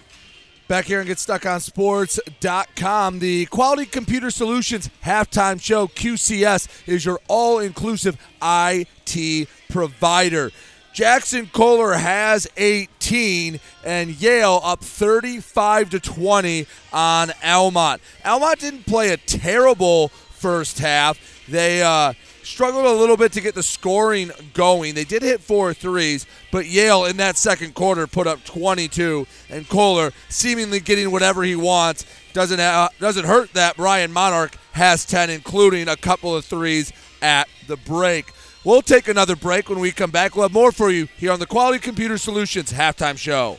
Back 0.69 0.87
here 0.87 1.01
and 1.01 1.07
get 1.07 1.19
stuck 1.19 1.45
on 1.45 1.61
sports.com. 1.61 3.19
The 3.19 3.47
Quality 3.47 3.87
Computer 3.87 4.31
Solutions 4.31 4.89
halftime 5.05 5.61
show, 5.61 5.87
QCS, 5.89 6.69
is 6.87 7.05
your 7.05 7.21
all 7.29 7.59
inclusive 7.59 8.17
IT 8.43 9.49
provider. 9.69 10.51
Jackson 10.93 11.49
Kohler 11.53 11.95
has 11.95 12.47
18 12.57 13.59
and 13.85 14.11
Yale 14.11 14.61
up 14.63 14.83
35 14.83 15.91
to 15.91 16.01
20 16.01 16.67
on 16.93 17.33
Almont. 17.45 18.01
Almont 18.25 18.61
didn't 18.61 18.87
play 18.87 19.11
a 19.11 19.17
terrible 19.17 20.09
first 20.09 20.79
half. 20.79 21.19
They 21.49 21.83
uh, 21.83 22.15
struggled 22.43 22.85
a 22.85 22.93
little 22.93 23.17
bit 23.17 23.33
to 23.33 23.41
get 23.41 23.55
the 23.55 23.63
scoring 23.63 24.31
going. 24.55 24.95
They 24.95 25.05
did 25.05 25.23
hit 25.23 25.41
four 25.41 25.75
threes, 25.75 26.27
but 26.51 26.67
Yale 26.67 27.05
in 27.05 27.17
that 27.19 27.37
second 27.37 27.75
quarter 27.75 28.07
put 28.07 28.27
up 28.27 28.45
22, 28.45 29.27
and 29.51 29.69
Kohler 29.69 30.13
seemingly 30.29 30.81
getting 30.81 31.11
whatever 31.11 31.43
he 31.43 31.57
wants. 31.57 32.05
Doesn't 32.33 32.59
doesn't 32.99 33.25
hurt 33.25 33.53
that 33.55 33.79
Ryan 33.79 34.13
Monarch 34.13 34.57
has 34.73 35.05
10, 35.05 35.31
including 35.31 35.89
a 35.89 35.97
couple 35.97 36.35
of 36.35 36.45
threes 36.45 36.93
at 37.21 37.49
the 37.67 37.77
break. 37.77 38.33
We'll 38.65 38.83
take 38.83 39.09
another 39.09 39.37
break 39.37 39.69
when 39.69 39.81
we 39.81 39.91
come 39.91 40.11
back. 40.11 40.35
We'll 40.35 40.45
have 40.45 40.53
more 40.53 40.73
for 40.73 40.91
you 40.91 41.09
here 41.17 41.33
on 41.33 41.41
the 41.41 41.47
Quality 41.47 41.81
Computer 41.81 42.17
Solutions 42.17 42.73
halftime 42.73 43.19
show. 43.19 43.59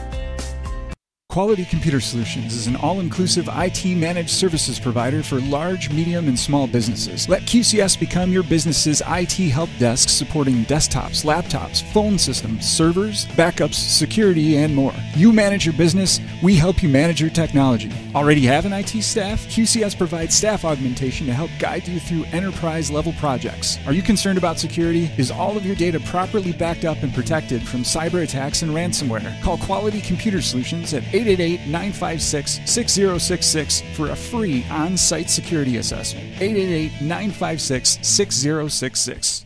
Quality 1.31 1.63
Computer 1.63 2.01
Solutions 2.01 2.53
is 2.53 2.67
an 2.67 2.75
all 2.75 2.99
inclusive 2.99 3.47
IT 3.53 3.85
managed 3.95 4.31
services 4.31 4.77
provider 4.77 5.23
for 5.23 5.39
large, 5.39 5.89
medium, 5.89 6.27
and 6.27 6.37
small 6.37 6.67
businesses. 6.67 7.29
Let 7.29 7.43
QCS 7.43 7.97
become 7.97 8.33
your 8.33 8.43
business's 8.43 9.01
IT 9.07 9.37
help 9.49 9.69
desk 9.79 10.09
supporting 10.09 10.65
desktops, 10.65 11.23
laptops, 11.23 11.89
phone 11.93 12.17
systems, 12.17 12.69
servers, 12.69 13.27
backups, 13.27 13.75
security, 13.75 14.57
and 14.57 14.75
more. 14.75 14.93
You 15.15 15.31
manage 15.31 15.65
your 15.65 15.73
business, 15.75 16.19
we 16.43 16.57
help 16.57 16.83
you 16.83 16.89
manage 16.89 17.21
your 17.21 17.29
technology. 17.29 17.89
Already 18.13 18.41
have 18.41 18.65
an 18.65 18.73
IT 18.73 18.89
staff? 19.01 19.39
QCS 19.47 19.97
provides 19.97 20.35
staff 20.35 20.65
augmentation 20.65 21.27
to 21.27 21.33
help 21.33 21.49
guide 21.59 21.87
you 21.87 22.01
through 22.01 22.25
enterprise 22.33 22.91
level 22.91 23.13
projects. 23.13 23.79
Are 23.87 23.93
you 23.93 24.01
concerned 24.01 24.37
about 24.37 24.59
security? 24.59 25.09
Is 25.17 25.31
all 25.31 25.55
of 25.55 25.65
your 25.65 25.77
data 25.77 26.01
properly 26.01 26.51
backed 26.51 26.83
up 26.83 27.03
and 27.03 27.13
protected 27.13 27.65
from 27.65 27.83
cyber 27.83 28.21
attacks 28.23 28.63
and 28.63 28.73
ransomware? 28.73 29.41
Call 29.41 29.57
Quality 29.59 30.01
Computer 30.01 30.41
Solutions 30.41 30.93
at 30.93 31.03
888 31.21 31.67
956 31.67 32.59
6066 32.65 33.83
for 33.95 34.09
a 34.09 34.15
free 34.15 34.65
on 34.71 34.97
site 34.97 35.29
security 35.29 35.77
assessment. 35.77 36.25
888 36.41 37.01
956 37.01 37.99
6066. 38.01 39.45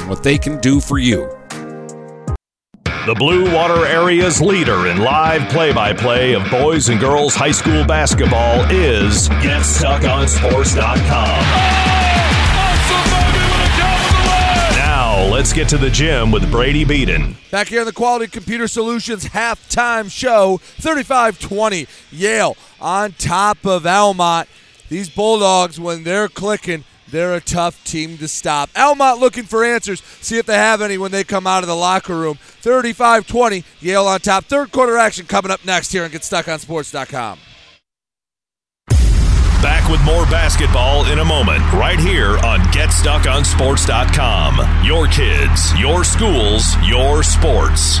what 0.00 0.22
they 0.22 0.38
can 0.38 0.58
do 0.60 0.80
for 0.80 0.98
you. 0.98 1.28
The 3.04 3.16
Blue 3.16 3.52
Water 3.52 3.84
Area's 3.84 4.40
leader 4.40 4.86
in 4.86 4.98
live 4.98 5.50
play 5.50 5.72
by 5.72 5.92
play 5.92 6.34
of 6.34 6.48
boys 6.50 6.88
and 6.88 7.00
girls 7.00 7.34
high 7.34 7.50
school 7.50 7.84
basketball 7.84 8.60
is 8.70 9.28
GetStuckOnSports.com. 9.28 11.42
Now, 14.76 15.24
let's 15.32 15.52
get 15.52 15.68
to 15.70 15.78
the 15.78 15.90
gym 15.90 16.30
with 16.30 16.48
Brady 16.48 16.84
Beaton. 16.84 17.34
Back 17.50 17.66
here 17.66 17.80
in 17.80 17.86
the 17.86 17.92
Quality 17.92 18.28
Computer 18.28 18.68
Solutions 18.68 19.24
halftime 19.24 20.08
show, 20.08 20.58
35 20.62 21.40
20. 21.40 21.88
Yale 22.12 22.56
on 22.80 23.14
top 23.14 23.66
of 23.66 23.84
Almont. 23.84 24.48
These 24.88 25.10
Bulldogs, 25.10 25.80
when 25.80 26.04
they're 26.04 26.28
clicking, 26.28 26.84
they're 27.12 27.34
a 27.34 27.40
tough 27.40 27.84
team 27.84 28.18
to 28.18 28.26
stop. 28.26 28.68
Almont 28.76 29.20
looking 29.20 29.44
for 29.44 29.64
answers. 29.64 30.02
See 30.20 30.38
if 30.38 30.46
they 30.46 30.56
have 30.56 30.82
any 30.82 30.98
when 30.98 31.12
they 31.12 31.22
come 31.22 31.46
out 31.46 31.62
of 31.62 31.68
the 31.68 31.76
locker 31.76 32.18
room. 32.18 32.38
35 32.40 33.28
20. 33.28 33.62
Yale 33.80 34.06
on 34.06 34.18
top. 34.18 34.46
Third 34.46 34.72
quarter 34.72 34.96
action 34.96 35.26
coming 35.26 35.52
up 35.52 35.64
next 35.64 35.92
here 35.92 36.02
on 36.02 36.10
GetStuckOnSports.com. 36.10 37.38
Back 39.62 39.88
with 39.88 40.02
more 40.02 40.24
basketball 40.24 41.06
in 41.06 41.20
a 41.20 41.24
moment, 41.24 41.60
right 41.72 42.00
here 42.00 42.36
on 42.38 42.58
GetStuckOnSports.com. 42.72 44.84
Your 44.84 45.06
kids, 45.06 45.72
your 45.78 46.02
schools, 46.02 46.76
your 46.82 47.22
sports. 47.22 48.00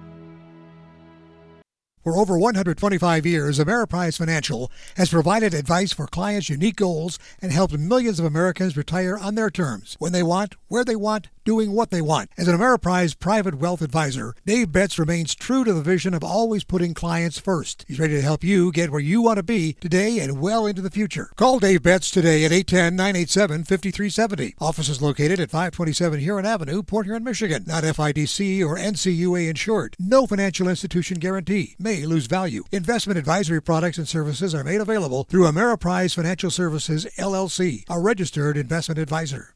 For 2.03 2.17
over 2.17 2.35
125 2.35 3.27
years, 3.27 3.59
Ameriprise 3.59 4.17
Financial 4.17 4.71
has 4.97 5.11
provided 5.11 5.53
advice 5.53 5.93
for 5.93 6.07
clients' 6.07 6.49
unique 6.49 6.77
goals 6.77 7.19
and 7.39 7.51
helped 7.51 7.77
millions 7.77 8.19
of 8.19 8.25
Americans 8.25 8.75
retire 8.75 9.19
on 9.19 9.35
their 9.35 9.51
terms, 9.51 9.97
when 9.99 10.11
they 10.11 10.23
want, 10.23 10.55
where 10.67 10.83
they 10.83 10.95
want, 10.95 11.27
doing 11.43 11.73
what 11.73 11.89
they 11.91 12.01
want. 12.01 12.31
As 12.37 12.47
an 12.47 12.57
Ameriprise 12.57 13.17
private 13.17 13.55
wealth 13.55 13.81
advisor, 13.81 14.33
Dave 14.45 14.71
Betts 14.71 14.97
remains 14.97 15.35
true 15.35 15.63
to 15.63 15.73
the 15.73 15.81
vision 15.81 16.13
of 16.15 16.23
always 16.23 16.63
putting 16.63 16.93
clients 16.93 17.39
first. 17.39 17.83
He's 17.87 17.99
ready 17.99 18.13
to 18.15 18.21
help 18.21 18.43
you 18.43 18.71
get 18.71 18.91
where 18.91 18.99
you 18.99 19.21
want 19.21 19.37
to 19.37 19.43
be 19.43 19.73
today 19.73 20.19
and 20.19 20.41
well 20.41 20.65
into 20.65 20.81
the 20.81 20.89
future. 20.89 21.29
Call 21.35 21.59
Dave 21.59 21.83
Betts 21.83 22.09
today 22.09 22.45
at 22.45 22.51
810-987-5370. 22.51 24.55
Office 24.59 24.89
is 24.89 25.03
located 25.03 25.39
at 25.39 25.51
527 25.51 26.19
Huron 26.19 26.45
Avenue, 26.45 26.83
Port 26.83 27.05
Huron, 27.05 27.23
Michigan. 27.23 27.63
Not 27.67 27.83
FDIC 27.83 28.65
or 28.65 28.77
NCUA 28.77 29.49
insured. 29.49 29.95
No 29.99 30.25
financial 30.25 30.67
institution 30.67 31.19
guarantee. 31.19 31.75
May 31.79 31.90
lose 31.99 32.27
value. 32.27 32.63
Investment 32.71 33.19
advisory 33.19 33.61
products 33.61 33.97
and 33.97 34.07
services 34.07 34.55
are 34.55 34.63
made 34.63 34.81
available 34.81 35.25
through 35.25 35.45
Ameriprise 35.45 36.15
Financial 36.15 36.49
Services, 36.49 37.05
LLC, 37.17 37.83
a 37.89 37.99
registered 37.99 38.57
investment 38.57 38.99
advisor. 38.99 39.55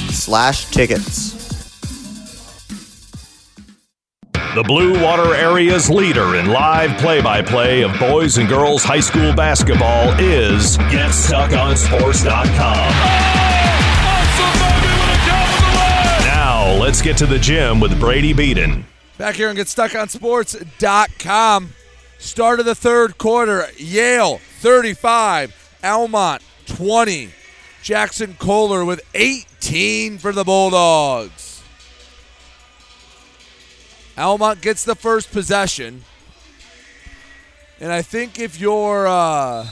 The 4.55 4.63
Blue 4.63 4.99
Water 5.03 5.35
Area's 5.35 5.91
leader 5.91 6.37
in 6.37 6.47
live 6.47 6.99
play 6.99 7.21
by 7.21 7.43
play 7.43 7.83
of 7.83 7.93
boys 8.01 8.39
and 8.39 8.49
girls 8.49 8.83
high 8.83 8.99
school 8.99 9.35
basketball 9.35 10.19
is 10.19 10.79
GetStuckOnSports.com. 10.79 12.89
Now, 16.25 16.73
let's 16.81 17.03
get 17.03 17.19
to 17.19 17.27
the 17.27 17.39
gym 17.39 17.79
with 17.79 18.01
Brady 18.01 18.33
Beaton. 18.33 18.87
Back 19.19 19.35
here 19.35 19.51
and 19.51 19.59
GetStuckOnSports.com. 19.59 21.75
Start 22.19 22.59
of 22.59 22.65
the 22.67 22.75
third 22.75 23.19
quarter. 23.19 23.67
Yale 23.77 24.39
35, 24.61 25.79
Almont 25.85 26.43
20. 26.67 27.29
Jackson 27.83 28.35
Kohler 28.39 28.83
with 28.85 29.03
18 29.15 30.17
for 30.17 30.33
the 30.33 30.43
Bulldogs. 30.43 31.48
Almont 34.19 34.61
gets 34.61 34.85
the 34.85 34.97
first 34.97 35.31
possession. 35.31 36.05
And 37.81 37.93
I 37.93 38.03
think 38.03 38.41
if 38.41 38.61
you're 38.61 39.07
uh, 39.07 39.69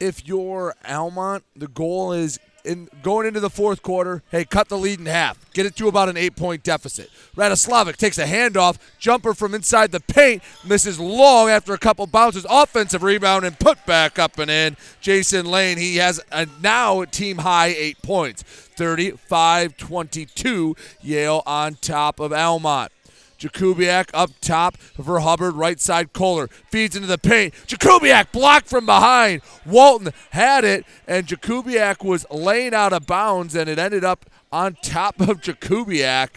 if 0.00 0.26
you're 0.26 0.74
Almont, 0.84 1.44
the 1.54 1.68
goal 1.68 2.12
is 2.12 2.40
in 2.64 2.88
going 3.02 3.28
into 3.28 3.38
the 3.38 3.48
fourth 3.48 3.80
quarter, 3.80 4.24
hey, 4.32 4.44
cut 4.44 4.68
the 4.68 4.76
lead 4.76 4.98
in 4.98 5.06
half. 5.06 5.38
Get 5.52 5.66
it 5.66 5.76
to 5.76 5.86
about 5.86 6.08
an 6.08 6.16
eight-point 6.16 6.64
deficit. 6.64 7.10
Radoslavic 7.36 7.96
takes 7.96 8.18
a 8.18 8.24
handoff, 8.24 8.78
jumper 8.98 9.32
from 9.32 9.54
inside 9.54 9.92
the 9.92 10.00
paint, 10.00 10.42
misses 10.64 10.98
long 10.98 11.48
after 11.48 11.72
a 11.74 11.78
couple 11.78 12.08
bounces. 12.08 12.44
Offensive 12.50 13.04
rebound 13.04 13.44
and 13.44 13.56
put 13.58 13.86
back 13.86 14.18
up 14.18 14.40
and 14.40 14.50
in. 14.50 14.76
Jason 15.00 15.46
Lane, 15.46 15.78
he 15.78 15.96
has 15.96 16.20
a 16.32 16.48
now 16.60 17.04
team 17.04 17.38
high 17.38 17.68
eight 17.68 18.02
points. 18.02 18.65
35-22, 18.76 20.76
Yale 21.02 21.42
on 21.46 21.76
top 21.76 22.20
of 22.20 22.32
Almont. 22.32 22.92
Jakubiak 23.38 24.10
up 24.14 24.30
top 24.40 24.78
for 24.78 25.20
Hubbard, 25.20 25.54
right 25.54 25.78
side 25.78 26.12
Kohler. 26.12 26.48
Feeds 26.70 26.96
into 26.96 27.08
the 27.08 27.18
paint. 27.18 27.54
Jakubiak 27.66 28.32
blocked 28.32 28.68
from 28.68 28.86
behind. 28.86 29.42
Walton 29.64 30.12
had 30.30 30.64
it, 30.64 30.84
and 31.06 31.26
Jakubiak 31.26 32.04
was 32.04 32.26
laying 32.30 32.74
out 32.74 32.92
of 32.92 33.06
bounds, 33.06 33.54
and 33.54 33.68
it 33.68 33.78
ended 33.78 34.04
up 34.04 34.26
on 34.50 34.76
top 34.82 35.20
of 35.20 35.40
Jakubiak. 35.40 36.28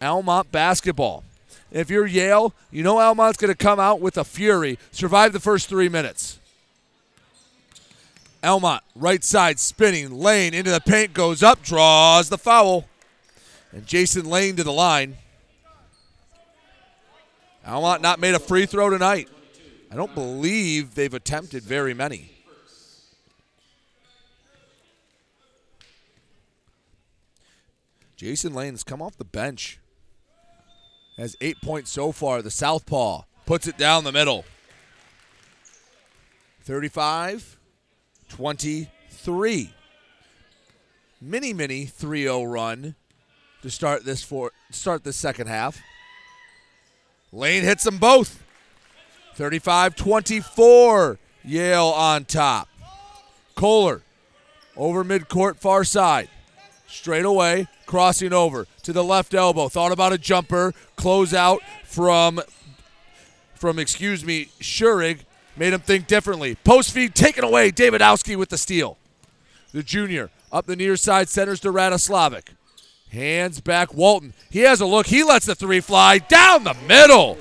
Almont 0.00 0.52
basketball. 0.52 1.24
If 1.72 1.90
you're 1.90 2.06
Yale, 2.06 2.54
you 2.70 2.82
know 2.82 2.98
Almont's 2.98 3.38
going 3.38 3.52
to 3.52 3.56
come 3.56 3.80
out 3.80 4.00
with 4.00 4.16
a 4.16 4.24
fury. 4.24 4.78
Survive 4.92 5.32
the 5.32 5.40
first 5.40 5.68
three 5.68 5.88
minutes. 5.88 6.38
Almont, 8.42 8.82
right 8.94 9.24
side, 9.24 9.58
spinning. 9.58 10.18
Lane 10.18 10.54
into 10.54 10.70
the 10.70 10.80
paint, 10.80 11.12
goes 11.12 11.42
up, 11.42 11.62
draws 11.62 12.28
the 12.28 12.38
foul. 12.38 12.86
And 13.72 13.86
Jason 13.86 14.28
Lane 14.28 14.56
to 14.56 14.64
the 14.64 14.72
line. 14.72 15.16
Almont 17.66 18.00
not 18.00 18.20
made 18.20 18.34
a 18.34 18.38
free 18.38 18.66
throw 18.66 18.90
tonight. 18.90 19.28
I 19.90 19.96
don't 19.96 20.14
believe 20.14 20.94
they've 20.94 21.12
attempted 21.12 21.62
very 21.62 21.94
many. 21.94 22.30
Jason 28.16 28.54
Lane 28.54 28.72
has 28.72 28.82
come 28.82 29.02
off 29.02 29.16
the 29.16 29.24
bench. 29.24 29.78
Has 31.18 31.36
eight 31.40 31.60
points 31.62 31.90
so 31.90 32.12
far. 32.12 32.42
The 32.42 32.50
Southpaw 32.50 33.22
puts 33.44 33.66
it 33.66 33.76
down 33.76 34.04
the 34.04 34.12
middle. 34.12 34.44
35 36.62 37.56
23. 38.28 39.70
Mini 41.20 41.52
mini 41.52 41.86
3-0 41.86 42.52
run 42.52 42.94
to 43.62 43.70
start 43.70 44.04
this 44.04 44.22
for 44.22 44.52
start 44.70 45.04
this 45.04 45.16
second 45.16 45.46
half. 45.46 45.80
Lane 47.32 47.62
hits 47.62 47.84
them 47.84 47.98
both. 47.98 48.42
35-24. 49.36 51.18
Yale 51.44 51.86
on 51.86 52.24
top. 52.24 52.68
Kohler 53.54 54.02
over 54.76 55.04
midcourt 55.04 55.56
far 55.56 55.84
side. 55.84 56.28
Straight 56.88 57.24
away, 57.24 57.66
crossing 57.86 58.32
over 58.32 58.66
to 58.82 58.92
the 58.92 59.04
left 59.04 59.34
elbow. 59.34 59.68
Thought 59.68 59.92
about 59.92 60.12
a 60.12 60.18
jumper. 60.18 60.72
Close 60.96 61.34
out 61.34 61.60
from 61.84 62.40
from 63.54 63.78
excuse 63.78 64.24
me, 64.24 64.46
Schurig 64.60 65.20
made 65.56 65.72
him 65.72 65.80
think 65.80 66.06
differently. 66.06 66.56
Post 66.56 66.92
feed 66.92 67.14
taken 67.14 67.44
away. 67.44 67.70
Davidowski 67.70 68.36
with 68.36 68.48
the 68.48 68.58
steal. 68.58 68.98
The 69.72 69.82
junior 69.82 70.30
up 70.52 70.66
the 70.66 70.76
near 70.76 70.96
side 70.96 71.28
centers 71.28 71.60
to 71.60 71.72
Radoslavic. 71.72 72.48
Hands 73.10 73.60
back 73.60 73.94
Walton. 73.94 74.34
He 74.50 74.60
has 74.60 74.80
a 74.80 74.86
look. 74.86 75.06
He 75.06 75.22
lets 75.22 75.46
the 75.46 75.54
three 75.54 75.80
fly 75.80 76.18
down 76.18 76.64
the 76.64 76.74
middle. 76.86 77.38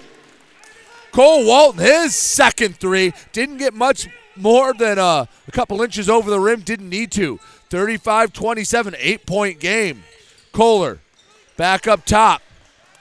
Cole 1.11 1.45
Walton, 1.45 1.81
his 1.81 2.13
second 2.15 2.77
three. 2.77 3.13
Didn't 3.31 3.57
get 3.57 3.73
much 3.73 4.07
more 4.35 4.73
than 4.73 4.99
uh, 4.99 5.25
a 5.47 5.51
couple 5.51 5.81
inches 5.81 6.09
over 6.09 6.29
the 6.29 6.39
rim. 6.39 6.61
Didn't 6.61 6.89
need 6.89 7.11
to. 7.13 7.39
35 7.69 8.33
27, 8.33 8.95
eight 8.99 9.25
point 9.25 9.59
game. 9.59 10.03
Kohler 10.51 10.99
back 11.57 11.87
up 11.87 12.05
top. 12.05 12.41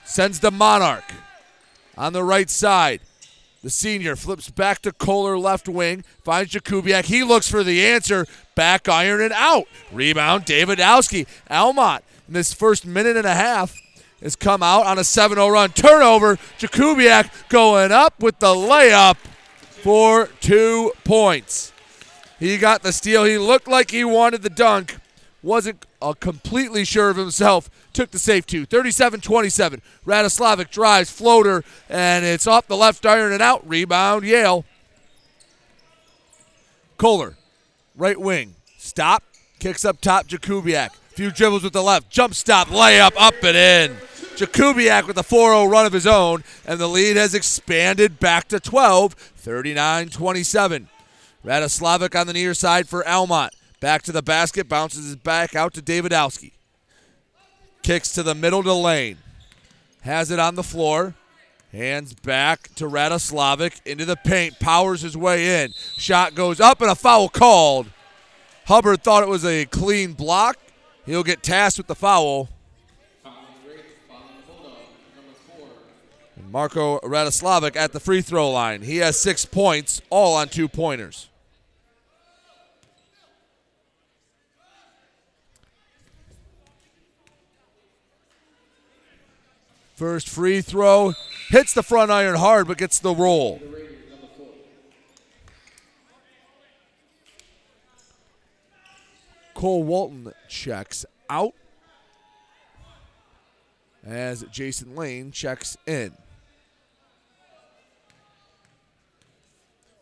Sends 0.05 0.39
the 0.39 0.51
Monarch 0.51 1.11
on 1.97 2.13
the 2.13 2.23
right 2.23 2.49
side. 2.49 3.01
The 3.65 3.71
senior 3.71 4.15
flips 4.15 4.51
back 4.51 4.83
to 4.83 4.91
Kohler 4.91 5.39
left 5.39 5.67
wing, 5.67 6.03
finds 6.21 6.51
Jakubiak. 6.51 7.05
He 7.05 7.23
looks 7.23 7.49
for 7.49 7.63
the 7.63 7.83
answer. 7.83 8.27
Back 8.53 8.87
iron 8.87 9.23
and 9.23 9.33
out. 9.33 9.65
Rebound, 9.91 10.45
Davidowski. 10.45 11.25
Almont 11.49 12.03
in 12.27 12.35
this 12.35 12.53
first 12.53 12.85
minute 12.85 13.17
and 13.17 13.25
a 13.25 13.33
half 13.33 13.75
has 14.21 14.35
come 14.35 14.61
out 14.61 14.85
on 14.85 14.99
a 14.99 15.03
7 15.03 15.37
0 15.37 15.47
run. 15.47 15.71
Turnover. 15.71 16.35
Jakubiak 16.59 17.49
going 17.49 17.91
up 17.91 18.21
with 18.21 18.37
the 18.37 18.53
layup 18.53 19.17
for 19.81 20.27
two 20.41 20.93
points. 21.03 21.73
He 22.37 22.59
got 22.59 22.83
the 22.83 22.93
steal. 22.93 23.23
He 23.23 23.39
looked 23.39 23.67
like 23.67 23.89
he 23.89 24.03
wanted 24.03 24.43
the 24.43 24.51
dunk. 24.51 24.97
Wasn't 25.41 25.84
uh, 26.01 26.13
completely 26.13 26.85
sure 26.85 27.09
of 27.09 27.17
himself. 27.17 27.69
Took 27.93 28.11
the 28.11 28.19
safe 28.19 28.45
two. 28.45 28.65
37 28.65 29.21
27. 29.21 29.81
Radoslavic 30.05 30.69
drives, 30.69 31.09
floater, 31.09 31.63
and 31.89 32.25
it's 32.25 32.47
off 32.47 32.67
the 32.67 32.77
left 32.77 33.05
iron 33.05 33.33
and 33.33 33.41
out. 33.41 33.67
Rebound, 33.67 34.23
Yale. 34.25 34.65
Kohler, 36.97 37.35
right 37.95 38.19
wing. 38.19 38.55
Stop. 38.77 39.23
Kicks 39.59 39.85
up 39.85 39.99
top, 40.01 40.27
Jakubiak. 40.27 40.91
Few 41.09 41.31
dribbles 41.31 41.63
with 41.63 41.73
the 41.73 41.83
left. 41.83 42.09
Jump 42.09 42.33
stop, 42.33 42.67
layup, 42.67 43.13
up 43.17 43.35
and 43.41 43.57
in. 43.57 43.97
Jakubiak 44.35 45.07
with 45.07 45.17
a 45.17 45.23
4 45.23 45.51
0 45.51 45.65
run 45.65 45.85
of 45.85 45.93
his 45.93 46.05
own, 46.05 46.43
and 46.65 46.79
the 46.79 46.87
lead 46.87 47.15
has 47.15 47.33
expanded 47.33 48.19
back 48.19 48.49
to 48.49 48.59
12, 48.59 49.13
39 49.13 50.09
27. 50.09 50.89
Radoslavic 51.45 52.19
on 52.19 52.27
the 52.27 52.33
near 52.33 52.53
side 52.53 52.89
for 52.89 53.07
Almont. 53.07 53.53
Back 53.85 54.01
to 54.05 54.11
the 54.11 54.23
basket, 54.23 54.67
bounces 54.67 55.11
it 55.11 55.23
back 55.23 55.55
out 55.55 55.75
to 55.75 55.79
Davidowski. 55.79 56.53
Kicks 57.83 58.11
to 58.13 58.23
the 58.23 58.33
middle 58.33 58.63
to 58.63 58.73
Lane. 58.73 59.19
Has 60.01 60.31
it 60.31 60.39
on 60.39 60.55
the 60.55 60.63
floor. 60.63 61.13
Hands 61.71 62.11
back 62.15 62.73
to 62.77 62.85
Radoslavic 62.85 63.85
into 63.85 64.03
the 64.03 64.15
paint. 64.15 64.59
Powers 64.59 65.01
his 65.01 65.15
way 65.15 65.61
in. 65.61 65.73
Shot 65.97 66.33
goes 66.33 66.59
up 66.59 66.81
and 66.81 66.89
a 66.89 66.95
foul 66.95 67.29
called. 67.29 67.91
Hubbard 68.65 69.03
thought 69.03 69.21
it 69.21 69.29
was 69.29 69.45
a 69.45 69.65
clean 69.65 70.13
block. 70.13 70.57
He'll 71.05 71.21
get 71.21 71.43
tasked 71.43 71.77
with 71.77 71.85
the 71.85 71.93
foul. 71.93 72.49
Marco 76.49 76.97
Radoslavic 77.01 77.75
at 77.75 77.91
the 77.91 77.99
free 77.99 78.23
throw 78.23 78.49
line. 78.49 78.81
He 78.81 78.97
has 78.97 79.19
six 79.19 79.45
points, 79.45 80.01
all 80.09 80.35
on 80.35 80.47
two 80.47 80.67
pointers. 80.67 81.29
First 89.95 90.27
free 90.27 90.61
throw 90.61 91.13
hits 91.49 91.73
the 91.73 91.81
front 91.81 92.11
iron 92.11 92.35
hard, 92.35 92.67
but 92.67 92.77
gets 92.77 92.99
the 92.99 93.15
roll. 93.15 93.61
Cole 99.53 99.83
Walton 99.83 100.33
checks 100.49 101.05
out 101.29 101.53
as 104.05 104.43
Jason 104.51 104.95
Lane 104.95 105.31
checks 105.31 105.77
in. 105.87 106.11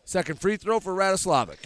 Second 0.04 0.40
free 0.40 0.56
throw 0.56 0.80
for 0.80 0.92
Radoslavic. 0.92 1.58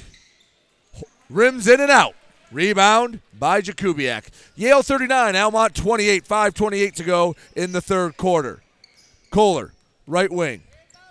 Rims 1.31 1.67
in 1.67 1.81
and 1.81 1.91
out. 1.91 2.15
Rebound 2.51 3.21
by 3.39 3.61
Jakubiak. 3.61 4.29
Yale 4.57 4.83
39, 4.83 5.37
Almont 5.37 5.75
28, 5.75 6.25
5.28 6.25 6.95
to 6.95 7.05
go 7.05 7.37
in 7.55 7.73
the 7.73 7.81
third 7.81 8.17
quarter. 8.17 8.63
Kohler, 9.31 9.73
right 10.07 10.33
wing, 10.33 10.63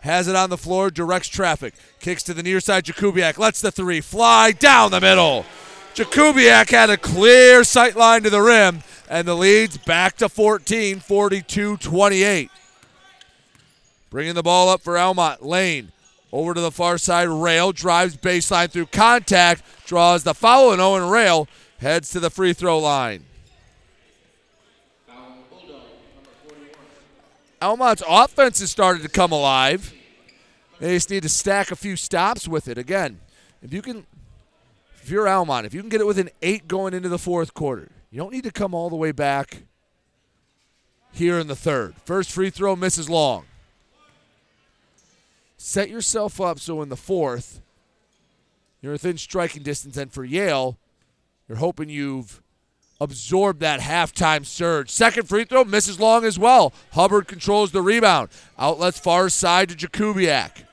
has 0.02 0.28
it 0.28 0.36
on 0.36 0.50
the 0.50 0.58
floor, 0.58 0.90
directs 0.90 1.28
traffic, 1.28 1.76
kicks 2.00 2.24
to 2.24 2.34
the 2.34 2.44
near 2.44 2.60
side. 2.60 2.86
Jakubiak 2.86 3.38
lets 3.38 3.62
the 3.62 3.72
three 3.72 4.02
fly 4.02 4.52
down 4.52 4.92
the 4.92 5.02
middle. 5.02 5.46
Jakubiak 5.94 6.70
had 6.70 6.90
a 6.90 6.98
clear 6.98 7.64
sight 7.64 7.96
line 7.96 8.24
to 8.24 8.30
the 8.30 8.42
rim, 8.42 8.82
and 9.10 9.28
the 9.28 9.36
lead's 9.36 9.78
back 9.78 10.18
to 10.18 10.30
14, 10.30 11.00
42 11.00 11.78
28. 11.78 12.52
Bringing 14.10 14.36
the 14.36 14.44
ball 14.44 14.70
up 14.70 14.82
for 14.82 14.98
Almont. 14.98 15.44
Lane 15.44 15.92
over 16.32 16.54
to 16.54 16.62
the 16.62 16.72
far 16.72 16.98
side. 16.98 17.28
Rail 17.28 17.72
drives 17.72 18.18
baseline 18.18 18.70
through 18.70 18.88
contact, 18.88 19.64
draws 19.86 20.24
the 20.24 20.34
foul, 20.34 20.72
and 20.72 20.82
Owen 20.82 21.10
Rail 21.10 21.48
heads 21.80 22.12
to 22.12 22.20
the 22.20 22.30
free 22.30 22.54
throw 22.54 22.80
line. 22.80 23.24
Almont's 27.62 28.04
offense 28.08 28.60
has 28.60 28.70
started 28.70 29.02
to 29.02 29.10
come 29.10 29.32
alive. 29.32 29.94
They 30.80 30.96
just 30.96 31.10
need 31.10 31.24
to 31.24 31.30
stack 31.30 31.72
a 31.72 31.76
few 31.76 31.96
stops 31.96 32.48
with 32.48 32.68
it. 32.68 32.78
Again, 32.78 33.20
if 33.64 33.74
you 33.74 33.82
can, 33.82 34.06
if 35.02 35.10
you're 35.10 35.28
Almont, 35.28 35.66
if 35.66 35.74
you 35.74 35.82
can 35.82 35.90
get 35.90 36.02
it 36.02 36.06
within 36.06 36.30
eight 36.44 36.68
going 36.68 36.94
into 36.94 37.10
the 37.10 37.18
fourth 37.18 37.56
quarter, 37.56 37.90
you 38.12 38.20
don't 38.20 38.32
need 38.32 38.44
to 38.44 38.52
come 38.52 38.76
all 38.76 38.92
the 38.92 38.96
way 38.96 39.12
back 39.12 39.64
here 41.12 41.40
in 41.40 41.48
the 41.48 41.56
third. 41.56 41.96
First 42.06 42.32
free 42.32 42.52
throw 42.52 42.76
misses 42.76 43.10
long. 43.10 43.46
Set 45.58 45.90
yourself 45.90 46.40
up 46.40 46.60
so 46.60 46.82
in 46.82 46.90
the 46.90 46.96
fourth, 46.96 47.62
you're 48.82 48.92
within 48.92 49.18
striking 49.18 49.64
distance. 49.64 49.98
And 49.98 50.12
for 50.12 50.24
Yale, 50.24 50.78
you're 51.48 51.58
hoping 51.58 51.90
you've 51.90 52.42
absorbed 53.02 53.60
that 53.62 53.80
halftime 53.80 54.46
surge. 54.46 54.90
Second 54.90 55.28
free 55.28 55.46
throw 55.46 55.64
misses 55.64 56.00
long 56.00 56.26
as 56.26 56.38
well. 56.38 56.74
Hubbard 56.92 57.28
controls 57.28 57.72
the 57.72 57.82
rebound. 57.82 58.30
Outlets 58.58 59.00
far 59.00 59.30
side 59.30 59.70
to 59.70 59.76
Jakubiak. 59.76 60.64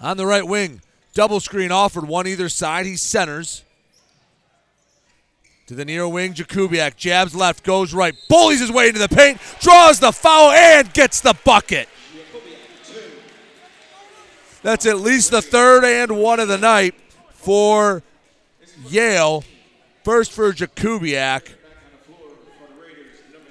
On 0.00 0.16
the 0.16 0.26
right 0.26 0.46
wing, 0.46 0.80
double 1.12 1.40
screen 1.40 1.70
offered, 1.70 2.08
one 2.08 2.26
either 2.26 2.48
side. 2.48 2.86
He 2.86 2.96
centers. 2.96 3.64
To 5.66 5.74
the 5.74 5.84
near 5.84 6.08
wing, 6.08 6.34
Jakubiak 6.34 6.96
jabs 6.96 7.34
left, 7.34 7.62
goes 7.62 7.94
right, 7.94 8.14
bullies 8.28 8.60
his 8.60 8.72
way 8.72 8.88
into 8.88 8.98
the 8.98 9.08
paint, 9.08 9.38
draws 9.60 10.00
the 10.00 10.10
foul, 10.10 10.50
and 10.50 10.92
gets 10.92 11.20
the 11.20 11.36
bucket. 11.44 11.88
That's 14.62 14.84
at 14.84 14.98
least 14.98 15.30
the 15.30 15.40
third 15.40 15.84
and 15.84 16.18
one 16.18 16.38
of 16.38 16.48
the 16.48 16.58
night 16.58 16.94
for 17.32 18.02
Yale. 18.88 19.44
First 20.04 20.32
for 20.32 20.52
Jakubiak. 20.52 21.54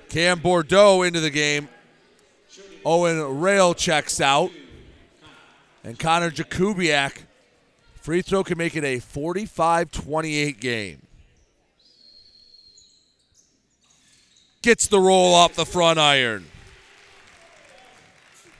Cam 0.09 0.39
Bordeaux 0.39 1.03
into 1.03 1.19
the 1.19 1.29
game. 1.29 1.69
Owen 2.85 3.39
Rail 3.39 3.73
checks 3.73 4.21
out. 4.21 4.51
And 5.83 5.97
Connor 5.97 6.29
Jakubiak, 6.29 7.23
free 8.01 8.21
throw 8.21 8.43
can 8.43 8.57
make 8.57 8.75
it 8.75 8.83
a 8.83 8.99
45 8.99 9.91
28 9.91 10.59
game. 10.59 11.01
Gets 14.61 14.87
the 14.87 14.99
roll 14.99 15.33
off 15.33 15.55
the 15.55 15.65
front 15.65 15.99
iron. 15.99 16.45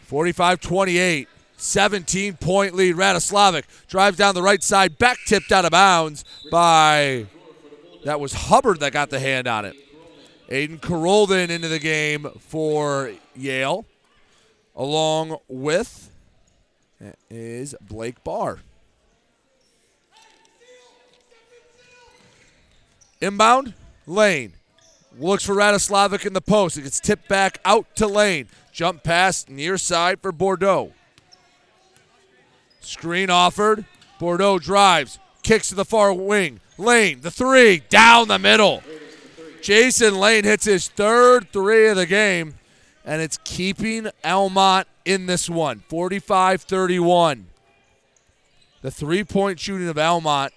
45 0.03 0.61
28. 0.61 1.27
17 1.61 2.37
point 2.37 2.75
lead. 2.75 2.95
Radoslavic 2.95 3.63
drives 3.87 4.17
down 4.17 4.35
the 4.35 4.41
right 4.41 4.63
side, 4.63 4.97
back 4.97 5.17
tipped 5.25 5.51
out 5.51 5.65
of 5.65 5.71
bounds 5.71 6.25
by. 6.51 7.25
That 8.05 8.19
was 8.19 8.33
Hubbard 8.33 8.79
that 8.79 8.93
got 8.93 9.09
the 9.09 9.19
hand 9.19 9.47
on 9.47 9.65
it. 9.65 9.75
Aiden 10.49 10.81
Carolden 10.81 11.51
into 11.51 11.67
the 11.67 11.79
game 11.79 12.27
for 12.39 13.11
Yale, 13.35 13.85
along 14.75 15.37
with 15.47 16.09
is 17.29 17.75
Blake 17.81 18.23
Barr. 18.23 18.59
Inbound, 23.21 23.73
Lane. 24.07 24.53
Looks 25.17 25.43
for 25.43 25.53
Radoslavic 25.53 26.25
in 26.25 26.33
the 26.33 26.41
post. 26.41 26.77
It 26.77 26.83
gets 26.83 26.99
tipped 26.99 27.27
back 27.27 27.59
out 27.65 27.95
to 27.97 28.07
Lane. 28.07 28.47
Jump 28.71 29.03
pass 29.03 29.47
near 29.49 29.77
side 29.77 30.21
for 30.21 30.31
Bordeaux. 30.31 30.93
Screen 32.81 33.29
offered. 33.29 33.85
Bordeaux 34.19 34.59
drives. 34.59 35.19
Kicks 35.43 35.69
to 35.69 35.75
the 35.75 35.85
far 35.85 36.13
wing. 36.13 36.59
Lane, 36.77 37.21
the 37.21 37.31
three, 37.31 37.83
down 37.89 38.27
the 38.27 38.39
middle. 38.39 38.83
Jason 39.61 40.15
Lane 40.17 40.43
hits 40.45 40.65
his 40.65 40.87
third 40.87 41.51
three 41.51 41.89
of 41.89 41.97
the 41.97 42.05
game, 42.05 42.55
and 43.05 43.21
it's 43.21 43.37
keeping 43.43 44.09
Almont 44.23 44.87
in 45.05 45.25
this 45.25 45.49
one 45.49 45.83
45 45.89 46.61
31. 46.61 47.47
The 48.81 48.91
three 48.91 49.23
point 49.25 49.59
shooting 49.59 49.89
of 49.89 49.97
Almont 49.97 50.53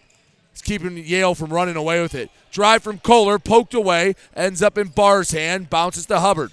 is 0.54 0.62
keeping 0.62 0.96
Yale 0.96 1.34
from 1.34 1.52
running 1.52 1.76
away 1.76 2.00
with 2.00 2.14
it. 2.14 2.30
Drive 2.52 2.82
from 2.82 2.98
Kohler, 2.98 3.38
poked 3.38 3.74
away, 3.74 4.14
ends 4.36 4.62
up 4.62 4.78
in 4.78 4.88
Barr's 4.88 5.32
hand, 5.32 5.70
bounces 5.70 6.06
to 6.06 6.20
Hubbard. 6.20 6.52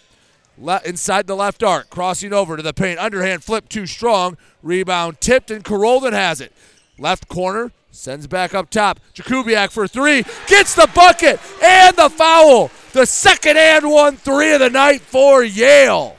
Le- 0.59 0.81
inside 0.83 1.25
the 1.25 1.35
left 1.35 1.63
arc, 1.63 1.89
crossing 1.89 2.33
over 2.33 2.57
to 2.57 2.63
the 2.63 2.73
paint. 2.73 2.99
Underhand 2.99 3.43
flip 3.43 3.69
too 3.69 3.85
strong. 3.85 4.37
Rebound 4.61 5.21
tipped, 5.21 5.51
and 5.51 5.63
Carolden 5.63 6.13
has 6.13 6.41
it. 6.41 6.51
Left 6.97 7.29
corner, 7.29 7.71
sends 7.91 8.27
back 8.27 8.53
up 8.53 8.69
top. 8.69 8.99
Jakubiak 9.15 9.71
for 9.71 9.87
three, 9.87 10.23
gets 10.47 10.75
the 10.75 10.89
bucket 10.93 11.39
and 11.63 11.95
the 11.95 12.09
foul. 12.09 12.71
The 12.91 13.05
second 13.05 13.57
and 13.57 13.89
one 13.89 14.17
three 14.17 14.53
of 14.53 14.59
the 14.59 14.69
night 14.69 15.01
for 15.01 15.43
Yale. 15.43 16.17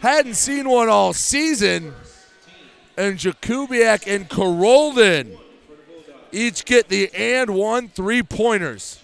Hadn't 0.00 0.34
seen 0.34 0.68
one 0.68 0.90
all 0.90 1.14
season. 1.14 1.94
And 2.96 3.16
Jakubiak 3.16 4.06
and 4.06 4.28
Carolden 4.28 5.38
each 6.30 6.64
get 6.66 6.88
the 6.88 7.10
and 7.14 7.50
one 7.54 7.88
three 7.88 8.22
pointers. 8.22 9.00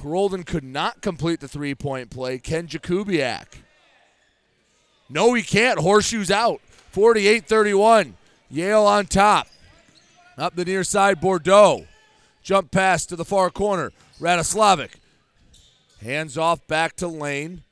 Carolden 0.00 0.44
could 0.44 0.64
not 0.64 1.00
complete 1.00 1.40
the 1.40 1.48
three 1.48 1.74
point 1.74 2.10
play. 2.10 2.38
Ken 2.38 2.68
Jakubiak. 2.68 3.46
No, 5.10 5.34
he 5.34 5.42
can't. 5.42 5.80
Horseshoes 5.80 6.30
out. 6.30 6.60
48 6.92 7.46
31. 7.46 8.16
Yale 8.50 8.84
on 8.84 9.06
top. 9.06 9.48
Up 10.36 10.54
the 10.54 10.64
near 10.64 10.84
side, 10.84 11.20
Bordeaux. 11.20 11.86
Jump 12.42 12.70
pass 12.70 13.06
to 13.06 13.16
the 13.16 13.24
far 13.24 13.50
corner. 13.50 13.92
Radoslavic. 14.20 14.90
Hands 16.00 16.38
off 16.38 16.64
back 16.68 16.94
to 16.96 17.08
Lane. 17.08 17.64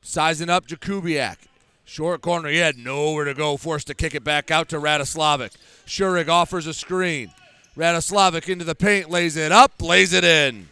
Sizing 0.00 0.48
up 0.48 0.66
Jakubiak. 0.66 1.36
Short 1.84 2.22
corner. 2.22 2.48
He 2.48 2.58
had 2.58 2.78
nowhere 2.78 3.26
to 3.26 3.34
go. 3.34 3.56
Forced 3.58 3.86
to 3.88 3.94
kick 3.94 4.14
it 4.14 4.24
back 4.24 4.50
out 4.50 4.70
to 4.70 4.78
Radoslavic. 4.78 5.54
Schurig 5.86 6.28
offers 6.28 6.66
a 6.66 6.72
screen. 6.72 7.32
Radoslavic 7.76 8.48
into 8.48 8.64
the 8.64 8.74
paint. 8.74 9.10
Lays 9.10 9.36
it 9.36 9.52
up. 9.52 9.72
Lays 9.82 10.12
it 10.14 10.24
in. 10.24 10.68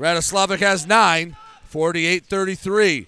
Radoslavic 0.00 0.60
has 0.60 0.86
nine. 0.86 1.36
48 1.64 2.24
33. 2.24 3.06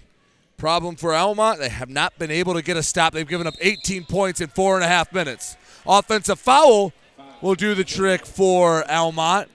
Problem 0.57 0.95
for 0.95 1.13
Almont, 1.13 1.59
they 1.59 1.69
have 1.69 1.89
not 1.89 2.17
been 2.19 2.31
able 2.31 2.55
to 2.55 2.63
get 2.63 2.77
a 2.77 2.83
stop. 2.83 3.13
They've 3.13 3.27
given 3.27 3.49
up 3.49 3.55
18 3.61 4.05
points 4.05 4.41
in 4.41 4.49
four 4.49 4.77
and 4.77 4.85
a 4.85 4.87
half 4.87 5.13
minutes. 5.13 5.57
Offensive 5.85 6.39
foul 6.39 6.93
will 7.41 7.57
do 7.57 7.75
the 7.75 7.83
trick 7.83 8.25
for 8.25 8.89
Almont. 8.89 9.51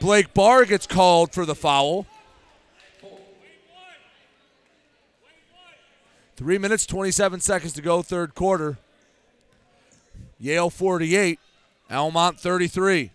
Blake 0.00 0.34
Barr 0.34 0.64
gets 0.64 0.88
called 0.88 1.32
for 1.32 1.46
the 1.46 1.54
foul. 1.54 2.06
Three 6.34 6.58
minutes, 6.58 6.86
27 6.86 7.38
seconds 7.40 7.72
to 7.74 7.82
go, 7.82 8.02
third 8.02 8.34
quarter. 8.34 8.78
Yale 10.40 10.70
48, 10.70 11.38
Almont 11.90 12.40
33. 12.40 13.10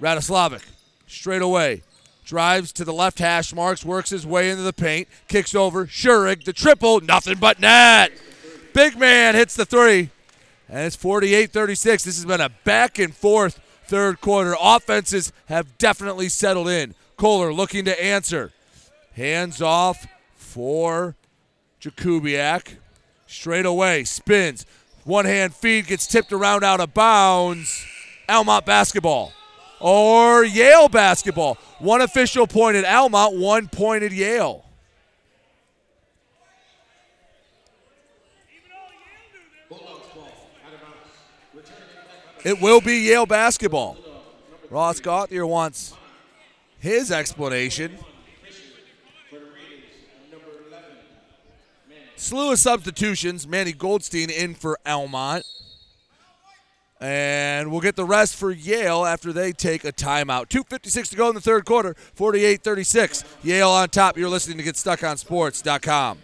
Radoslavic 0.00 0.62
straight 1.06 1.42
away. 1.42 1.82
Drives 2.24 2.72
to 2.72 2.84
the 2.84 2.92
left 2.92 3.18
hash 3.18 3.54
marks, 3.54 3.84
works 3.84 4.10
his 4.10 4.26
way 4.26 4.50
into 4.50 4.62
the 4.62 4.72
paint, 4.72 5.08
kicks 5.28 5.54
over. 5.54 5.86
Schurig, 5.86 6.44
the 6.44 6.52
triple, 6.52 7.00
nothing 7.00 7.38
but 7.38 7.60
net. 7.60 8.12
Big 8.72 8.98
man 8.98 9.34
hits 9.34 9.54
the 9.54 9.66
three. 9.66 10.10
And 10.68 10.86
it's 10.86 10.96
48 10.96 11.52
36. 11.52 12.04
This 12.04 12.16
has 12.16 12.24
been 12.24 12.40
a 12.40 12.48
back 12.64 12.98
and 12.98 13.14
forth 13.14 13.60
third 13.84 14.20
quarter. 14.20 14.56
Offenses 14.60 15.32
have 15.46 15.76
definitely 15.78 16.28
settled 16.28 16.68
in. 16.68 16.94
Kohler 17.16 17.52
looking 17.52 17.84
to 17.84 18.02
answer. 18.04 18.52
Hands 19.14 19.60
off 19.60 20.06
for 20.34 21.14
Jakubiak. 21.80 22.76
Straight 23.26 23.66
away, 23.66 24.04
spins. 24.04 24.64
One 25.04 25.26
hand 25.26 25.54
feed 25.54 25.88
gets 25.88 26.06
tipped 26.06 26.32
around 26.32 26.64
out 26.64 26.80
of 26.80 26.94
bounds. 26.94 27.86
Almont 28.28 28.64
basketball. 28.64 29.32
Or 29.80 30.44
Yale 30.44 30.88
basketball. 30.88 31.58
One 31.78 32.00
official 32.00 32.46
pointed 32.46 32.84
Almont, 32.84 33.36
one 33.36 33.68
pointed 33.68 34.12
Yale. 34.12 34.64
It 42.44 42.60
will 42.60 42.82
be 42.82 42.98
Yale 42.98 43.24
basketball. 43.24 43.96
Ross 44.68 45.00
Gauthier 45.00 45.46
wants 45.46 45.94
his 46.78 47.10
explanation. 47.10 47.98
Slew 52.16 52.52
of 52.52 52.58
substitutions. 52.58 53.46
Manny 53.46 53.72
Goldstein 53.72 54.30
in 54.30 54.54
for 54.54 54.78
Almont. 54.86 55.44
And 57.00 57.70
we'll 57.70 57.80
get 57.80 57.96
the 57.96 58.04
rest 58.04 58.36
for 58.36 58.50
Yale 58.50 59.04
after 59.04 59.32
they 59.32 59.52
take 59.52 59.84
a 59.84 59.92
timeout. 59.92 60.48
2.56 60.48 61.10
to 61.10 61.16
go 61.16 61.28
in 61.28 61.34
the 61.34 61.40
third 61.40 61.64
quarter, 61.64 61.94
48 62.14 62.62
36. 62.62 63.24
Yale 63.42 63.70
on 63.70 63.88
top. 63.88 64.16
You're 64.16 64.28
listening 64.28 64.58
to 64.58 64.64
GetStuckOnSports.com. 64.64 66.18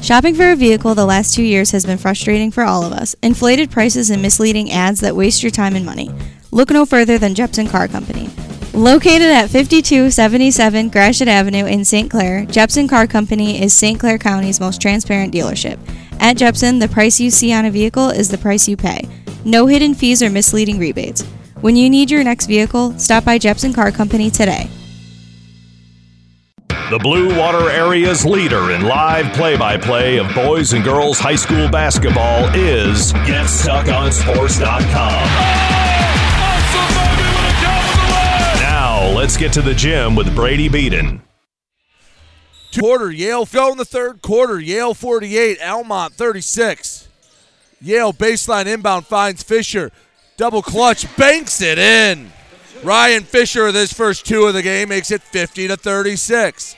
Shopping 0.00 0.34
for 0.34 0.50
a 0.50 0.56
vehicle 0.56 0.94
the 0.94 1.06
last 1.06 1.34
two 1.34 1.44
years 1.44 1.70
has 1.70 1.86
been 1.86 1.98
frustrating 1.98 2.50
for 2.50 2.64
all 2.64 2.84
of 2.84 2.92
us. 2.92 3.14
Inflated 3.22 3.70
prices 3.70 4.10
and 4.10 4.20
misleading 4.20 4.72
ads 4.72 5.00
that 5.00 5.14
waste 5.14 5.42
your 5.42 5.50
time 5.50 5.76
and 5.76 5.86
money. 5.86 6.10
Look 6.50 6.70
no 6.70 6.84
further 6.84 7.18
than 7.18 7.34
Jepson 7.34 7.68
Car 7.68 7.86
Company. 7.88 8.28
Located 8.74 9.28
at 9.28 9.50
5277 9.50 10.88
Gratiot 10.88 11.28
Avenue 11.28 11.66
in 11.66 11.84
St. 11.84 12.10
Clair, 12.10 12.46
Jepson 12.46 12.88
Car 12.88 13.06
Company 13.06 13.62
is 13.62 13.74
St. 13.74 14.00
Clair 14.00 14.18
County's 14.18 14.58
most 14.58 14.80
transparent 14.80 15.32
dealership. 15.32 15.78
At 16.22 16.36
Jepson, 16.36 16.78
the 16.78 16.86
price 16.86 17.18
you 17.18 17.32
see 17.32 17.52
on 17.52 17.64
a 17.64 17.70
vehicle 17.70 18.10
is 18.10 18.28
the 18.28 18.38
price 18.38 18.68
you 18.68 18.76
pay. 18.76 19.08
No 19.44 19.66
hidden 19.66 19.92
fees 19.92 20.22
or 20.22 20.30
misleading 20.30 20.78
rebates. 20.78 21.24
When 21.62 21.74
you 21.74 21.90
need 21.90 22.12
your 22.12 22.22
next 22.22 22.46
vehicle, 22.46 22.96
stop 22.96 23.24
by 23.24 23.38
Jepson 23.38 23.72
Car 23.72 23.90
Company 23.90 24.30
today. 24.30 24.70
The 26.68 27.00
Blue 27.02 27.36
Water 27.36 27.68
Area's 27.70 28.24
leader 28.24 28.70
in 28.70 28.82
live 28.82 29.32
play 29.32 29.56
by 29.56 29.76
play 29.76 30.18
of 30.18 30.32
boys 30.32 30.74
and 30.74 30.84
girls 30.84 31.18
high 31.18 31.34
school 31.34 31.68
basketball 31.68 32.44
is 32.54 33.12
GetStuckOnSports.com. 33.14 35.24
Now, 38.60 39.08
let's 39.16 39.36
get 39.36 39.52
to 39.54 39.60
the 39.60 39.74
gym 39.74 40.14
with 40.14 40.32
Brady 40.36 40.68
Beaton. 40.68 41.20
Quarter, 42.78 43.10
Yale 43.10 43.44
go 43.44 43.72
in 43.72 43.78
the 43.78 43.84
third 43.84 44.22
quarter. 44.22 44.58
Yale 44.60 44.94
48, 44.94 45.58
Almont 45.62 46.14
36. 46.14 47.08
Yale 47.80 48.12
baseline 48.12 48.66
inbound 48.66 49.06
finds 49.06 49.42
Fisher. 49.42 49.90
Double 50.36 50.62
clutch, 50.62 51.14
banks 51.16 51.60
it 51.60 51.78
in. 51.78 52.32
Ryan 52.82 53.22
Fisher 53.22 53.66
with 53.66 53.74
his 53.74 53.92
first 53.92 54.26
two 54.26 54.44
of 54.44 54.54
the 54.54 54.62
game 54.62 54.88
makes 54.88 55.10
it 55.10 55.22
50 55.22 55.68
to 55.68 55.76
36. 55.76 56.76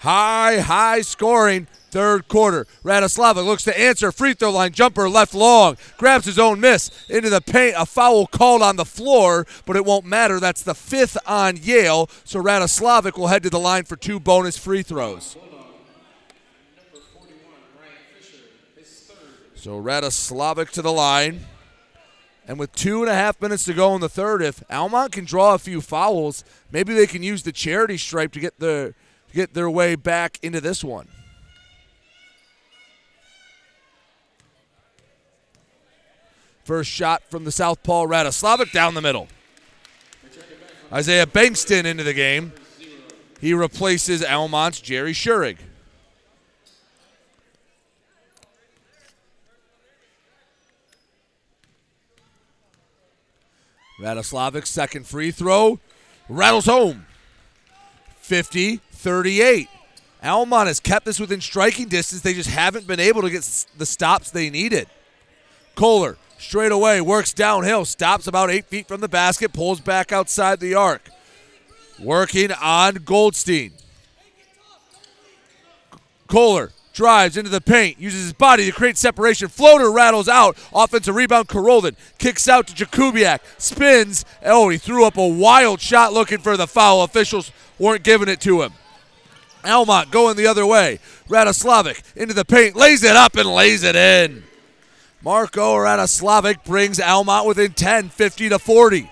High, 0.00 0.58
high 0.60 1.02
scoring 1.02 1.68
third 1.92 2.26
quarter. 2.26 2.66
Radoslavic 2.82 3.44
looks 3.44 3.62
to 3.64 3.78
answer. 3.78 4.10
Free 4.10 4.32
throw 4.32 4.50
line 4.50 4.72
jumper 4.72 5.08
left 5.08 5.34
long. 5.34 5.76
Grabs 5.98 6.24
his 6.24 6.38
own 6.38 6.58
miss 6.58 6.90
into 7.08 7.28
the 7.28 7.42
paint. 7.42 7.74
A 7.76 7.84
foul 7.84 8.26
called 8.26 8.62
on 8.62 8.76
the 8.76 8.86
floor, 8.86 9.46
but 9.66 9.76
it 9.76 9.84
won't 9.84 10.06
matter. 10.06 10.40
That's 10.40 10.62
the 10.62 10.74
fifth 10.74 11.18
on 11.26 11.56
Yale. 11.56 12.08
So 12.24 12.42
Radoslavic 12.42 13.16
will 13.16 13.28
head 13.28 13.42
to 13.44 13.50
the 13.50 13.60
line 13.60 13.84
for 13.84 13.96
two 13.96 14.18
bonus 14.18 14.56
free 14.56 14.82
throws. 14.82 15.36
So 19.54 19.80
Radoslavic 19.80 20.70
to 20.70 20.82
the 20.82 20.92
line. 20.92 21.46
And 22.48 22.58
with 22.58 22.72
two 22.72 23.02
and 23.02 23.10
a 23.10 23.14
half 23.14 23.40
minutes 23.40 23.64
to 23.66 23.74
go 23.74 23.94
in 23.94 24.00
the 24.00 24.08
third, 24.08 24.42
if 24.42 24.64
Almont 24.68 25.12
can 25.12 25.24
draw 25.24 25.54
a 25.54 25.58
few 25.58 25.80
fouls, 25.80 26.42
maybe 26.72 26.92
they 26.92 27.06
can 27.06 27.22
use 27.22 27.44
the 27.44 27.52
charity 27.52 27.96
stripe 27.96 28.32
to 28.32 28.40
get 28.40 28.58
the 28.58 28.94
to 29.28 29.34
get 29.34 29.54
their 29.54 29.70
way 29.70 29.94
back 29.94 30.38
into 30.42 30.60
this 30.60 30.82
one. 30.82 31.06
First 36.72 36.90
shot 36.90 37.22
from 37.28 37.44
the 37.44 37.52
southpaw 37.52 38.06
Radoslavic 38.06 38.72
down 38.72 38.94
the 38.94 39.02
middle. 39.02 39.28
Isaiah 40.90 41.26
Bankston 41.26 41.84
into 41.84 42.02
the 42.02 42.14
game. 42.14 42.54
He 43.42 43.52
replaces 43.52 44.24
Almont's 44.24 44.80
Jerry 44.80 45.12
Schurig. 45.12 45.58
Radoslavic's 54.00 54.70
second 54.70 55.06
free 55.06 55.30
throw 55.30 55.78
rattles 56.30 56.64
home. 56.64 57.04
50 58.16 58.78
38. 58.92 59.68
Almont 60.24 60.68
has 60.68 60.80
kept 60.80 61.04
this 61.04 61.20
within 61.20 61.42
striking 61.42 61.88
distance. 61.88 62.22
They 62.22 62.32
just 62.32 62.48
haven't 62.48 62.86
been 62.86 62.98
able 62.98 63.20
to 63.20 63.28
get 63.28 63.66
the 63.76 63.84
stops 63.84 64.30
they 64.30 64.48
needed. 64.48 64.88
Kohler 65.74 66.16
straight 66.42 66.72
away 66.72 67.00
works 67.00 67.32
downhill, 67.32 67.84
stops 67.84 68.26
about 68.26 68.50
eight 68.50 68.66
feet 68.66 68.88
from 68.88 69.00
the 69.00 69.08
basket, 69.08 69.52
pulls 69.52 69.80
back 69.80 70.12
outside 70.12 70.60
the 70.60 70.74
arc. 70.74 71.08
Working 71.98 72.52
on 72.52 72.96
Goldstein. 72.96 73.72
Kohler 76.26 76.72
drives 76.92 77.36
into 77.36 77.50
the 77.50 77.60
paint, 77.60 77.98
uses 77.98 78.24
his 78.24 78.32
body 78.32 78.66
to 78.66 78.72
create 78.72 78.96
separation. 78.96 79.48
Floater 79.48 79.90
rattles 79.90 80.28
out. 80.28 80.56
Offensive 80.74 81.14
rebound, 81.14 81.48
Carolden. 81.48 81.96
Kicks 82.18 82.48
out 82.48 82.66
to 82.66 82.74
Jakubiak. 82.74 83.40
Spins. 83.58 84.24
Oh, 84.44 84.68
he 84.68 84.78
threw 84.78 85.04
up 85.04 85.16
a 85.16 85.26
wild 85.26 85.80
shot 85.80 86.12
looking 86.12 86.38
for 86.38 86.56
the 86.56 86.66
foul. 86.66 87.02
Officials 87.02 87.52
weren't 87.78 88.02
giving 88.02 88.28
it 88.28 88.40
to 88.42 88.62
him. 88.62 88.72
Almont 89.64 90.10
going 90.10 90.36
the 90.36 90.46
other 90.46 90.66
way. 90.66 90.98
Radoslavic 91.28 92.02
into 92.16 92.34
the 92.34 92.44
paint, 92.44 92.76
lays 92.76 93.04
it 93.04 93.16
up 93.16 93.36
and 93.36 93.48
lays 93.48 93.82
it 93.82 93.96
in. 93.96 94.42
Marco 95.24 95.76
Radoslavic 95.76 96.64
brings 96.64 96.98
Almont 96.98 97.46
within 97.46 97.72
10, 97.72 98.08
50 98.08 98.48
to 98.48 98.58
40. 98.58 99.08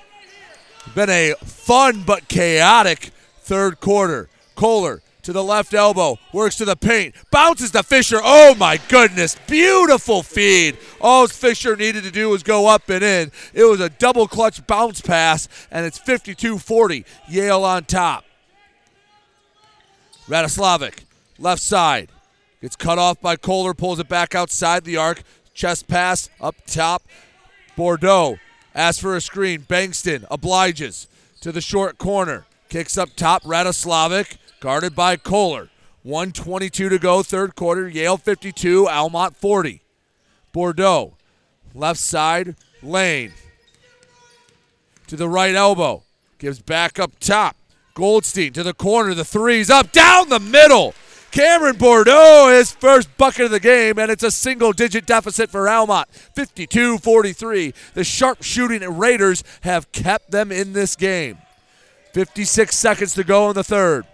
Been 0.94 1.10
a 1.10 1.34
fun 1.44 2.02
but 2.04 2.26
chaotic 2.26 3.10
third 3.42 3.80
quarter. 3.80 4.28
Kohler 4.56 5.02
to 5.22 5.32
the 5.32 5.44
left 5.44 5.72
elbow, 5.72 6.18
works 6.32 6.56
to 6.56 6.64
the 6.64 6.74
paint, 6.74 7.14
bounces 7.30 7.70
to 7.70 7.82
Fisher. 7.82 8.18
Oh 8.22 8.54
my 8.56 8.80
goodness, 8.88 9.36
beautiful 9.46 10.22
feed. 10.22 10.76
All 11.00 11.28
Fisher 11.28 11.76
needed 11.76 12.02
to 12.04 12.10
do 12.10 12.28
was 12.30 12.42
go 12.42 12.66
up 12.66 12.88
and 12.88 13.04
in. 13.04 13.30
It 13.54 13.64
was 13.64 13.80
a 13.80 13.88
double 13.88 14.26
clutch 14.26 14.66
bounce 14.66 15.00
pass, 15.00 15.48
and 15.70 15.86
it's 15.86 15.98
52 15.98 16.58
40. 16.58 17.04
Yale 17.28 17.64
on 17.64 17.84
top. 17.84 18.24
Radoslavic, 20.26 21.04
left 21.38 21.62
side. 21.62 22.10
Gets 22.60 22.76
cut 22.76 22.98
off 22.98 23.20
by 23.20 23.36
Kohler, 23.36 23.72
pulls 23.72 24.00
it 24.00 24.08
back 24.08 24.34
outside 24.34 24.84
the 24.84 24.98
arc. 24.98 25.22
Chest 25.60 25.88
pass 25.88 26.30
up 26.40 26.56
top. 26.66 27.02
Bordeaux 27.76 28.38
asks 28.74 28.98
for 28.98 29.14
a 29.14 29.20
screen. 29.20 29.60
Bankston 29.60 30.24
obliges 30.30 31.06
to 31.42 31.52
the 31.52 31.60
short 31.60 31.98
corner. 31.98 32.46
Kicks 32.70 32.96
up 32.96 33.10
top. 33.14 33.42
Radoslavic 33.42 34.38
guarded 34.60 34.96
by 34.96 35.16
Kohler. 35.16 35.68
122 36.02 36.88
to 36.88 36.98
go, 36.98 37.22
third 37.22 37.56
quarter. 37.56 37.86
Yale 37.86 38.16
52, 38.16 38.88
Almont 38.88 39.36
40. 39.36 39.82
Bordeaux, 40.50 41.12
left 41.74 42.00
side, 42.00 42.56
Lane. 42.82 43.34
To 45.08 45.16
the 45.16 45.28
right 45.28 45.54
elbow. 45.54 46.04
Gives 46.38 46.62
back 46.62 46.98
up 46.98 47.18
top. 47.20 47.54
Goldstein 47.92 48.54
to 48.54 48.62
the 48.62 48.72
corner. 48.72 49.12
The 49.12 49.26
three's 49.26 49.68
up, 49.68 49.92
down 49.92 50.30
the 50.30 50.40
middle. 50.40 50.94
Cameron 51.30 51.76
Bordeaux, 51.76 52.48
his 52.52 52.72
first 52.72 53.16
bucket 53.16 53.46
of 53.46 53.50
the 53.50 53.60
game, 53.60 53.98
and 53.98 54.10
it's 54.10 54.24
a 54.24 54.30
single 54.30 54.72
digit 54.72 55.06
deficit 55.06 55.48
for 55.48 55.68
Almont 55.68 56.08
52 56.10 56.98
43. 56.98 57.72
The 57.94 58.04
sharp 58.04 58.42
shooting 58.42 58.82
Raiders 58.98 59.44
have 59.60 59.92
kept 59.92 60.32
them 60.32 60.50
in 60.50 60.72
this 60.72 60.96
game. 60.96 61.38
56 62.14 62.74
seconds 62.74 63.14
to 63.14 63.22
go 63.22 63.48
in 63.48 63.54
the 63.54 63.62
third. 63.62 64.06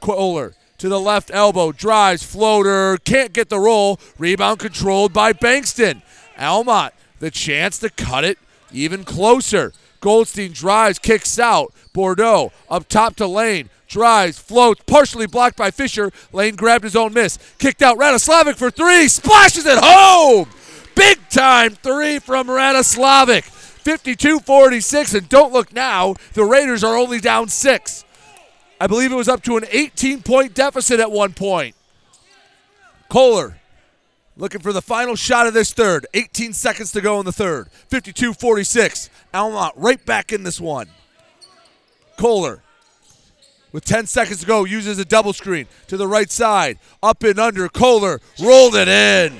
Kohler 0.00 0.54
to 0.78 0.88
the 0.90 1.00
left 1.00 1.30
elbow, 1.32 1.72
drives, 1.72 2.22
floater, 2.22 2.98
can't 3.04 3.32
get 3.32 3.48
the 3.48 3.58
roll. 3.58 3.98
Rebound 4.18 4.58
controlled 4.58 5.12
by 5.12 5.32
Bankston. 5.32 6.02
Almont, 6.38 6.92
the 7.20 7.30
chance 7.30 7.78
to 7.78 7.88
cut 7.88 8.24
it 8.24 8.38
even 8.70 9.04
closer. 9.04 9.72
Goldstein 10.04 10.52
drives, 10.52 10.98
kicks 10.98 11.38
out. 11.38 11.72
Bordeaux 11.94 12.52
up 12.68 12.86
top 12.90 13.16
to 13.16 13.26
Lane. 13.26 13.70
Drives, 13.88 14.38
floats, 14.38 14.82
partially 14.86 15.26
blocked 15.26 15.56
by 15.56 15.70
Fisher. 15.70 16.10
Lane 16.30 16.56
grabbed 16.56 16.84
his 16.84 16.94
own 16.94 17.14
miss. 17.14 17.38
Kicked 17.58 17.80
out 17.80 17.96
Radoslavic 17.96 18.56
for 18.56 18.70
three. 18.70 19.08
Splashes 19.08 19.64
it 19.64 19.78
home. 19.80 20.50
Big 20.94 21.26
time 21.30 21.70
three 21.70 22.18
from 22.18 22.48
Radoslavic. 22.48 23.44
52 23.44 24.40
46. 24.40 25.14
And 25.14 25.26
don't 25.30 25.54
look 25.54 25.72
now, 25.72 26.16
the 26.34 26.44
Raiders 26.44 26.84
are 26.84 26.98
only 26.98 27.18
down 27.18 27.48
six. 27.48 28.04
I 28.78 28.86
believe 28.86 29.10
it 29.10 29.16
was 29.16 29.28
up 29.28 29.42
to 29.44 29.56
an 29.56 29.64
18 29.70 30.20
point 30.20 30.52
deficit 30.52 31.00
at 31.00 31.12
one 31.12 31.32
point. 31.32 31.74
Kohler 33.08 33.56
looking 34.36 34.60
for 34.60 34.72
the 34.72 34.82
final 34.82 35.16
shot 35.16 35.46
of 35.46 35.54
this 35.54 35.72
third. 35.72 36.06
18 36.14 36.52
seconds 36.52 36.92
to 36.92 37.00
go 37.00 37.18
in 37.20 37.26
the 37.26 37.32
third. 37.32 37.68
52 37.88 38.34
46. 38.34 39.10
Almont 39.32 39.74
right 39.76 40.04
back 40.04 40.32
in 40.32 40.42
this 40.42 40.60
one. 40.60 40.88
Kohler 42.18 42.62
with 43.72 43.84
10 43.84 44.06
seconds 44.06 44.40
to 44.40 44.46
go 44.46 44.64
uses 44.64 44.98
a 44.98 45.04
double 45.04 45.32
screen 45.32 45.66
to 45.88 45.96
the 45.96 46.06
right 46.06 46.30
side. 46.30 46.78
Up 47.02 47.22
and 47.24 47.38
under. 47.38 47.68
Kohler 47.68 48.20
rolled 48.40 48.76
it 48.76 48.88
in. 48.88 49.36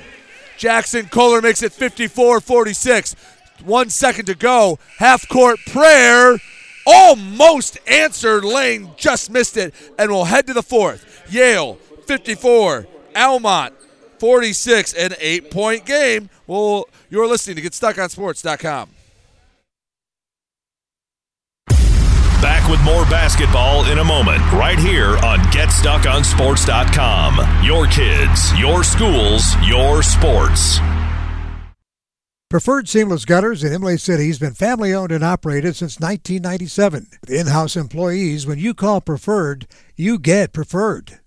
Jackson 0.57 1.07
Kohler 1.07 1.41
makes 1.41 1.63
it 1.63 1.71
54 1.71 2.41
46. 2.41 3.15
One 3.63 3.89
second 3.89 4.25
to 4.25 4.35
go. 4.35 4.79
Half 4.97 5.29
court 5.29 5.59
prayer. 5.67 6.37
Almost 6.85 7.79
answered. 7.87 8.43
Lane 8.43 8.91
just 8.97 9.31
missed 9.31 9.57
it. 9.57 9.73
And 9.97 10.11
we'll 10.11 10.25
head 10.25 10.47
to 10.47 10.53
the 10.53 10.63
fourth. 10.63 11.25
Yale 11.29 11.75
54. 12.05 12.87
Almont 13.15 13.73
46. 14.19 14.93
An 14.93 15.13
eight 15.19 15.51
point 15.51 15.85
game. 15.85 16.29
Well, 16.47 16.85
you're 17.09 17.27
listening 17.27 17.57
to 17.57 17.61
GetStuckOnSports.com. 17.61 18.89
Back 22.41 22.69
with 22.69 22.81
more 22.83 23.05
basketball 23.05 23.85
in 23.85 23.99
a 23.99 24.03
moment, 24.03 24.39
right 24.51 24.77
here 24.77 25.17
on 25.19 25.39
GetStuckOnSports.com. 25.51 27.63
Your 27.65 27.87
kids, 27.87 28.53
your 28.59 28.83
schools, 28.83 29.55
your 29.65 30.03
sports. 30.03 30.81
Preferred 32.47 32.87
Seamless 32.87 33.25
Gutters 33.25 33.63
in 33.63 33.73
Imlay 33.73 33.97
City 33.97 34.27
has 34.27 34.37
been 34.37 34.53
family 34.53 34.93
owned 34.93 35.11
and 35.11 35.23
operated 35.23 35.75
since 35.75 35.99
1997. 35.99 37.07
With 37.21 37.31
in 37.31 37.47
house 37.47 37.75
employees, 37.75 38.45
when 38.45 38.59
you 38.59 38.75
call 38.75 39.01
Preferred, 39.01 39.65
you 39.95 40.19
get 40.19 40.53
Preferred. 40.53 41.17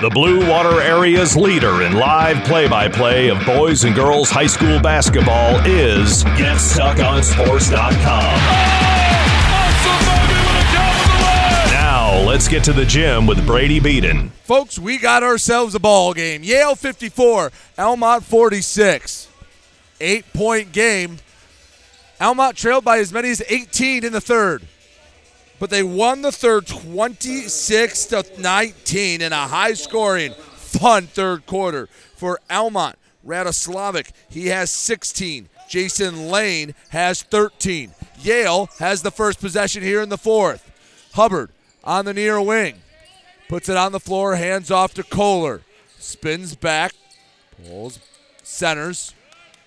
The 0.00 0.10
Blue 0.10 0.48
Water 0.48 0.80
Area's 0.80 1.36
leader 1.36 1.82
in 1.82 1.94
live 1.94 2.44
play 2.44 2.68
by 2.68 2.88
play 2.88 3.28
of 3.28 3.44
boys 3.46 3.84
and 3.84 3.94
girls 3.94 4.30
high 4.30 4.46
school 4.46 4.80
basketball 4.80 5.56
is 5.66 6.24
GetStuckOnSports.com. 6.24 8.34
Now, 11.72 12.20
let's 12.26 12.48
get 12.48 12.64
to 12.64 12.72
the 12.72 12.84
gym 12.84 13.26
with 13.26 13.46
Brady 13.46 13.80
Beaton. 13.80 14.30
Folks, 14.44 14.78
we 14.78 14.98
got 14.98 15.22
ourselves 15.22 15.74
a 15.74 15.80
ball 15.80 16.14
game. 16.14 16.42
Yale 16.42 16.74
54, 16.74 17.52
Almont 17.78 18.24
46. 18.24 19.28
Eight 20.00 20.24
point 20.32 20.72
game. 20.72 21.18
Almont 22.20 22.56
trailed 22.56 22.84
by 22.84 22.98
as 22.98 23.12
many 23.12 23.30
as 23.30 23.42
18 23.48 24.04
in 24.04 24.12
the 24.12 24.20
third 24.20 24.62
but 25.58 25.70
they 25.70 25.82
won 25.82 26.22
the 26.22 26.32
third 26.32 26.66
26 26.66 28.06
to 28.06 28.24
19 28.38 29.22
in 29.22 29.32
a 29.32 29.48
high 29.48 29.74
scoring, 29.74 30.32
fun 30.32 31.06
third 31.06 31.46
quarter 31.46 31.88
for 32.16 32.40
Almont. 32.50 32.98
Radoslavic, 33.26 34.10
he 34.28 34.48
has 34.48 34.70
16. 34.70 35.48
Jason 35.68 36.28
Lane 36.28 36.74
has 36.90 37.22
13. 37.22 37.92
Yale 38.20 38.68
has 38.78 39.02
the 39.02 39.10
first 39.10 39.40
possession 39.40 39.82
here 39.82 40.02
in 40.02 40.08
the 40.08 40.18
fourth. 40.18 40.70
Hubbard 41.14 41.50
on 41.82 42.04
the 42.04 42.14
near 42.14 42.40
wing. 42.40 42.76
Puts 43.48 43.68
it 43.68 43.76
on 43.76 43.92
the 43.92 44.00
floor, 44.00 44.36
hands 44.36 44.70
off 44.70 44.94
to 44.94 45.02
Kohler. 45.02 45.62
Spins 45.98 46.54
back, 46.54 46.92
pulls, 47.64 47.98
centers. 48.42 49.14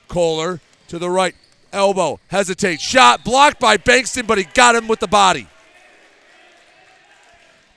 Kohler 0.07 0.61
to 0.87 0.99
the 0.99 1.09
right. 1.09 1.35
Elbow, 1.73 2.19
hesitates. 2.29 2.81
Shot 2.81 3.23
blocked 3.23 3.59
by 3.59 3.77
Bankston, 3.77 4.25
but 4.25 4.37
he 4.37 4.45
got 4.45 4.75
him 4.75 4.87
with 4.87 4.99
the 4.99 5.07
body. 5.07 5.47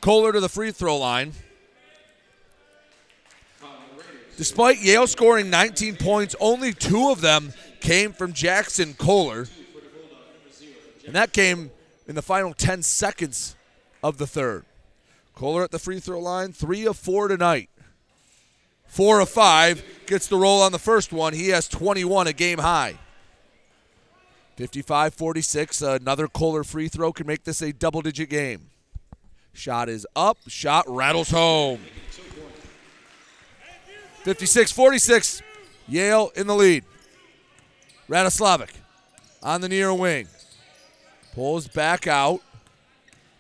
Kohler 0.00 0.32
to 0.32 0.40
the 0.40 0.48
free 0.48 0.70
throw 0.72 0.96
line. 0.96 1.32
Despite 4.36 4.80
Yale 4.80 5.06
scoring 5.06 5.50
19 5.50 5.96
points, 5.96 6.34
only 6.40 6.72
two 6.72 7.10
of 7.10 7.20
them 7.20 7.52
came 7.80 8.12
from 8.12 8.32
Jackson 8.32 8.94
Kohler. 8.94 9.48
And 11.04 11.14
that 11.14 11.32
came 11.32 11.70
in 12.08 12.14
the 12.14 12.22
final 12.22 12.54
10 12.54 12.82
seconds 12.82 13.54
of 14.02 14.16
the 14.16 14.26
third. 14.26 14.64
Kohler 15.34 15.64
at 15.64 15.70
the 15.70 15.78
free 15.78 16.00
throw 16.00 16.20
line, 16.20 16.52
three 16.52 16.86
of 16.86 16.96
four 16.96 17.28
tonight. 17.28 17.68
Four 18.86 19.20
of 19.20 19.28
five, 19.28 19.84
gets 20.06 20.26
the 20.26 20.36
roll 20.36 20.62
on 20.62 20.72
the 20.72 20.78
first 20.78 21.12
one. 21.12 21.34
He 21.34 21.48
has 21.48 21.68
21, 21.68 22.26
a 22.26 22.32
game 22.32 22.58
high. 22.58 22.98
55 24.56 25.14
46, 25.14 25.82
another 25.82 26.28
Kohler 26.28 26.64
free 26.64 26.88
throw 26.88 27.12
can 27.12 27.26
make 27.26 27.44
this 27.44 27.62
a 27.62 27.72
double 27.72 28.00
digit 28.02 28.30
game. 28.30 28.69
Shot 29.60 29.90
is 29.90 30.06
up. 30.16 30.38
Shot 30.48 30.86
rattles 30.88 31.28
home. 31.28 31.80
56 34.22 34.72
46. 34.72 35.42
Yale 35.86 36.32
in 36.34 36.46
the 36.46 36.54
lead. 36.54 36.82
Radoslavic 38.08 38.70
on 39.42 39.60
the 39.60 39.68
near 39.68 39.92
wing. 39.92 40.28
Pulls 41.34 41.68
back 41.68 42.06
out. 42.06 42.40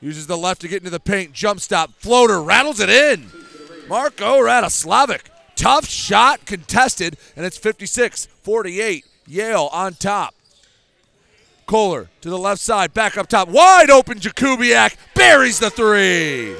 Uses 0.02 0.26
the 0.26 0.36
left 0.36 0.60
to 0.60 0.68
get 0.68 0.82
into 0.82 0.90
the 0.90 1.00
paint. 1.00 1.32
Jump 1.32 1.58
stop. 1.58 1.90
Floater. 1.94 2.42
Rattles 2.42 2.80
it 2.80 2.90
in. 2.90 3.30
Marco 3.88 4.40
Radoslavic. 4.40 5.22
Tough 5.56 5.86
shot 5.86 6.44
contested, 6.44 7.16
and 7.34 7.46
it's 7.46 7.56
56 7.56 8.26
48. 8.42 9.06
Yale 9.26 9.70
on 9.72 9.94
top. 9.94 10.34
Kohler 11.70 12.08
to 12.22 12.28
the 12.28 12.36
left 12.36 12.60
side, 12.60 12.92
back 12.94 13.16
up 13.16 13.28
top, 13.28 13.46
wide 13.46 13.90
open. 13.90 14.18
Jakubiak 14.18 14.96
buries 15.14 15.60
the 15.60 15.70
three. 15.70 16.52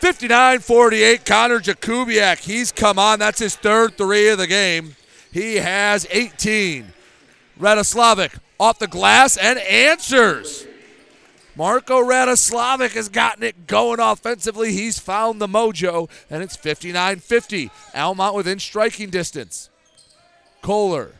59 0.00 0.58
48, 0.58 1.24
Connor 1.24 1.60
Jakubiak. 1.60 2.38
He's 2.38 2.72
come 2.72 2.98
on. 2.98 3.20
That's 3.20 3.38
his 3.38 3.54
third 3.54 3.96
three 3.96 4.28
of 4.28 4.38
the 4.38 4.48
game. 4.48 4.96
He 5.30 5.58
has 5.58 6.08
18. 6.10 6.92
Radoslavic 7.60 8.40
off 8.58 8.80
the 8.80 8.88
glass 8.88 9.36
and 9.36 9.60
answers. 9.60 10.66
Marco 11.54 12.00
Radoslavic 12.00 12.94
has 12.94 13.08
gotten 13.08 13.44
it 13.44 13.68
going 13.68 14.00
offensively. 14.00 14.72
He's 14.72 14.98
found 14.98 15.40
the 15.40 15.46
mojo, 15.46 16.10
and 16.28 16.42
it's 16.42 16.56
59 16.56 17.20
50. 17.20 17.70
Almont 17.94 18.34
within 18.34 18.58
striking 18.58 19.10
distance. 19.10 19.70
Kohler 20.60 21.12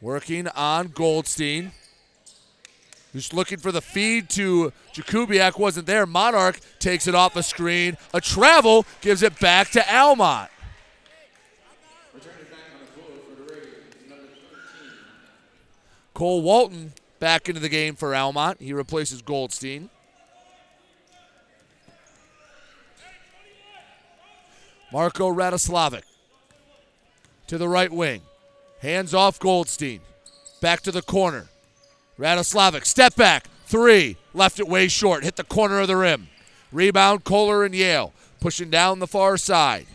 Working 0.00 0.48
on 0.48 0.88
Goldstein. 0.88 1.72
Who's 3.12 3.32
looking 3.32 3.58
for 3.58 3.72
the 3.72 3.82
feed 3.82 4.28
to 4.30 4.72
Jakubiak 4.94 5.58
wasn't 5.58 5.86
there. 5.86 6.06
Monarch 6.06 6.60
takes 6.78 7.06
it 7.06 7.14
off 7.14 7.34
a 7.36 7.42
screen. 7.42 7.96
A 8.14 8.20
travel 8.20 8.86
gives 9.00 9.22
it 9.22 9.38
back 9.40 9.70
to 9.72 9.94
Almont. 9.94 10.50
Cole 16.14 16.42
Walton 16.42 16.92
back 17.18 17.48
into 17.48 17.60
the 17.60 17.68
game 17.68 17.96
for 17.96 18.14
Almont. 18.14 18.60
He 18.60 18.72
replaces 18.72 19.22
Goldstein. 19.22 19.90
Marco 24.92 25.32
Radoslavic 25.32 26.02
to 27.46 27.58
the 27.58 27.68
right 27.68 27.90
wing. 27.90 28.22
Hands 28.80 29.12
off 29.12 29.38
Goldstein. 29.38 30.00
Back 30.60 30.80
to 30.82 30.92
the 30.92 31.02
corner. 31.02 31.48
Radoslavic, 32.18 32.84
step 32.84 33.14
back. 33.14 33.46
Three. 33.66 34.16
Left 34.34 34.58
it 34.58 34.68
way 34.68 34.88
short. 34.88 35.22
Hit 35.22 35.36
the 35.36 35.44
corner 35.44 35.80
of 35.80 35.88
the 35.88 35.96
rim. 35.96 36.28
Rebound, 36.72 37.24
Kohler 37.24 37.64
and 37.64 37.74
Yale. 37.74 38.12
Pushing 38.40 38.70
down 38.70 38.98
the 38.98 39.06
far 39.06 39.36
side. 39.36 39.86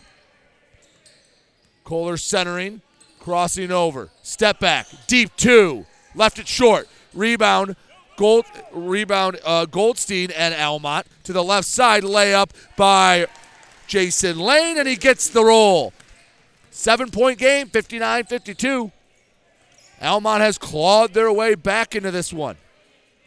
Kohler 1.84 2.18
centering. 2.18 2.82
Crossing 3.20 3.72
over. 3.72 4.10
Step 4.22 4.60
back. 4.60 4.88
Deep 5.08 5.36
two. 5.36 5.86
Left 6.14 6.38
it 6.40 6.48
short. 6.48 6.88
Rebound. 7.14 7.76
Gold 8.18 8.46
rebound 8.72 9.40
uh, 9.44 9.66
Goldstein 9.66 10.32
and 10.32 10.54
Almont 10.56 11.06
to 11.26 11.34
the 11.34 11.44
left 11.44 11.68
side 11.68 12.04
layup 12.04 12.52
by 12.78 13.28
Jason 13.88 14.40
Lane 14.40 14.78
and 14.78 14.88
he 14.88 14.96
gets 14.96 15.28
the 15.28 15.44
roll. 15.44 15.92
Seven 16.76 17.10
point 17.10 17.40
game, 17.40 17.68
59 17.68 18.26
52. 18.26 18.92
Almont 20.02 20.42
has 20.42 20.58
clawed 20.58 21.14
their 21.14 21.32
way 21.32 21.56
back 21.56 21.96
into 21.96 22.12
this 22.12 22.34
one. 22.34 22.58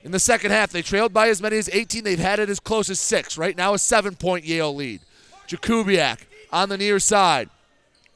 In 0.05 0.13
the 0.13 0.21
second 0.21 0.51
half, 0.51 0.71
they 0.71 0.83
trailed 0.83 1.15
by 1.15 1.29
as 1.29 1.41
many 1.41 1.57
as 1.57 1.71
18. 1.73 2.05
They've 2.05 2.19
had 2.19 2.41
it 2.41 2.51
as 2.51 2.61
close 2.61 2.91
as 2.91 3.01
six. 3.01 3.39
Right 3.39 3.57
now, 3.57 3.73
a 3.73 3.79
seven 3.79 4.17
point 4.17 4.45
Yale 4.45 4.75
lead. 4.75 5.01
Jakubiak 5.49 6.27
on 6.53 6.69
the 6.69 6.77
near 6.77 6.99
side. 6.99 7.49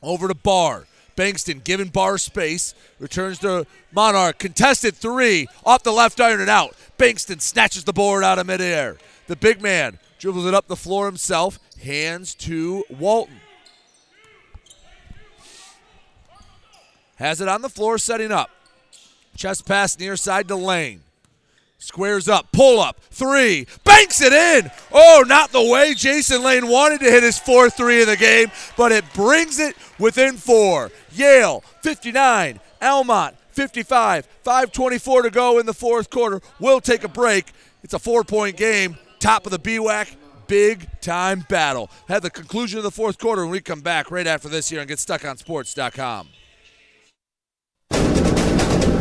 Over 0.03 0.29
to 0.29 0.35
Barr. 0.35 0.85
Bankston 1.17 1.65
giving 1.65 1.89
Barr 1.89 2.19
space. 2.19 2.75
Returns 2.99 3.39
to 3.39 3.67
Monarch. 3.91 4.39
Contested 4.39 4.95
three. 4.95 5.49
Off 5.65 5.83
the 5.83 5.93
left 5.93 6.21
iron 6.21 6.43
and 6.43 6.51
out. 6.51 6.77
Bankston 6.99 7.41
snatches 7.41 7.85
the 7.85 7.95
board 7.95 8.23
out 8.23 8.39
of 8.39 8.47
midair. 8.47 8.99
The 9.29 9.37
big 9.37 9.63
man 9.63 9.99
dribbles 10.19 10.45
it 10.45 10.53
up 10.53 10.69
the 10.69 10.77
floor 10.77 11.07
himself. 11.07 11.59
Hands 11.83 12.35
to 12.35 12.85
Walton. 12.91 13.42
Has 17.23 17.41
it 17.41 17.47
on 17.47 17.63
the 17.63 17.69
floor, 17.69 17.99
setting 17.99 18.33
up. 18.33 18.51
Chest 19.37 19.65
pass 19.65 19.97
near 19.97 20.17
side 20.17 20.49
to 20.49 20.57
Lane. 20.57 21.03
Squares 21.79 22.29
up, 22.29 22.51
pull 22.51 22.81
up, 22.81 22.99
three, 23.11 23.69
banks 23.85 24.21
it 24.21 24.33
in. 24.33 24.69
Oh, 24.91 25.23
not 25.25 25.53
the 25.53 25.63
way 25.63 25.95
Jason 25.95 26.43
Lane 26.43 26.67
wanted 26.67 26.99
to 26.99 27.09
hit 27.09 27.23
his 27.23 27.39
fourth 27.39 27.77
three 27.77 28.01
of 28.01 28.09
the 28.09 28.17
game, 28.17 28.51
but 28.77 28.91
it 28.91 29.05
brings 29.15 29.61
it 29.61 29.77
within 30.01 30.37
four. 30.37 30.91
Yale 31.13 31.63
59, 31.83 32.59
Almont 32.83 33.37
55, 33.53 34.27
524 34.43 35.23
to 35.23 35.31
go 35.31 35.61
in 35.61 35.67
the 35.67 35.73
fourth 35.73 36.11
quarter. 36.11 36.41
We'll 36.59 36.81
take 36.81 37.05
a 37.05 37.09
break. 37.09 37.53
It's 37.85 37.95
a 37.95 38.01
four 38.01 38.25
point 38.25 38.57
game, 38.57 38.97
top 39.21 39.47
of 39.47 39.53
the 39.53 39.61
BWAC. 39.61 40.17
Big 40.49 40.89
time 41.01 41.47
battle. 41.49 41.89
Have 42.09 42.23
the 42.23 42.31
conclusion 42.31 42.79
of 42.79 42.83
the 42.83 42.91
fourth 42.91 43.19
quarter 43.19 43.43
when 43.43 43.53
we 43.53 43.61
come 43.61 43.81
back 43.81 44.11
right 44.11 44.27
after 44.27 44.49
this 44.49 44.71
here 44.71 44.81
and 44.81 44.89
get 44.89 44.99
stuck 44.99 45.25
on 45.25 45.37
GetStuckOnSports.com. 45.37 46.29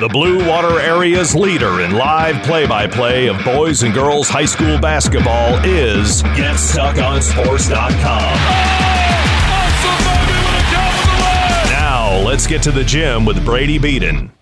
The 0.00 0.08
Blue 0.08 0.48
Water 0.48 0.80
Area's 0.80 1.34
leader 1.34 1.82
in 1.82 1.90
live 1.90 2.42
play 2.42 2.66
by 2.66 2.86
play 2.86 3.28
of 3.28 3.36
boys 3.44 3.82
and 3.82 3.92
girls 3.92 4.30
high 4.30 4.46
school 4.46 4.78
basketball 4.78 5.62
is 5.62 6.22
GetStuckOnSports.com. 6.22 8.00
Now, 11.68 12.18
let's 12.26 12.46
get 12.46 12.62
to 12.62 12.70
the 12.70 12.82
gym 12.82 13.26
with 13.26 13.44
Brady 13.44 13.76
Beaton. 13.76 14.32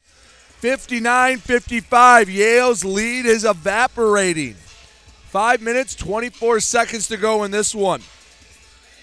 59 0.00 1.38
55. 1.38 2.28
Yale's 2.28 2.84
lead 2.84 3.24
is 3.24 3.44
evaporating. 3.44 4.54
Five 4.54 5.62
minutes, 5.62 5.94
24 5.94 6.58
seconds 6.58 7.06
to 7.06 7.16
go 7.16 7.44
in 7.44 7.52
this 7.52 7.72
one. 7.72 8.02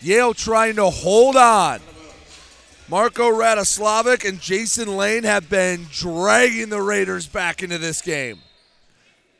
Yale 0.02 0.34
trying 0.34 0.76
to 0.76 0.90
hold 0.90 1.38
on. 1.38 1.80
Marco 2.88 3.32
Radoslavic 3.32 4.28
and 4.28 4.40
Jason 4.40 4.96
Lane 4.96 5.24
have 5.24 5.50
been 5.50 5.88
dragging 5.92 6.70
the 6.70 6.82
Raiders 6.82 7.26
back 7.26 7.64
into 7.64 7.80
this 7.80 8.00
game. 8.00 8.40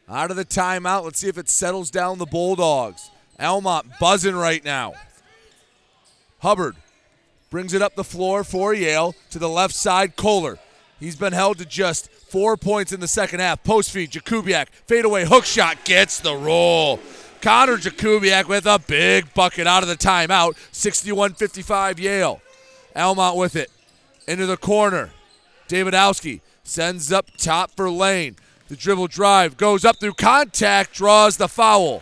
Out 0.10 0.32
of 0.32 0.38
the 0.38 0.46
timeout, 0.46 1.04
let's 1.04 1.20
see 1.20 1.30
if 1.30 1.38
it 1.38 1.48
settles 1.48 1.92
down 1.92 2.18
the 2.18 2.26
Bulldogs. 2.26 3.12
Almont 3.40 3.86
buzzing 4.00 4.36
right 4.36 4.64
now. 4.66 4.94
Hubbard 6.40 6.76
brings 7.52 7.74
it 7.74 7.84
up 7.84 7.96
the 7.96 8.04
floor 8.04 8.44
for 8.44 8.74
Yale 8.74 9.14
to 9.30 9.38
the 9.38 9.50
left 9.50 9.76
side. 9.76 10.16
Kohler. 10.16 10.58
He's 11.00 11.16
been 11.16 11.34
held 11.34 11.60
to 11.60 11.66
just 11.66 12.10
four 12.10 12.58
points 12.58 12.94
in 12.94 13.00
the 13.00 13.08
second 13.08 13.42
half. 13.42 13.64
Post 13.64 13.92
feed, 13.92 14.12
Jakubiak, 14.12 14.70
fadeaway 14.88 15.26
hook 15.26 15.46
shot 15.46 15.84
gets 15.86 16.20
the 16.20 16.36
roll. 16.36 17.00
Connor 17.42 17.78
Jakubiak 17.78 18.48
with 18.48 18.66
a 18.66 18.80
big 18.80 19.32
bucket 19.36 19.68
out 19.68 19.84
of 19.84 19.90
the 19.90 19.96
timeout. 19.96 20.56
61 20.72 21.34
55 21.34 22.00
Yale. 22.00 22.42
Almont 22.96 23.38
with 23.38 23.56
it. 23.56 23.72
Into 24.28 24.46
the 24.46 24.58
corner. 24.58 25.12
Davidowski 25.68 26.42
sends 26.64 27.12
up 27.12 27.28
top 27.38 27.72
for 27.76 27.90
Lane. 27.90 28.36
The 28.68 28.76
dribble 28.76 29.08
drive 29.08 29.58
goes 29.58 29.86
up 29.86 29.98
through 29.98 30.14
contact, 30.14 30.94
draws 30.94 31.38
the 31.38 31.48
foul. 31.48 32.02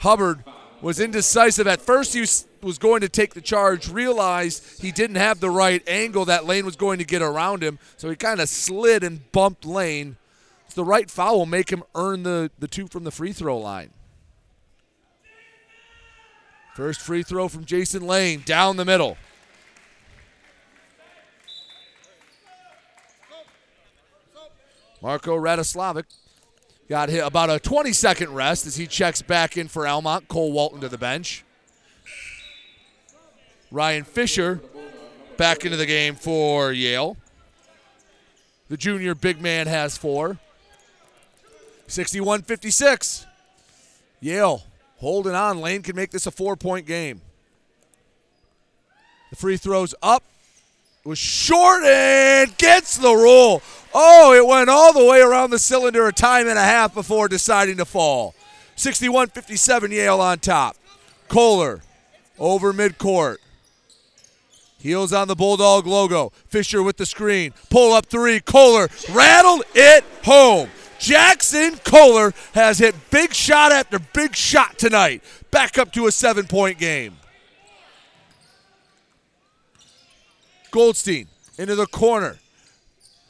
Hubbard 0.00 0.44
was 0.80 1.00
indecisive. 1.00 1.66
At 1.66 1.80
first, 1.80 2.14
he 2.14 2.20
was 2.20 2.78
going 2.78 3.00
to 3.00 3.08
take 3.08 3.34
the 3.34 3.40
charge, 3.40 3.88
realized 3.88 4.82
he 4.82 4.92
didn't 4.92 5.16
have 5.16 5.40
the 5.40 5.50
right 5.50 5.82
angle 5.88 6.24
that 6.26 6.44
Lane 6.44 6.64
was 6.64 6.76
going 6.76 6.98
to 6.98 7.04
get 7.04 7.22
around 7.22 7.62
him, 7.62 7.78
so 7.96 8.10
he 8.10 8.16
kind 8.16 8.40
of 8.40 8.48
slid 8.48 9.02
and 9.02 9.30
bumped 9.32 9.64
Lane. 9.64 10.16
So 10.68 10.82
the 10.82 10.84
right 10.84 11.10
foul 11.10 11.38
will 11.38 11.46
make 11.46 11.70
him 11.70 11.82
earn 11.94 12.24
the, 12.24 12.50
the 12.58 12.68
two 12.68 12.88
from 12.88 13.04
the 13.04 13.10
free 13.10 13.32
throw 13.32 13.58
line. 13.58 13.90
First 16.76 17.00
free 17.00 17.22
throw 17.22 17.48
from 17.48 17.64
Jason 17.64 18.06
Lane 18.06 18.42
down 18.44 18.76
the 18.76 18.84
middle. 18.84 19.16
Marco 25.00 25.34
Radoslavic 25.34 26.04
got 26.86 27.08
hit 27.08 27.26
about 27.26 27.48
a 27.48 27.58
20 27.58 27.94
second 27.94 28.34
rest 28.34 28.66
as 28.66 28.76
he 28.76 28.86
checks 28.86 29.22
back 29.22 29.56
in 29.56 29.68
for 29.68 29.86
Almont. 29.86 30.28
Cole 30.28 30.52
Walton 30.52 30.82
to 30.82 30.90
the 30.90 30.98
bench. 30.98 31.46
Ryan 33.70 34.04
Fisher 34.04 34.60
back 35.38 35.64
into 35.64 35.78
the 35.78 35.86
game 35.86 36.14
for 36.14 36.72
Yale. 36.72 37.16
The 38.68 38.76
junior 38.76 39.14
big 39.14 39.40
man 39.40 39.66
has 39.66 39.96
four. 39.96 40.36
61 41.86 42.42
56. 42.42 43.24
Yale 44.20 44.62
holding 44.98 45.34
on. 45.34 45.60
Lane 45.60 45.82
can 45.82 45.96
make 45.96 46.10
this 46.10 46.26
a 46.26 46.30
four 46.30 46.56
point 46.56 46.86
game. 46.86 47.20
The 49.30 49.36
free 49.36 49.56
throws 49.56 49.94
up. 50.02 50.22
It 51.04 51.08
was 51.08 51.18
short 51.18 51.84
and 51.84 52.56
gets 52.58 52.96
the 52.96 53.14
roll. 53.14 53.62
Oh, 53.94 54.34
it 54.34 54.46
went 54.46 54.68
all 54.68 54.92
the 54.92 55.04
way 55.04 55.20
around 55.20 55.50
the 55.50 55.58
cylinder 55.58 56.06
a 56.06 56.12
time 56.12 56.48
and 56.48 56.58
a 56.58 56.62
half 56.62 56.94
before 56.94 57.28
deciding 57.28 57.76
to 57.76 57.84
fall. 57.84 58.34
61 58.74 59.28
57 59.28 59.90
Yale 59.92 60.20
on 60.20 60.38
top. 60.38 60.76
Kohler 61.28 61.80
over 62.38 62.72
midcourt. 62.72 63.36
Heels 64.78 65.12
on 65.12 65.26
the 65.26 65.34
Bulldog 65.34 65.86
logo. 65.86 66.30
Fisher 66.48 66.82
with 66.82 66.96
the 66.96 67.06
screen. 67.06 67.52
Pull 67.70 67.92
up 67.92 68.06
three. 68.06 68.40
Kohler 68.40 68.88
rattled 69.12 69.62
it 69.74 70.04
home. 70.24 70.70
Jackson 70.98 71.76
Kohler 71.84 72.32
has 72.54 72.78
hit 72.78 72.94
big 73.10 73.34
shot 73.34 73.72
after 73.72 73.98
big 73.98 74.34
shot 74.34 74.78
tonight. 74.78 75.22
Back 75.50 75.78
up 75.78 75.92
to 75.92 76.06
a 76.06 76.12
seven 76.12 76.46
point 76.46 76.78
game. 76.78 77.16
Goldstein 80.70 81.28
into 81.58 81.74
the 81.74 81.86
corner. 81.86 82.36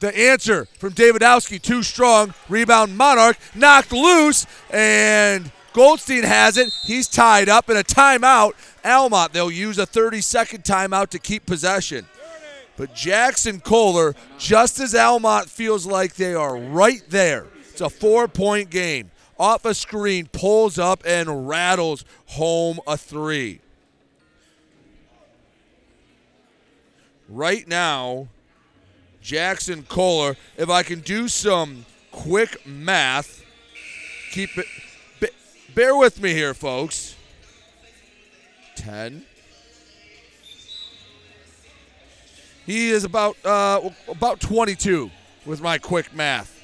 The 0.01 0.17
answer 0.17 0.67
from 0.79 0.93
Davidowski, 0.93 1.61
too 1.61 1.83
strong. 1.83 2.35
Rebound 2.49 2.97
Monarch, 2.97 3.39
knocked 3.55 3.93
loose, 3.93 4.47
and 4.71 5.51
Goldstein 5.73 6.23
has 6.25 6.59
it. 6.59 6.71
He's 6.85 7.09
tied 7.09 7.49
up 7.49 7.71
in 7.71 7.77
a 7.77 7.83
timeout. 7.83 8.53
Almont, 8.85 9.33
they'll 9.33 9.51
use 9.51 9.79
a 9.79 9.87
30 9.87 10.21
second 10.21 10.65
timeout 10.65 11.09
to 11.11 11.19
keep 11.19 11.47
possession. 11.47 12.07
But 12.77 12.95
Jackson 12.95 13.61
Kohler, 13.61 14.15
just 14.39 14.81
as 14.81 14.95
Almont 14.95 15.49
feels 15.49 15.87
like 15.87 16.15
they 16.15 16.35
are 16.35 16.57
right 16.57 17.03
there, 17.09 17.47
it's 17.77 17.83
a 17.83 17.91
four 17.91 18.27
point 18.27 18.71
game. 18.71 19.11
Off 19.39 19.67
a 19.67 19.75
screen, 19.75 20.31
pulls 20.33 20.79
up 20.79 21.03
and 21.05 21.47
rattles 21.47 22.07
home 22.25 22.81
a 22.87 22.97
three. 22.97 23.61
Right 27.29 27.69
now, 27.69 28.29
Jackson 29.21 29.83
Kohler, 29.83 30.37
if 30.57 30.71
I 30.71 30.83
can 30.83 31.01
do 31.01 31.29
some 31.29 31.85
quick 32.13 32.67
math, 32.67 33.45
keep 34.31 34.57
it, 34.57 35.35
bear 35.75 35.95
with 35.95 36.23
me 36.23 36.33
here, 36.33 36.55
folks. 36.55 37.15
10, 38.77 39.27
He 42.65 42.89
is 42.89 43.05
about 43.05 43.37
uh, 43.45 43.91
about 44.09 44.41
22 44.41 45.11
with 45.45 45.61
my 45.61 45.77
quick 45.77 46.15
math. 46.15 46.56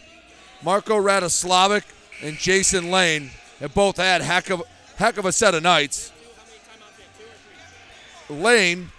Marco 0.62 0.96
Radoslavic 0.96 1.84
and 2.22 2.36
Jason 2.36 2.90
Lane 2.90 3.30
have 3.60 3.74
both 3.74 3.96
had 3.96 4.22
heck 4.22 4.50
of 4.50 4.62
heck 4.96 5.16
of 5.18 5.26
a 5.26 5.32
set 5.32 5.54
of 5.54 5.62
nights. 5.62 6.12
Lane 8.30 8.90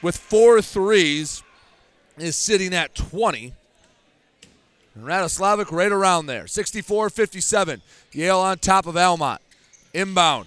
with 0.00 0.16
four 0.16 0.62
threes 0.62 1.42
is 2.18 2.36
sitting 2.36 2.74
at 2.74 2.94
20. 2.94 3.52
And 4.94 5.04
Radoslavic 5.04 5.70
right 5.70 5.92
around 5.92 6.26
there. 6.26 6.46
64 6.46 7.10
57. 7.10 7.82
Yale 8.12 8.38
on 8.38 8.58
top 8.58 8.86
of 8.86 8.96
Almont. 8.96 9.40
Inbound. 9.94 10.46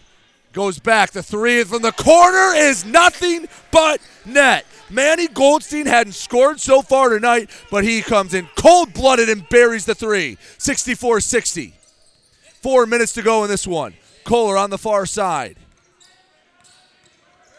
Goes 0.54 0.80
back. 0.80 1.12
The 1.12 1.24
three 1.24 1.64
from 1.64 1.82
the 1.82 1.92
corner 1.92 2.56
is 2.56 2.86
nothing 2.86 3.48
but 3.72 4.00
net. 4.26 4.66
Manny 4.90 5.28
Goldstein 5.28 5.86
hadn't 5.86 6.14
scored 6.14 6.60
so 6.60 6.82
far 6.82 7.10
tonight, 7.10 7.50
but 7.72 7.84
he 7.84 8.02
comes 8.02 8.34
in 8.34 8.48
cold 8.56 8.94
blooded 8.94 9.30
and 9.30 9.48
buries 9.50 9.86
the 9.86 9.96
three. 9.96 10.38
64 10.58 11.22
60. 11.22 11.74
Four 12.62 12.86
minutes 12.86 13.14
to 13.14 13.22
go 13.22 13.44
in 13.44 13.50
this 13.50 13.68
one. 13.68 13.94
Kohler 14.24 14.58
on 14.58 14.70
the 14.70 14.78
far 14.78 15.06
side. 15.06 15.58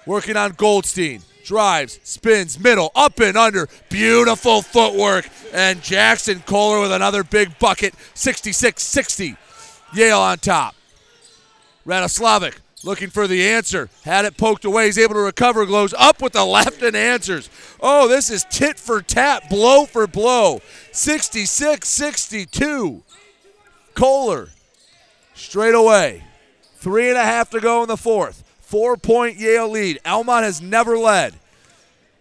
Working 0.05 0.37
on 0.37 0.53
Goldstein. 0.53 1.23
Drives, 1.45 2.01
spins, 2.03 2.59
middle, 2.59 2.91
up 2.97 3.21
and 3.21 3.37
under. 3.37 3.69
Beautiful 3.89 4.63
footwork. 4.63 5.29
And 5.53 5.83
Jackson 5.83 6.43
Kohler 6.47 6.81
with 6.81 6.93
another 6.93 7.23
big 7.23 7.57
bucket. 7.59 7.95
66 8.15 8.83
60. 8.83 9.37
Yale 9.95 10.21
on 10.21 10.39
top. 10.39 10.75
Radoslavic 11.87 12.55
looking 12.87 13.11
for 13.11 13.27
the 13.27 13.47
answer. 13.47 13.91
Had 14.05 14.25
it 14.25 14.37
poked 14.37 14.65
away. 14.65 14.87
He's 14.87 14.97
able 14.97 15.15
to 15.15 15.21
recover. 15.21 15.67
Glows 15.67 15.93
up 15.99 16.23
with 16.23 16.33
the 16.33 16.45
left 16.45 16.83
and 16.83 16.97
answers. 16.97 17.51
Oh, 17.81 18.09
this 18.09 18.31
is 18.31 18.47
tit 18.49 18.79
for 18.79 19.03
tat, 19.03 19.51
blow 19.51 19.85
for 19.85 20.07
blow. 20.07 20.63
66 20.93 21.87
62. 21.87 23.03
Kohler 23.95 24.49
straight 25.35 25.75
away. 25.75 26.23
Three 26.77 27.09
and 27.09 27.19
a 27.19 27.25
half 27.25 27.51
to 27.51 27.61
go 27.61 27.83
in 27.83 27.89
the 27.89 27.97
fourth. 27.97 28.45
Four 28.61 28.97
point 28.97 29.37
Yale 29.37 29.69
lead. 29.69 29.99
Almont 30.07 30.45
has 30.45 30.63
never 30.63 30.97
led. 30.97 31.35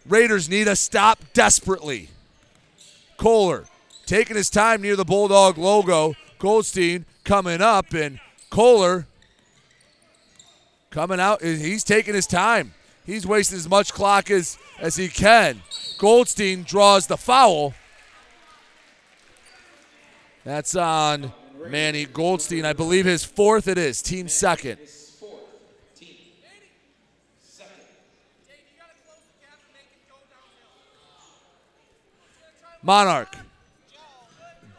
Raiders 0.07 0.49
need 0.49 0.67
a 0.67 0.75
stop 0.75 1.19
desperately. 1.33 2.09
Kohler 3.17 3.65
taking 4.05 4.35
his 4.35 4.49
time 4.49 4.81
near 4.81 4.95
the 4.95 5.05
Bulldog 5.05 5.57
logo. 5.57 6.15
Goldstein 6.37 7.05
coming 7.23 7.61
up, 7.61 7.93
and 7.93 8.19
Kohler 8.49 9.07
coming 10.95 11.19
out. 11.19 11.43
He's 11.43 11.83
taking 11.83 12.13
his 12.15 12.25
time. 12.25 12.73
He's 13.05 13.27
wasting 13.27 13.57
as 13.57 13.67
much 13.67 13.93
clock 13.93 14.31
as, 14.31 14.57
as 14.79 14.95
he 14.95 15.09
can. 15.09 15.61
Goldstein 15.97 16.63
draws 16.63 17.05
the 17.05 17.17
foul. 17.17 17.73
That's 20.45 20.73
on 20.73 21.33
Manny 21.67 22.05
Goldstein. 22.05 22.63
I 22.63 22.71
believe 22.71 23.03
his 23.03 23.25
fourth 23.25 23.67
it 23.67 23.77
is, 23.77 24.01
team 24.01 24.29
second. 24.29 24.77
Monarch. 32.81 33.35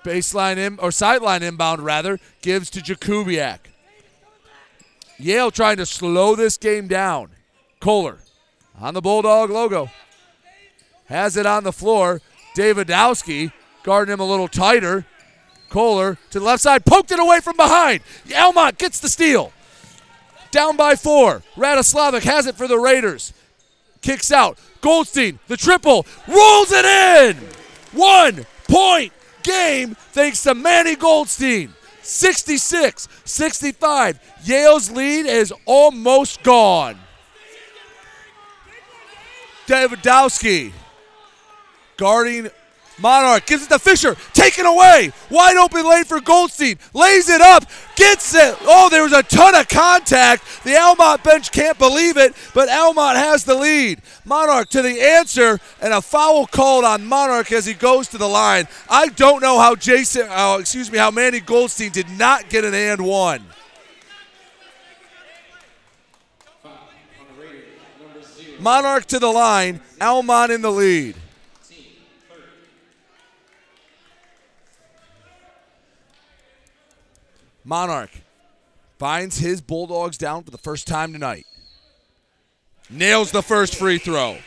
Baseline 0.03 0.57
in, 0.57 0.79
or 0.79 0.91
sideline 0.91 1.43
inbound 1.43 1.83
rather, 1.83 2.19
gives 2.41 2.71
to 2.71 2.81
Jakubiak. 2.81 3.59
Yale 5.19 5.51
trying 5.51 5.77
to 5.79 5.87
slow 5.87 6.37
this 6.37 6.57
game 6.57 6.89
down. 6.89 7.31
Kohler 7.81 8.19
on 8.81 8.95
the 8.95 9.01
Bulldog 9.01 9.51
logo. 9.51 9.91
Has 11.07 11.37
it 11.37 11.47
on 11.47 11.65
the 11.65 11.73
floor. 11.73 12.21
Davidowski 12.57 13.53
guarding 13.83 14.13
him 14.13 14.21
a 14.21 14.27
little 14.27 14.49
tighter. 14.49 15.07
Kohler 15.69 16.17
to 16.31 16.39
the 16.39 16.45
left 16.45 16.63
side, 16.63 16.85
poked 16.85 17.11
it 17.11 17.19
away 17.19 17.41
from 17.41 17.57
behind. 17.57 18.01
Almont 18.35 18.79
gets 18.79 19.01
the 19.01 19.09
steal. 19.09 19.53
Down 20.51 20.77
by 20.77 20.97
four. 20.97 21.43
Radoslavic 21.57 22.23
has 22.23 22.47
it 22.47 22.57
for 22.57 22.69
the 22.69 22.79
Raiders. 22.79 23.33
Kicks 24.01 24.31
out. 24.31 24.59
Goldstein, 24.81 25.39
the 25.49 25.57
triple, 25.57 26.07
rolls 26.29 26.71
it 26.71 26.85
in. 26.85 27.37
One 27.93 28.47
point 28.69 29.13
game 29.43 29.95
thanks 30.13 30.43
to 30.45 30.55
Manny 30.55 30.97
Goldstein. 30.97 31.73
66 32.07 33.09
65. 33.25 34.21
Yale's 34.45 34.91
lead 34.91 35.27
is 35.27 35.53
almost 35.65 36.43
gone. 36.43 36.99
Davidowski 39.67 40.73
guarding 41.97 42.49
Monarch 42.99 43.47
gives 43.47 43.65
it 43.65 43.69
to 43.69 43.79
Fisher, 43.79 44.17
taken 44.33 44.65
away, 44.65 45.13
wide 45.31 45.57
open 45.57 45.89
lane 45.89 46.05
for 46.05 46.21
Goldstein, 46.21 46.79
lays 46.95 47.29
it 47.29 47.43
up, 47.43 47.65
gets 47.95 48.35
it. 48.35 48.57
Oh, 48.63 48.89
there 48.91 49.03
was 49.03 49.13
a 49.13 49.23
ton 49.23 49.55
of 49.55 49.69
contact. 49.69 50.43
The 50.65 50.77
Almont 50.77 51.23
bench 51.23 51.53
can't 51.53 51.79
believe 51.79 52.17
it, 52.17 52.35
but 52.55 52.71
Almont 52.71 53.19
has 53.19 53.45
the 53.45 53.55
lead. 53.55 54.01
Monarch 54.25 54.71
to 54.71 54.83
the 54.83 55.01
answer, 55.01 55.61
and 55.83 55.93
a 55.93 56.01
foul 56.01 56.47
called 56.47 56.85
on 56.85 57.07
Monarch 57.07 57.53
as 57.53 57.67
he 57.67 57.75
goes 57.75 58.09
to 58.09 58.19
the 58.19 58.29
line. 58.29 58.67
I 58.89 59.09
don't 59.09 59.43
know 59.43 59.59
how 59.59 59.75
Jason, 59.75 60.27
uh, 60.31 60.57
excuse 60.61 60.91
me, 60.91 60.99
how 60.99 61.11
Manny 61.11 61.41
Goldstein 61.41 61.93
did 61.93 62.09
not 62.11 62.49
get 62.49 62.65
an 62.65 62.75
and 62.75 63.05
one. 63.05 63.45
Monarch 68.59 69.05
to 69.07 69.19
the 69.19 69.29
line, 69.29 69.83
Almont 70.01 70.51
in 70.51 70.63
the 70.63 70.73
lead. 70.73 71.15
Monarch 77.67 78.13
finds 78.97 79.39
his 79.39 79.61
Bulldogs 79.61 80.17
down 80.17 80.45
for 80.45 80.53
the 80.53 80.59
first 80.59 80.87
time 80.87 81.13
tonight. 81.13 81.45
Nails 82.89 83.33
the 83.33 83.43
first 83.43 83.75
free 83.75 83.99
throw. 83.99 84.39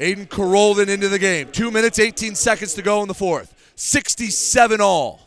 Aiden 0.00 0.28
Carolden 0.28 0.88
into 0.88 1.08
the 1.08 1.20
game. 1.20 1.48
Two 1.52 1.70
minutes, 1.70 2.00
18 2.00 2.34
seconds 2.34 2.74
to 2.74 2.82
go 2.82 3.00
in 3.02 3.08
the 3.08 3.14
fourth. 3.14 3.72
67 3.76 4.80
all. 4.80 5.20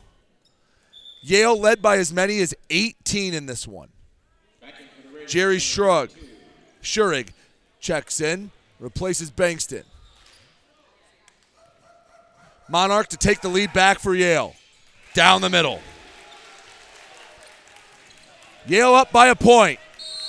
Yale 1.21 1.57
led 1.57 1.81
by 1.81 1.97
as 1.97 2.11
many 2.11 2.41
as 2.41 2.53
18 2.69 3.33
in 3.33 3.45
this 3.45 3.65
one. 3.65 3.87
Jerry 5.25 5.59
Shrug. 5.59 6.09
Schurig 6.83 7.29
checks 7.79 8.19
in, 8.19 8.51
replaces 8.79 9.31
Bankston. 9.31 9.83
Monarch 12.67 13.07
to 13.07 13.17
take 13.17 13.39
the 13.39 13.49
lead 13.49 13.71
back 13.71 13.99
for 13.99 14.13
Yale. 14.13 14.55
Down 15.13 15.41
the 15.41 15.49
middle. 15.49 15.81
Yale 18.67 18.95
up 18.95 19.11
by 19.11 19.27
a 19.27 19.35
point. 19.35 19.79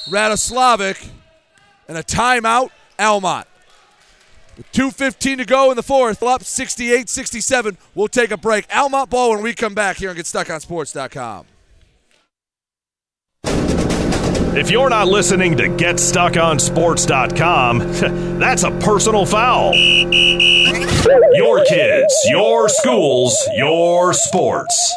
Radoslavic 0.08 1.08
and 1.88 1.98
a 1.98 2.02
timeout, 2.02 2.70
Almont. 2.98 3.46
With 4.56 4.72
2.15 4.72 5.36
to 5.38 5.44
go 5.44 5.70
in 5.70 5.76
the 5.76 5.82
fourth, 5.82 6.22
up 6.22 6.44
68 6.44 7.08
67. 7.08 7.78
We'll 7.94 8.08
take 8.08 8.30
a 8.30 8.36
break. 8.36 8.66
Almont 8.74 9.08
ball 9.10 9.30
when 9.30 9.42
we 9.42 9.54
come 9.54 9.74
back 9.74 9.96
here 9.96 10.10
and 10.10 10.18
GetStuckOnSports.com. 10.18 11.46
If 14.52 14.68
you're 14.70 14.90
not 14.90 15.06
listening 15.06 15.56
to 15.58 15.68
GetStuckOnSports.com, 15.68 17.78
that's 18.40 18.64
a 18.64 18.72
personal 18.80 19.24
foul. 19.24 19.72
Your 19.74 21.64
kids, 21.64 22.26
your 22.28 22.68
schools, 22.68 23.48
your 23.54 24.12
sports. 24.12 24.96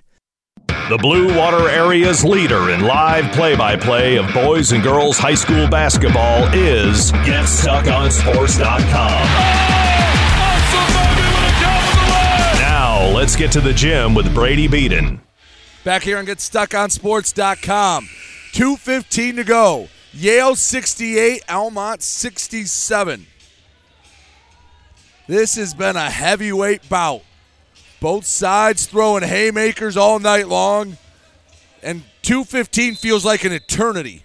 The 0.89 0.97
Blue 0.97 1.35
Water 1.37 1.69
Area's 1.69 2.23
leader 2.23 2.71
in 2.71 2.81
live 2.81 3.31
play 3.31 3.55
by 3.55 3.75
play 3.75 4.17
of 4.17 4.31
boys 4.33 4.71
and 4.71 4.83
girls 4.83 5.17
high 5.17 5.35
school 5.35 5.67
basketball 5.67 6.47
is 6.53 7.11
GetStuckOnSports.com. 7.11 9.21
Now, 12.59 13.09
let's 13.15 13.35
get 13.35 13.51
to 13.53 13.61
the 13.61 13.73
gym 13.73 14.13
with 14.13 14.33
Brady 14.33 14.67
Beaton. 14.67 15.21
Back 15.83 16.03
here 16.03 16.17
on 16.17 16.25
GetStuckOnSports.com. 16.25 18.09
2.15 18.53 19.35
to 19.35 19.43
go. 19.43 19.87
Yale 20.13 20.55
68, 20.55 21.43
Almont 21.49 22.03
67. 22.03 23.25
This 25.27 25.55
has 25.55 25.73
been 25.73 25.95
a 25.95 26.09
heavyweight 26.09 26.89
bout. 26.89 27.21
Both 28.01 28.25
sides 28.25 28.87
throwing 28.87 29.23
haymakers 29.23 29.95
all 29.95 30.17
night 30.17 30.47
long, 30.47 30.97
and 31.83 32.01
2.15 32.23 32.97
feels 32.97 33.23
like 33.23 33.45
an 33.45 33.53
eternity. 33.53 34.23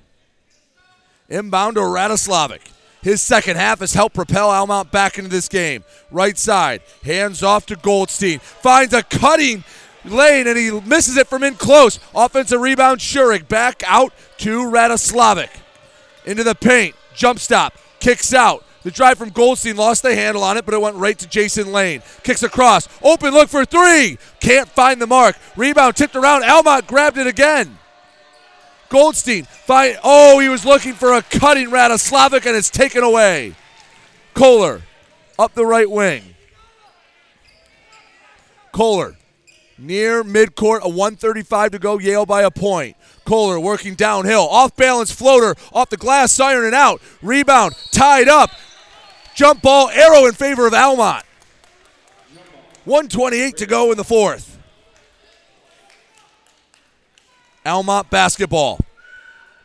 Inbound 1.28 1.76
to 1.76 1.82
Radoslavic. 1.82 2.62
His 3.02 3.20
second 3.20 3.56
half 3.56 3.80
has 3.80 3.92
helped 3.92 4.14
propel 4.14 4.50
Almont 4.50 4.90
back 4.90 5.18
into 5.18 5.28
this 5.28 5.48
game. 5.48 5.84
Right 6.10 6.38
side, 6.38 6.80
hands 7.04 7.42
off 7.42 7.66
to 7.66 7.76
Goldstein. 7.76 8.38
Finds 8.38 8.94
a 8.94 9.02
cutting 9.02 9.62
lane 10.06 10.46
and 10.46 10.56
he 10.56 10.70
misses 10.80 11.18
it 11.18 11.26
from 11.26 11.42
in 11.42 11.54
close. 11.54 12.00
Offensive 12.14 12.60
rebound, 12.60 13.00
Schurig 13.00 13.46
back 13.46 13.82
out 13.86 14.14
to 14.38 14.60
Radoslavic. 14.60 15.50
Into 16.24 16.44
the 16.44 16.54
paint, 16.54 16.96
jump 17.14 17.40
stop, 17.40 17.74
kicks 18.00 18.32
out. 18.32 18.64
The 18.86 18.92
drive 18.92 19.18
from 19.18 19.30
Goldstein 19.30 19.74
lost 19.74 20.04
the 20.04 20.14
handle 20.14 20.44
on 20.44 20.56
it, 20.56 20.64
but 20.64 20.72
it 20.72 20.80
went 20.80 20.94
right 20.94 21.18
to 21.18 21.28
Jason 21.28 21.72
Lane. 21.72 22.02
Kicks 22.22 22.44
across, 22.44 22.88
open 23.02 23.34
look 23.34 23.48
for 23.48 23.64
three. 23.64 24.16
Can't 24.38 24.68
find 24.68 25.02
the 25.02 25.08
mark. 25.08 25.34
Rebound 25.56 25.96
tipped 25.96 26.14
around. 26.14 26.44
Almont 26.44 26.86
grabbed 26.86 27.18
it 27.18 27.26
again. 27.26 27.80
Goldstein, 28.88 29.42
find, 29.42 29.98
oh, 30.04 30.38
he 30.38 30.48
was 30.48 30.64
looking 30.64 30.92
for 30.92 31.14
a 31.14 31.22
cutting 31.22 31.70
Radoslavic 31.70 32.46
and 32.46 32.54
it's 32.54 32.70
taken 32.70 33.02
away. 33.02 33.56
Kohler 34.34 34.82
up 35.36 35.52
the 35.54 35.66
right 35.66 35.90
wing. 35.90 36.36
Kohler 38.70 39.16
near 39.78 40.22
midcourt, 40.22 40.82
a 40.82 40.88
135 40.88 41.72
to 41.72 41.80
go, 41.80 41.98
Yale 41.98 42.24
by 42.24 42.42
a 42.42 42.52
point. 42.52 42.96
Kohler 43.24 43.58
working 43.58 43.96
downhill, 43.96 44.46
off 44.48 44.76
balance 44.76 45.10
floater, 45.10 45.56
off 45.72 45.90
the 45.90 45.96
glass, 45.96 46.38
iron 46.38 46.66
and 46.66 46.74
out. 46.74 47.02
Rebound, 47.20 47.74
tied 47.90 48.28
up. 48.28 48.50
Jump 49.36 49.60
ball, 49.60 49.90
arrow 49.90 50.24
in 50.24 50.32
favor 50.32 50.66
of 50.66 50.72
Almont. 50.72 51.22
128 52.86 53.58
to 53.58 53.66
go 53.66 53.90
in 53.90 53.98
the 53.98 54.04
fourth. 54.04 54.58
Almont 57.66 58.08
basketball. 58.08 58.80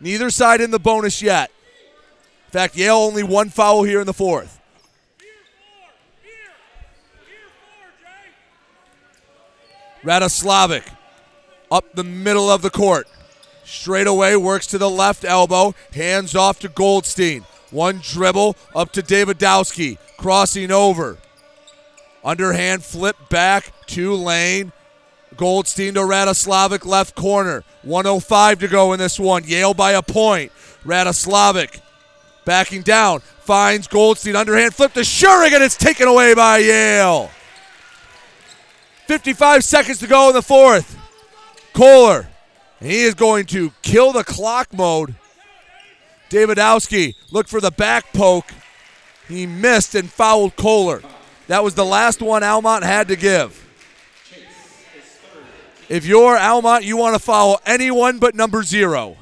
Neither 0.01 0.29
side 0.29 0.59
in 0.59 0.71
the 0.71 0.79
bonus 0.79 1.21
yet. 1.21 1.51
In 2.47 2.51
fact, 2.51 2.75
Yale 2.75 2.97
only 2.97 3.23
one 3.23 3.49
foul 3.49 3.83
here 3.83 4.01
in 4.01 4.05
the 4.05 4.13
fourth. 4.13 4.59
Radoslavic 10.03 10.83
up 11.71 11.93
the 11.93 12.03
middle 12.03 12.51
of 12.51 12.61
the 12.61 12.71
court. 12.71 13.07
Straight 13.63 14.07
away 14.07 14.35
works 14.35 14.67
to 14.67 14.77
the 14.77 14.89
left 14.89 15.23
elbow. 15.23 15.73
Hands 15.93 16.35
off 16.35 16.59
to 16.59 16.67
Goldstein. 16.67 17.45
One 17.71 17.99
dribble 18.03 18.55
up 18.75 18.91
to 18.93 19.01
Davidowski. 19.01 19.97
Crossing 20.17 20.71
over. 20.71 21.17
Underhand 22.23 22.83
flip 22.83 23.15
back 23.29 23.71
to 23.87 24.13
Lane. 24.13 24.71
Goldstein 25.37 25.93
to 25.95 26.01
Radoslavic 26.01 26.85
left 26.85 27.15
corner. 27.15 27.63
105 27.83 28.59
to 28.59 28.67
go 28.67 28.93
in 28.93 28.99
this 28.99 29.19
one. 29.19 29.43
Yale 29.45 29.73
by 29.73 29.93
a 29.93 30.01
point. 30.01 30.51
Radoslavic 30.83 31.81
backing 32.45 32.81
down. 32.81 33.21
Finds 33.21 33.87
Goldstein. 33.87 34.35
Underhand 34.35 34.75
flip 34.75 34.93
to 34.93 35.01
Schurig 35.01 35.53
and 35.53 35.63
it's 35.63 35.77
taken 35.77 36.07
away 36.07 36.35
by 36.35 36.57
Yale. 36.57 37.31
55 39.07 39.63
seconds 39.63 39.97
to 39.99 40.07
go 40.07 40.29
in 40.29 40.35
the 40.35 40.41
fourth. 40.41 40.97
Kohler. 41.73 42.27
He 42.79 43.03
is 43.03 43.13
going 43.13 43.45
to 43.47 43.71
kill 43.81 44.11
the 44.11 44.23
clock 44.23 44.73
mode. 44.73 45.15
Davidowski 46.31 47.15
looked 47.29 47.49
for 47.49 47.59
the 47.59 47.71
back 47.71 48.13
poke. 48.13 48.51
He 49.27 49.45
missed 49.45 49.95
and 49.95 50.09
fouled 50.09 50.55
Kohler. 50.55 51.01
That 51.47 51.61
was 51.61 51.75
the 51.75 51.83
last 51.83 52.21
one 52.21 52.41
Almont 52.41 52.85
had 52.85 53.09
to 53.09 53.17
give. 53.17 53.57
If 55.89 56.05
you're 56.05 56.37
Almont, 56.37 56.85
you 56.85 56.95
want 56.95 57.15
to 57.15 57.19
foul 57.19 57.59
anyone 57.65 58.17
but 58.17 58.33
number 58.33 58.63
zero. 58.63 59.17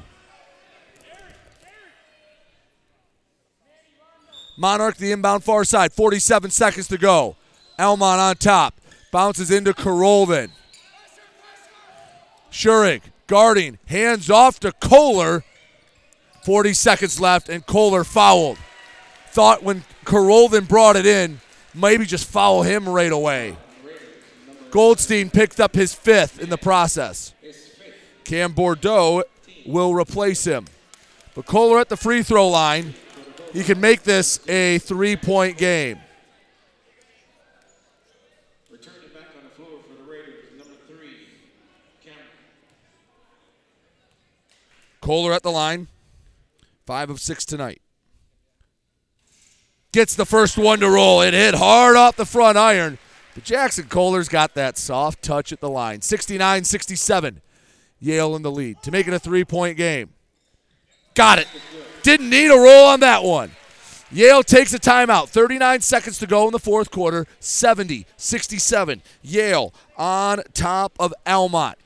Monarch, 4.56 4.96
the 4.96 5.10
inbound 5.10 5.42
far 5.42 5.64
side, 5.64 5.92
47 5.92 6.50
seconds 6.50 6.86
to 6.88 6.98
go. 6.98 7.34
Almont 7.76 8.20
on 8.20 8.36
top. 8.36 8.80
Bounces 9.10 9.50
into 9.50 9.74
Carolden. 9.74 10.52
Schurig 12.52 13.02
guarding. 13.26 13.78
Hands 13.86 14.30
off 14.30 14.60
to 14.60 14.70
Kohler. 14.70 15.42
40 16.44 16.72
seconds 16.72 17.20
left, 17.20 17.48
and 17.48 17.64
Kohler 17.66 18.04
fouled. 18.04 18.58
Thought 19.28 19.62
when 19.62 19.84
Carolden 20.04 20.64
brought 20.64 20.96
it 20.96 21.06
in, 21.06 21.40
maybe 21.74 22.04
just 22.04 22.28
foul 22.28 22.62
him 22.62 22.88
right 22.88 23.12
away. 23.12 23.56
Goldstein 24.70 25.30
picked 25.30 25.60
up 25.60 25.74
his 25.74 25.94
fifth 25.94 26.40
in 26.40 26.48
the 26.48 26.58
process. 26.58 27.34
Cam 28.24 28.52
Bordeaux 28.52 29.24
will 29.66 29.94
replace 29.94 30.44
him. 30.44 30.66
But 31.34 31.46
Kohler 31.46 31.80
at 31.80 31.88
the 31.88 31.96
free 31.96 32.22
throw 32.22 32.48
line. 32.48 32.94
He 33.52 33.64
can 33.64 33.80
make 33.80 34.04
this 34.04 34.40
a 34.48 34.78
three 34.78 35.16
point 35.16 35.58
game. 35.58 35.98
Kohler 45.00 45.32
at 45.32 45.42
the 45.42 45.50
line. 45.50 45.88
Five 46.90 47.08
of 47.08 47.20
six 47.20 47.44
tonight. 47.44 47.80
Gets 49.92 50.16
the 50.16 50.26
first 50.26 50.58
one 50.58 50.80
to 50.80 50.90
roll. 50.90 51.20
It 51.20 51.34
hit 51.34 51.54
hard 51.54 51.94
off 51.94 52.16
the 52.16 52.26
front 52.26 52.58
iron. 52.58 52.98
But 53.32 53.44
Jackson 53.44 53.84
Kohler's 53.84 54.28
got 54.28 54.54
that 54.54 54.76
soft 54.76 55.22
touch 55.22 55.52
at 55.52 55.60
the 55.60 55.70
line. 55.70 56.00
69 56.00 56.64
67. 56.64 57.42
Yale 58.00 58.34
in 58.34 58.42
the 58.42 58.50
lead 58.50 58.82
to 58.82 58.90
make 58.90 59.06
it 59.06 59.14
a 59.14 59.20
three 59.20 59.44
point 59.44 59.76
game. 59.76 60.10
Got 61.14 61.38
it. 61.38 61.46
Didn't 62.02 62.28
need 62.28 62.50
a 62.50 62.58
roll 62.58 62.86
on 62.86 62.98
that 62.98 63.22
one. 63.22 63.52
Yale 64.10 64.42
takes 64.42 64.74
a 64.74 64.78
timeout. 64.80 65.28
39 65.28 65.82
seconds 65.82 66.18
to 66.18 66.26
go 66.26 66.46
in 66.46 66.50
the 66.50 66.58
fourth 66.58 66.90
quarter. 66.90 67.24
70 67.38 68.04
67. 68.16 69.00
Yale 69.22 69.72
on 69.96 70.42
top 70.54 70.94
of 70.98 71.14
Almont. 71.24 71.78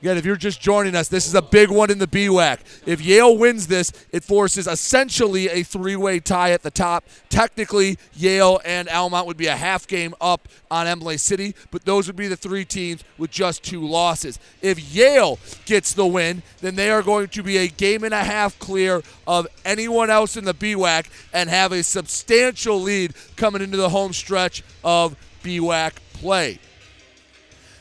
Again, 0.00 0.16
if 0.16 0.24
you're 0.24 0.36
just 0.36 0.62
joining 0.62 0.94
us, 0.94 1.08
this 1.08 1.26
is 1.26 1.34
a 1.34 1.42
big 1.42 1.68
one 1.68 1.90
in 1.90 1.98
the 1.98 2.06
BWAC. 2.06 2.60
If 2.86 3.02
Yale 3.02 3.36
wins 3.36 3.66
this, 3.66 3.92
it 4.12 4.24
forces 4.24 4.66
essentially 4.66 5.48
a 5.50 5.62
three 5.62 5.94
way 5.96 6.20
tie 6.20 6.52
at 6.52 6.62
the 6.62 6.70
top. 6.70 7.04
Technically, 7.28 7.98
Yale 8.14 8.60
and 8.64 8.88
Almont 8.88 9.26
would 9.26 9.36
be 9.36 9.48
a 9.48 9.56
half 9.56 9.86
game 9.86 10.14
up 10.18 10.48
on 10.70 10.86
Imlay 10.86 11.18
City, 11.18 11.54
but 11.70 11.84
those 11.84 12.06
would 12.06 12.16
be 12.16 12.28
the 12.28 12.36
three 12.36 12.64
teams 12.64 13.04
with 13.18 13.30
just 13.30 13.62
two 13.62 13.86
losses. 13.86 14.38
If 14.62 14.80
Yale 14.94 15.38
gets 15.66 15.92
the 15.92 16.06
win, 16.06 16.42
then 16.62 16.76
they 16.76 16.90
are 16.90 17.02
going 17.02 17.28
to 17.28 17.42
be 17.42 17.58
a 17.58 17.68
game 17.68 18.02
and 18.02 18.14
a 18.14 18.24
half 18.24 18.58
clear 18.58 19.02
of 19.26 19.46
anyone 19.66 20.08
else 20.08 20.34
in 20.34 20.44
the 20.44 20.54
BWAC 20.54 21.10
and 21.34 21.50
have 21.50 21.72
a 21.72 21.82
substantial 21.82 22.80
lead 22.80 23.12
coming 23.36 23.60
into 23.60 23.76
the 23.76 23.90
home 23.90 24.14
stretch 24.14 24.62
of 24.82 25.14
BWAC 25.44 25.92
play. 26.14 26.58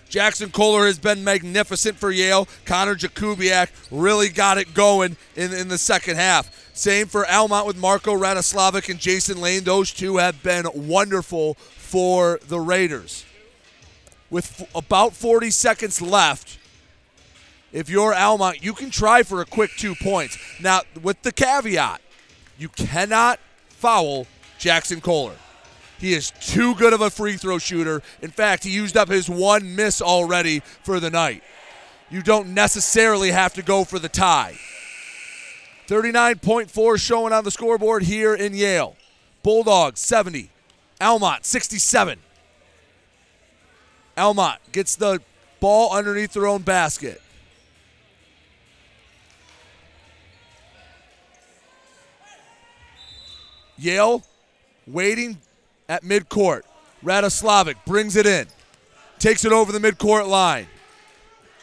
Jackson 0.09 0.49
Kohler 0.49 0.87
has 0.87 0.97
been 0.97 1.23
magnificent 1.23 1.97
for 1.97 2.11
Yale. 2.11 2.47
Connor 2.65 2.95
Jakubiak 2.95 3.69
really 3.91 4.29
got 4.29 4.57
it 4.57 4.73
going 4.73 5.15
in, 5.35 5.53
in 5.53 5.67
the 5.67 5.77
second 5.77 6.17
half. 6.17 6.71
Same 6.73 7.07
for 7.07 7.29
Almont 7.29 7.67
with 7.67 7.77
Marco 7.77 8.13
Radoslavic 8.13 8.89
and 8.89 8.99
Jason 8.99 9.39
Lane. 9.39 9.63
Those 9.63 9.93
two 9.93 10.17
have 10.17 10.41
been 10.41 10.65
wonderful 10.73 11.53
for 11.53 12.39
the 12.47 12.59
Raiders. 12.59 13.25
With 14.29 14.61
f- 14.61 14.75
about 14.75 15.13
40 15.13 15.51
seconds 15.51 16.01
left, 16.01 16.57
if 17.71 17.89
you're 17.89 18.13
Almont, 18.15 18.63
you 18.63 18.73
can 18.73 18.89
try 18.89 19.23
for 19.23 19.41
a 19.41 19.45
quick 19.45 19.71
two 19.77 19.93
points. 19.93 20.37
Now, 20.59 20.81
with 21.01 21.21
the 21.21 21.31
caveat, 21.31 22.01
you 22.57 22.69
cannot 22.69 23.39
foul 23.69 24.25
Jackson 24.57 25.01
Kohler. 25.01 25.35
He 25.99 26.13
is 26.13 26.31
too 26.31 26.75
good 26.75 26.93
of 26.93 27.01
a 27.01 27.09
free 27.09 27.35
throw 27.35 27.57
shooter. 27.57 28.01
In 28.21 28.31
fact, 28.31 28.63
he 28.63 28.71
used 28.71 28.95
up 28.95 29.09
his 29.09 29.29
one 29.29 29.75
miss 29.75 30.01
already 30.01 30.61
for 30.83 30.99
the 30.99 31.09
night. 31.09 31.43
You 32.09 32.21
don't 32.21 32.53
necessarily 32.53 33.31
have 33.31 33.53
to 33.55 33.61
go 33.61 33.83
for 33.83 33.99
the 33.99 34.09
tie. 34.09 34.57
39.4 35.87 36.99
showing 36.99 37.33
on 37.33 37.43
the 37.43 37.51
scoreboard 37.51 38.03
here 38.03 38.33
in 38.33 38.53
Yale. 38.53 38.95
Bulldogs 39.43 39.99
70. 39.99 40.49
Almont 41.01 41.45
67. 41.45 42.19
Almont 44.17 44.59
gets 44.71 44.95
the 44.95 45.21
ball 45.59 45.93
underneath 45.93 46.33
their 46.33 46.47
own 46.47 46.61
basket. 46.61 47.21
Yale 53.77 54.23
waiting 54.85 55.37
at 55.89 56.03
midcourt. 56.03 56.61
Radoslavic 57.03 57.75
brings 57.85 58.15
it 58.15 58.25
in, 58.25 58.47
takes 59.17 59.43
it 59.43 59.51
over 59.51 59.77
the 59.77 59.79
midcourt 59.79 60.27
line. 60.27 60.67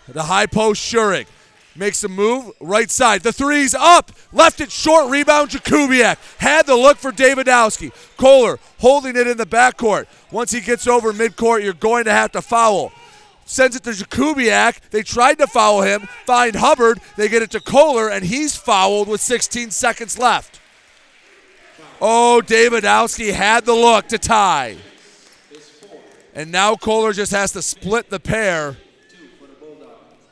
The 0.09 0.25
high 0.25 0.47
post, 0.47 0.83
Schurig 0.83 1.27
makes 1.75 2.03
a 2.05 2.09
move, 2.09 2.53
right 2.61 2.91
side. 2.91 3.23
The 3.23 3.33
three's 3.33 3.75
up, 3.75 4.13
left 4.33 4.61
it 4.61 4.71
short, 4.71 5.11
rebound 5.11 5.51
Jakubiak. 5.51 6.17
Had 6.39 6.67
the 6.67 6.75
look 6.75 6.97
for 6.97 7.13
Davidowski. 7.13 7.93
Kohler 8.17 8.59
holding 8.79 9.17
it 9.17 9.27
in 9.27 9.37
the 9.37 9.47
backcourt. 9.47 10.07
Once 10.31 10.53
he 10.53 10.61
gets 10.61 10.87
over 10.87 11.13
midcourt, 11.13 11.63
you're 11.63 11.73
going 11.73 12.05
to 12.05 12.13
have 12.13 12.33
to 12.33 12.43
foul. 12.43 12.93
Sends 13.45 13.77
it 13.77 13.85
to 13.85 13.91
Jakubiak. 13.91 14.91
They 14.91 15.03
tried 15.03 15.39
to 15.39 15.47
foul 15.47 15.83
him. 15.83 16.09
Find 16.25 16.57
Hubbard. 16.57 17.01
They 17.17 17.29
get 17.29 17.43
it 17.43 17.51
to 17.53 17.61
Kohler, 17.61 18.11
and 18.11 18.25
he's 18.25 18.57
fouled 18.57 19.07
with 19.09 19.21
16 19.21 19.71
seconds 19.71 20.19
left. 20.19 20.61
Oh, 22.01 22.43
Davidowski 22.45 23.33
had 23.33 23.65
the 23.65 23.75
look 23.75 24.09
to 24.09 24.19
tie. 24.19 24.77
And 26.35 26.53
now 26.53 26.77
Kohler 26.77 27.15
just 27.15 27.33
has 27.33 27.53
to 27.53 27.63
split 27.63 28.11
the 28.11 28.21
pair. 28.21 28.77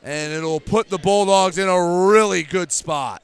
And 0.03 0.31
it'll 0.31 0.59
put 0.59 0.89
the 0.89 0.99
Bulldogs 0.99 1.57
in 1.57 1.67
a 1.67 2.07
really 2.07 2.43
good 2.43 2.71
spot. 2.71 3.23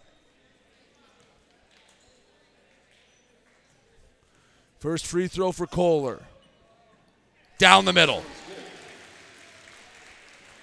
First 4.80 5.06
free 5.06 5.28
throw 5.28 5.52
for 5.52 5.68
Kohler. 5.68 6.24
Down 7.60 7.86
the 7.86 7.94
middle. 7.94 8.24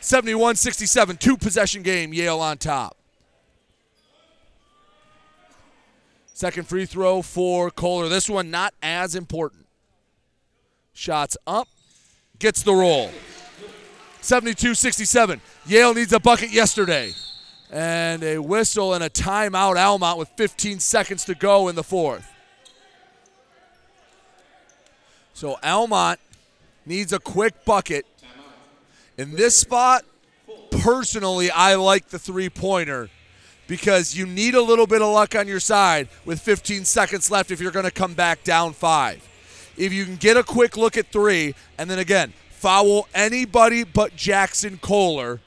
71 0.00 0.56
67, 0.56 1.16
two 1.18 1.36
possession 1.36 1.82
game, 1.82 2.12
Yale 2.12 2.40
on 2.40 2.58
top. 2.58 2.97
Second 6.38 6.68
free 6.68 6.86
throw 6.86 7.20
for 7.20 7.68
Kohler. 7.68 8.08
This 8.08 8.30
one 8.30 8.48
not 8.48 8.72
as 8.80 9.16
important. 9.16 9.66
Shots 10.92 11.36
up, 11.48 11.66
gets 12.38 12.62
the 12.62 12.72
roll. 12.72 13.10
72 14.20 14.76
67. 14.76 15.40
Yale 15.66 15.94
needs 15.94 16.12
a 16.12 16.20
bucket 16.20 16.52
yesterday. 16.52 17.10
And 17.72 18.22
a 18.22 18.38
whistle 18.38 18.94
and 18.94 19.02
a 19.02 19.10
timeout, 19.10 19.76
Almont, 19.76 20.16
with 20.16 20.28
15 20.36 20.78
seconds 20.78 21.24
to 21.24 21.34
go 21.34 21.66
in 21.66 21.74
the 21.74 21.82
fourth. 21.82 22.30
So 25.34 25.58
Almont 25.60 26.20
needs 26.86 27.12
a 27.12 27.18
quick 27.18 27.64
bucket. 27.64 28.06
In 29.16 29.32
this 29.34 29.58
spot, 29.58 30.04
personally, 30.70 31.50
I 31.50 31.74
like 31.74 32.10
the 32.10 32.18
three 32.20 32.48
pointer 32.48 33.10
because 33.68 34.16
you 34.16 34.26
need 34.26 34.56
a 34.56 34.62
little 34.62 34.86
bit 34.88 35.00
of 35.00 35.12
luck 35.12 35.36
on 35.36 35.46
your 35.46 35.60
side 35.60 36.08
with 36.24 36.40
15 36.40 36.84
seconds 36.84 37.30
left 37.30 37.52
if 37.52 37.60
you're 37.60 37.70
going 37.70 37.84
to 37.84 37.92
come 37.92 38.14
back 38.14 38.42
down 38.42 38.72
five. 38.72 39.22
If 39.76 39.92
you 39.92 40.04
can 40.04 40.16
get 40.16 40.36
a 40.36 40.42
quick 40.42 40.76
look 40.76 40.96
at 40.96 41.12
three, 41.12 41.54
and 41.76 41.88
then 41.88 42.00
again, 42.00 42.32
foul 42.50 43.06
anybody 43.14 43.84
but 43.84 44.16
Jackson 44.16 44.78
Kohler, 44.78 45.38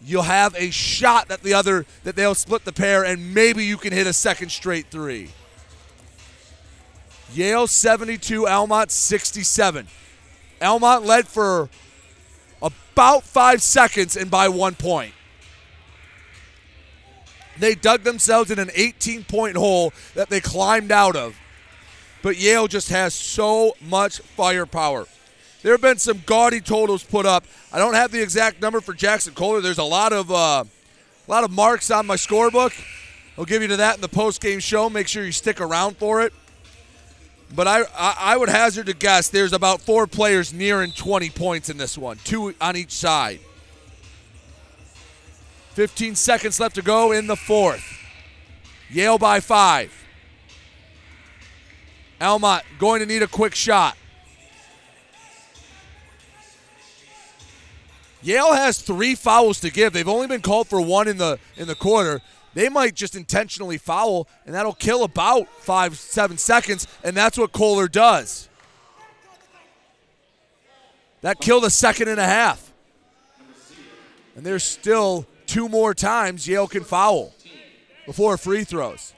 you'll 0.00 0.22
have 0.22 0.54
a 0.56 0.70
shot 0.70 1.26
that 1.28 1.42
the 1.42 1.54
other 1.54 1.86
that 2.04 2.14
they'll 2.14 2.36
split 2.36 2.64
the 2.64 2.72
pair, 2.72 3.04
and 3.04 3.34
maybe 3.34 3.64
you 3.64 3.76
can 3.76 3.92
hit 3.92 4.06
a 4.06 4.12
second 4.12 4.50
straight 4.50 4.86
three. 4.90 5.30
Yale 7.32 7.66
72, 7.66 8.46
Almont 8.46 8.90
67. 8.90 9.86
Almont 10.60 11.04
led 11.04 11.26
for 11.26 11.68
about 12.60 13.22
five 13.22 13.62
seconds 13.62 14.16
and 14.16 14.30
by 14.30 14.48
one 14.48 14.74
point. 14.74 15.14
They 17.60 17.74
dug 17.74 18.02
themselves 18.02 18.50
in 18.50 18.58
an 18.58 18.70
18 18.74 19.24
point 19.24 19.56
hole 19.56 19.92
that 20.14 20.28
they 20.28 20.40
climbed 20.40 20.90
out 20.90 21.16
of. 21.16 21.38
But 22.22 22.36
Yale 22.36 22.66
just 22.66 22.90
has 22.90 23.14
so 23.14 23.74
much 23.80 24.18
firepower. 24.18 25.06
There 25.62 25.72
have 25.72 25.80
been 25.80 25.98
some 25.98 26.22
gaudy 26.24 26.60
totals 26.60 27.04
put 27.04 27.26
up. 27.26 27.44
I 27.72 27.78
don't 27.78 27.94
have 27.94 28.12
the 28.12 28.22
exact 28.22 28.60
number 28.60 28.80
for 28.80 28.94
Jackson 28.94 29.34
Kohler. 29.34 29.60
There's 29.60 29.78
a 29.78 29.84
lot 29.84 30.12
of 30.12 30.30
uh, 30.30 30.64
a 30.64 31.30
lot 31.30 31.44
of 31.44 31.50
marks 31.50 31.90
on 31.90 32.06
my 32.06 32.16
scorebook. 32.16 32.72
I'll 33.38 33.44
give 33.44 33.62
you 33.62 33.68
to 33.68 33.76
that 33.76 33.94
in 33.94 34.00
the 34.00 34.08
post 34.08 34.40
game 34.40 34.58
show. 34.58 34.90
Make 34.90 35.08
sure 35.08 35.24
you 35.24 35.32
stick 35.32 35.60
around 35.60 35.96
for 35.96 36.22
it. 36.22 36.32
But 37.54 37.66
I, 37.66 37.82
I, 37.96 38.16
I 38.18 38.36
would 38.36 38.48
hazard 38.48 38.86
to 38.86 38.94
guess 38.94 39.28
there's 39.28 39.52
about 39.52 39.80
four 39.80 40.06
players 40.06 40.52
nearing 40.52 40.92
20 40.92 41.30
points 41.30 41.68
in 41.68 41.76
this 41.76 41.98
one, 41.98 42.18
two 42.24 42.54
on 42.60 42.76
each 42.76 42.92
side. 42.92 43.40
15 45.80 46.14
seconds 46.14 46.60
left 46.60 46.74
to 46.74 46.82
go 46.82 47.10
in 47.10 47.26
the 47.26 47.34
fourth. 47.34 47.82
Yale 48.90 49.16
by 49.16 49.40
five. 49.40 49.90
Almont 52.20 52.64
going 52.78 53.00
to 53.00 53.06
need 53.06 53.22
a 53.22 53.26
quick 53.26 53.54
shot. 53.54 53.96
Yale 58.20 58.52
has 58.52 58.82
three 58.82 59.14
fouls 59.14 59.58
to 59.60 59.70
give. 59.70 59.94
They've 59.94 60.06
only 60.06 60.26
been 60.26 60.42
called 60.42 60.68
for 60.68 60.82
one 60.82 61.08
in 61.08 61.16
the 61.16 61.38
in 61.56 61.66
the 61.66 61.74
quarter. 61.74 62.20
They 62.52 62.68
might 62.68 62.94
just 62.94 63.16
intentionally 63.16 63.78
foul, 63.78 64.28
and 64.44 64.54
that'll 64.54 64.74
kill 64.74 65.02
about 65.02 65.48
five, 65.48 65.98
seven 65.98 66.36
seconds, 66.36 66.86
and 67.02 67.16
that's 67.16 67.38
what 67.38 67.52
Kohler 67.52 67.88
does. 67.88 68.50
That 71.22 71.40
killed 71.40 71.64
a 71.64 71.70
second 71.70 72.08
and 72.08 72.20
a 72.20 72.26
half. 72.26 72.70
And 74.36 74.44
there's 74.44 74.62
still 74.62 75.26
two 75.50 75.68
more 75.68 75.92
times 75.92 76.46
Yale 76.46 76.68
can 76.68 76.84
foul 76.84 77.34
before 78.06 78.38
free 78.38 78.62
throws. 78.62 79.12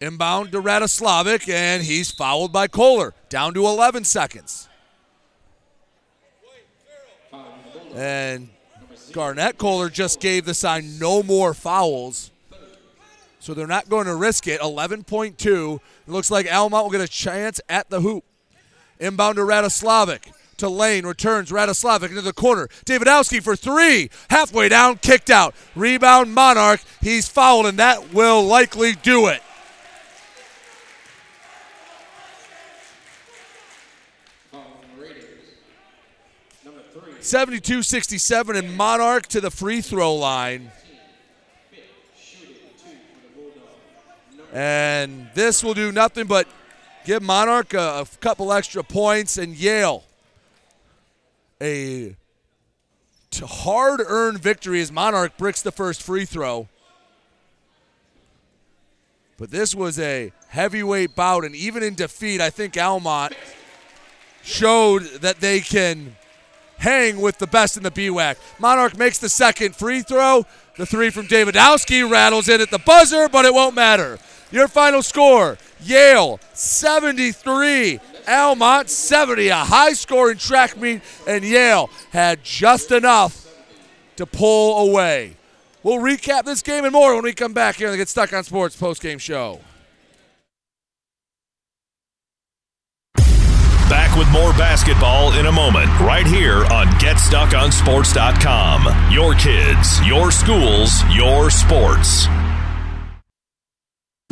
Inbound 0.00 0.52
to 0.52 0.60
Radoslavic, 0.60 1.48
and 1.48 1.82
he's 1.82 2.10
fouled 2.10 2.52
by 2.52 2.68
Kohler. 2.68 3.14
Down 3.28 3.54
to 3.54 3.66
11 3.66 4.04
seconds. 4.04 4.68
And 7.94 8.50
Garnett 9.12 9.58
Kohler 9.58 9.88
just 9.88 10.20
gave 10.20 10.44
the 10.44 10.54
sign 10.54 10.98
no 10.98 11.22
more 11.22 11.54
fouls. 11.54 12.30
So 13.40 13.54
they're 13.54 13.66
not 13.66 13.88
going 13.88 14.06
to 14.06 14.14
risk 14.14 14.46
it. 14.46 14.60
11.2. 14.60 15.76
It 15.76 15.80
looks 16.06 16.30
like 16.30 16.52
Almont 16.52 16.84
will 16.84 16.90
get 16.90 17.00
a 17.00 17.08
chance 17.08 17.60
at 17.68 17.88
the 17.90 18.00
hoop. 18.00 18.24
Inbound 19.04 19.36
to 19.36 19.42
Radoslavic. 19.42 20.32
To 20.58 20.68
Lane, 20.68 21.04
returns 21.04 21.50
Radoslavic 21.50 22.10
into 22.10 22.22
the 22.22 22.32
corner. 22.32 22.68
Davidowski 22.86 23.42
for 23.42 23.56
three. 23.56 24.08
Halfway 24.30 24.68
down, 24.68 24.98
kicked 24.98 25.28
out. 25.28 25.54
Rebound 25.74 26.32
Monarch. 26.32 26.80
He's 27.00 27.28
fouled, 27.28 27.66
and 27.66 27.78
that 27.78 28.14
will 28.14 28.42
likely 28.42 28.94
do 28.94 29.26
it. 29.26 29.42
72 37.20 37.82
67, 37.82 38.54
and 38.54 38.76
Monarch 38.76 39.26
to 39.28 39.40
the 39.40 39.50
free 39.50 39.80
throw 39.80 40.14
line. 40.14 40.70
And 44.52 45.28
this 45.34 45.64
will 45.64 45.74
do 45.74 45.90
nothing 45.90 46.26
but 46.26 46.46
give 47.04 47.22
Monarch 47.22 47.74
a, 47.74 48.00
a 48.00 48.06
couple 48.20 48.52
extra 48.52 48.82
points 48.82 49.38
and 49.38 49.56
Yale 49.56 50.04
a 51.60 52.16
hard 53.42 54.00
earned 54.06 54.38
victory 54.38 54.80
as 54.80 54.92
Monarch 54.92 55.36
bricks 55.36 55.62
the 55.62 55.72
first 55.72 56.02
free 56.02 56.24
throw. 56.24 56.68
But 59.36 59.50
this 59.50 59.74
was 59.74 59.98
a 59.98 60.32
heavyweight 60.48 61.16
bout, 61.16 61.44
and 61.44 61.56
even 61.56 61.82
in 61.82 61.94
defeat, 61.94 62.40
I 62.40 62.50
think 62.50 62.76
Almont 62.76 63.34
showed 64.44 65.02
that 65.22 65.40
they 65.40 65.60
can 65.60 66.14
hang 66.78 67.20
with 67.20 67.38
the 67.38 67.46
best 67.46 67.76
in 67.76 67.82
the 67.82 67.90
BWAC. 67.90 68.36
Monarch 68.60 68.96
makes 68.96 69.18
the 69.18 69.28
second 69.28 69.74
free 69.74 70.02
throw. 70.02 70.46
The 70.76 70.86
three 70.86 71.10
from 71.10 71.26
Davidowski 71.26 72.08
rattles 72.08 72.48
in 72.48 72.60
at 72.60 72.70
the 72.70 72.78
buzzer, 72.78 73.28
but 73.28 73.44
it 73.44 73.54
won't 73.54 73.74
matter. 73.74 74.18
Your 74.50 74.68
final 74.68 75.02
score 75.02 75.58
Yale 75.84 76.40
73, 76.52 78.00
Almont 78.28 78.88
70. 78.88 79.48
A 79.48 79.56
high 79.56 79.92
scoring 79.92 80.38
track 80.38 80.76
meet, 80.76 81.02
and 81.26 81.44
Yale 81.44 81.90
had 82.10 82.42
just 82.42 82.90
enough 82.90 83.46
to 84.16 84.26
pull 84.26 84.90
away. 84.90 85.36
We'll 85.82 86.00
recap 86.00 86.44
this 86.44 86.62
game 86.62 86.84
and 86.84 86.92
more 86.92 87.14
when 87.14 87.24
we 87.24 87.34
come 87.34 87.52
back 87.52 87.76
here 87.76 87.88
on 87.88 87.92
the 87.92 87.98
Get 87.98 88.08
Stuck 88.08 88.32
on 88.32 88.44
Sports 88.44 88.76
post 88.76 89.02
game 89.02 89.18
show. 89.18 89.60
Back 93.90 94.16
with 94.16 94.30
more 94.30 94.52
basketball 94.54 95.34
in 95.34 95.44
a 95.46 95.52
moment, 95.52 95.88
right 96.00 96.26
here 96.26 96.64
on 96.66 96.86
GetStuckOnSports.com. 96.98 99.12
Your 99.12 99.34
kids, 99.34 100.00
your 100.06 100.30
schools, 100.30 101.02
your 101.14 101.50
sports. 101.50 102.26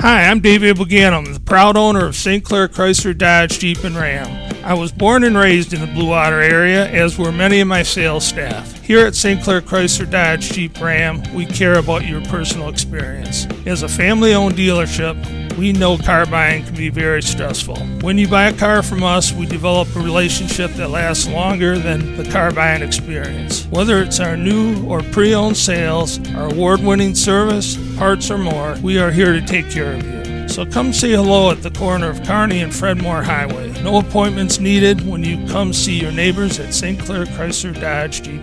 Hi, 0.00 0.24
I'm 0.30 0.40
David 0.40 0.78
Buganum, 0.78 1.34
the 1.34 1.40
proud 1.40 1.76
owner 1.76 2.06
of 2.06 2.16
St. 2.16 2.42
Clair 2.42 2.68
Chrysler 2.68 3.16
Dodge 3.16 3.58
Jeep 3.58 3.84
and 3.84 3.94
Ram. 3.94 4.50
I 4.64 4.72
was 4.72 4.92
born 4.92 5.24
and 5.24 5.36
raised 5.36 5.74
in 5.74 5.82
the 5.82 5.86
Blue 5.88 6.08
Water 6.08 6.40
area, 6.40 6.88
as 6.88 7.18
were 7.18 7.30
many 7.30 7.60
of 7.60 7.68
my 7.68 7.82
sales 7.82 8.24
staff. 8.24 8.82
Here 8.82 9.04
at 9.04 9.14
St. 9.14 9.42
Clair 9.42 9.60
Chrysler 9.60 10.10
Dodge 10.10 10.52
Jeep 10.52 10.80
Ram, 10.80 11.22
we 11.34 11.44
care 11.44 11.74
about 11.74 12.06
your 12.06 12.22
personal 12.22 12.70
experience. 12.70 13.46
As 13.66 13.82
a 13.82 13.88
family 13.88 14.32
owned 14.32 14.54
dealership, 14.54 15.22
we 15.56 15.72
know 15.72 15.96
car 15.98 16.26
buying 16.26 16.64
can 16.64 16.74
be 16.74 16.88
very 16.88 17.22
stressful. 17.22 17.76
When 18.02 18.18
you 18.18 18.28
buy 18.28 18.48
a 18.48 18.56
car 18.56 18.82
from 18.82 19.02
us, 19.02 19.32
we 19.32 19.46
develop 19.46 19.94
a 19.94 20.00
relationship 20.00 20.70
that 20.72 20.90
lasts 20.90 21.28
longer 21.28 21.78
than 21.78 22.16
the 22.16 22.30
car 22.30 22.52
buying 22.52 22.82
experience. 22.82 23.66
Whether 23.66 24.02
it's 24.02 24.20
our 24.20 24.36
new 24.36 24.86
or 24.86 25.02
pre 25.02 25.34
owned 25.34 25.56
sales, 25.56 26.18
our 26.34 26.46
award 26.50 26.80
winning 26.80 27.14
service, 27.14 27.76
parts, 27.96 28.30
or 28.30 28.38
more, 28.38 28.76
we 28.82 28.98
are 28.98 29.10
here 29.10 29.32
to 29.32 29.40
take 29.40 29.70
care 29.70 29.92
of 29.94 30.02
you. 30.02 30.48
So 30.48 30.66
come 30.66 30.92
say 30.92 31.10
hello 31.12 31.50
at 31.50 31.62
the 31.62 31.70
corner 31.70 32.10
of 32.10 32.22
Kearney 32.24 32.60
and 32.60 32.74
Fred 32.74 33.00
Moore 33.00 33.22
Highway. 33.22 33.70
No 33.82 33.98
appointments 33.98 34.58
needed 34.58 35.06
when 35.06 35.22
you 35.22 35.46
come 35.46 35.72
see 35.72 36.00
your 36.00 36.12
neighbors 36.12 36.58
at 36.58 36.74
St. 36.74 36.98
Clair 36.98 37.24
Chrysler 37.26 37.80
Dodge 37.80 38.22
Jeep. 38.22 38.42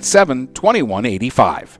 987 0.01 0.47
2185. 0.53 1.79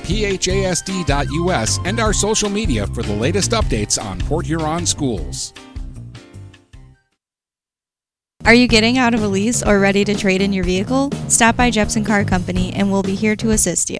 www.phasd.us 0.03 1.79
and 1.85 1.99
our 1.99 2.13
social 2.13 2.49
media 2.49 2.87
for 2.87 3.03
the 3.03 3.15
latest 3.15 3.51
updates 3.51 4.01
on 4.03 4.19
Port 4.19 4.45
Huron 4.45 4.85
schools. 4.85 5.53
Are 8.43 8.55
you 8.55 8.67
getting 8.67 8.97
out 8.97 9.13
of 9.13 9.21
a 9.21 9.27
lease 9.27 9.61
or 9.61 9.79
ready 9.79 10.03
to 10.03 10.15
trade 10.15 10.41
in 10.41 10.51
your 10.51 10.63
vehicle? 10.63 11.11
Stop 11.27 11.55
by 11.55 11.69
Jepson 11.69 12.03
Car 12.03 12.25
Company 12.25 12.73
and 12.73 12.91
we'll 12.91 13.03
be 13.03 13.15
here 13.15 13.35
to 13.35 13.51
assist 13.51 13.89
you. 13.89 13.99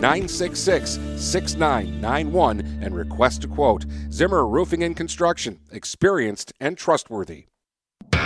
966 0.00 0.98
6991 1.16 2.60
and 2.82 2.94
request 2.94 3.44
a 3.44 3.48
quote. 3.48 3.84
Zimmer 4.10 4.46
Roofing 4.46 4.82
and 4.82 4.96
Construction, 4.96 5.58
experienced 5.70 6.52
and 6.60 6.78
trustworthy. 6.78 7.44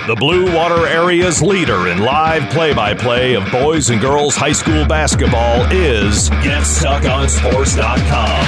The 0.06 0.16
Blue 0.16 0.52
Water 0.52 0.84
Area's 0.86 1.40
leader 1.40 1.86
in 1.86 1.98
live 1.98 2.50
play 2.50 2.74
by 2.74 2.92
play 2.92 3.34
of 3.34 3.48
boys 3.52 3.90
and 3.90 4.00
girls 4.00 4.34
high 4.34 4.50
school 4.50 4.84
basketball 4.84 5.60
is 5.70 6.28
GetStuckOnSports.com. 6.30 8.42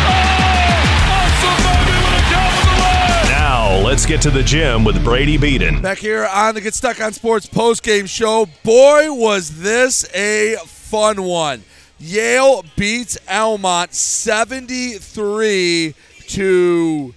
Now, 3.31 3.77
let's 3.85 4.05
get 4.05 4.21
to 4.23 4.31
the 4.31 4.43
gym 4.43 4.83
with 4.83 5.05
Brady 5.05 5.37
Beaton. 5.37 5.81
Back 5.81 5.99
here 5.99 6.27
on 6.27 6.57
the 6.57 6.61
Get 6.61 6.75
Stuck 6.75 7.01
on 7.01 7.13
Sports 7.13 7.47
post-game 7.47 8.07
show. 8.07 8.49
Boy, 8.65 9.13
was 9.13 9.61
this 9.61 10.13
a 10.13 10.57
fun 10.65 11.23
one. 11.23 11.63
Yale 11.99 12.65
beats 12.77 13.19
Almont 13.29 13.93
73 13.95 15.95
to 16.29 17.15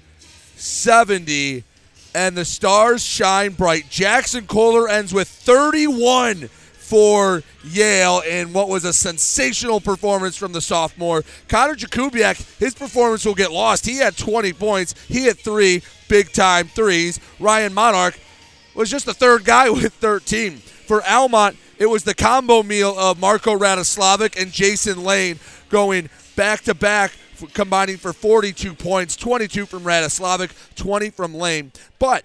70 0.56 1.64
and 2.14 2.36
the 2.36 2.45
stars 2.45 3.04
shine 3.04 3.52
bright. 3.52 3.90
Jackson 3.90 4.48
Kohler 4.48 4.90
ends 4.90 5.14
with 5.14 5.28
31 5.28 6.48
for 6.48 7.44
Yale 7.66 8.22
in 8.22 8.54
what 8.54 8.70
was 8.70 8.86
a 8.86 8.94
sensational 8.94 9.82
performance 9.82 10.38
from 10.38 10.54
the 10.54 10.62
sophomore. 10.62 11.24
Connor 11.48 11.76
Jakubiak, 11.76 12.58
his 12.58 12.74
performance 12.74 13.26
will 13.26 13.36
get 13.36 13.52
lost. 13.52 13.86
He 13.86 13.98
had 13.98 14.18
20 14.18 14.54
points. 14.54 14.95
He 15.08 15.26
had 15.26 15.38
three 15.38 15.84
big 16.08 16.32
time 16.32 16.70
threes. 16.70 17.20
Ryan 17.40 17.74
Monarch 17.74 18.18
was 18.74 18.90
just 18.90 19.06
the 19.06 19.14
third 19.14 19.44
guy 19.44 19.70
with 19.70 19.94
13. 19.95 20.58
For 20.58 21.04
Almont, 21.04 21.58
it 21.80 21.88
was 21.88 22.04
the 22.04 22.14
combo 22.14 22.64
meal 22.64 22.98
of 22.98 23.20
Marco 23.20 23.58
Radoslavic 23.58 24.40
and 24.40 24.52
Jason 24.52 25.04
Lane 25.04 25.40
going 25.70 26.10
back 26.36 26.62
to 26.62 26.74
back, 26.74 27.12
combining 27.54 27.98
for 27.98 28.14
42 28.14 28.74
points 28.74 29.16
22 29.16 29.66
from 29.66 29.84
Radoslavic, 29.84 30.52
20 30.76 31.10
from 31.12 31.34
Lane. 31.34 31.72
But 31.99 32.24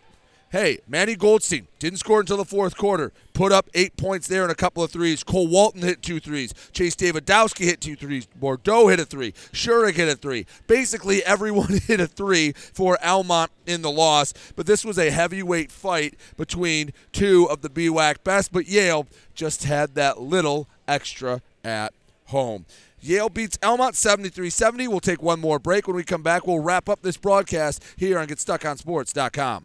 hey, 0.50 0.78
Manny 0.88 1.16
Goldstein 1.16 1.66
didn't 1.78 1.98
score 1.98 2.20
until 2.20 2.36
the 2.36 2.44
fourth 2.44 2.76
quarter. 2.76 3.12
Put 3.32 3.52
up 3.52 3.68
eight 3.74 3.96
points 3.96 4.28
there 4.28 4.42
and 4.42 4.52
a 4.52 4.54
couple 4.54 4.82
of 4.82 4.90
threes. 4.90 5.24
Cole 5.24 5.46
Walton 5.46 5.82
hit 5.82 6.02
two 6.02 6.20
threes. 6.20 6.52
Chase 6.72 6.94
Davidowski 6.94 7.64
hit 7.64 7.80
two 7.80 7.96
threes. 7.96 8.26
Bordeaux 8.26 8.88
hit 8.88 9.00
a 9.00 9.04
three. 9.04 9.32
Schurig 9.52 9.94
hit 9.94 10.08
a 10.08 10.16
three. 10.16 10.46
Basically, 10.66 11.24
everyone 11.24 11.68
hit 11.86 12.00
a 12.00 12.06
three 12.06 12.52
for 12.52 12.98
Almont 13.04 13.50
in 13.66 13.82
the 13.82 13.90
loss. 13.90 14.34
But 14.54 14.66
this 14.66 14.84
was 14.84 14.98
a 14.98 15.10
heavyweight 15.10 15.72
fight 15.72 16.14
between 16.36 16.92
two 17.12 17.48
of 17.50 17.62
the 17.62 17.70
BWAC 17.70 18.22
best. 18.24 18.52
But 18.52 18.66
Yale 18.66 19.06
just 19.34 19.64
had 19.64 19.94
that 19.94 20.20
little 20.20 20.68
extra 20.86 21.40
at 21.64 21.94
home. 22.26 22.66
Yale 23.00 23.28
beats 23.28 23.58
Almont 23.62 23.96
73 23.96 24.50
70. 24.50 24.88
We'll 24.88 25.00
take 25.00 25.22
one 25.22 25.40
more 25.40 25.58
break. 25.58 25.86
When 25.86 25.96
we 25.96 26.04
come 26.04 26.22
back, 26.22 26.46
we'll 26.46 26.60
wrap 26.60 26.88
up 26.88 27.02
this 27.02 27.16
broadcast 27.16 27.82
here 27.96 28.18
on 28.18 28.28
GetStuckOnSports.com. 28.28 29.64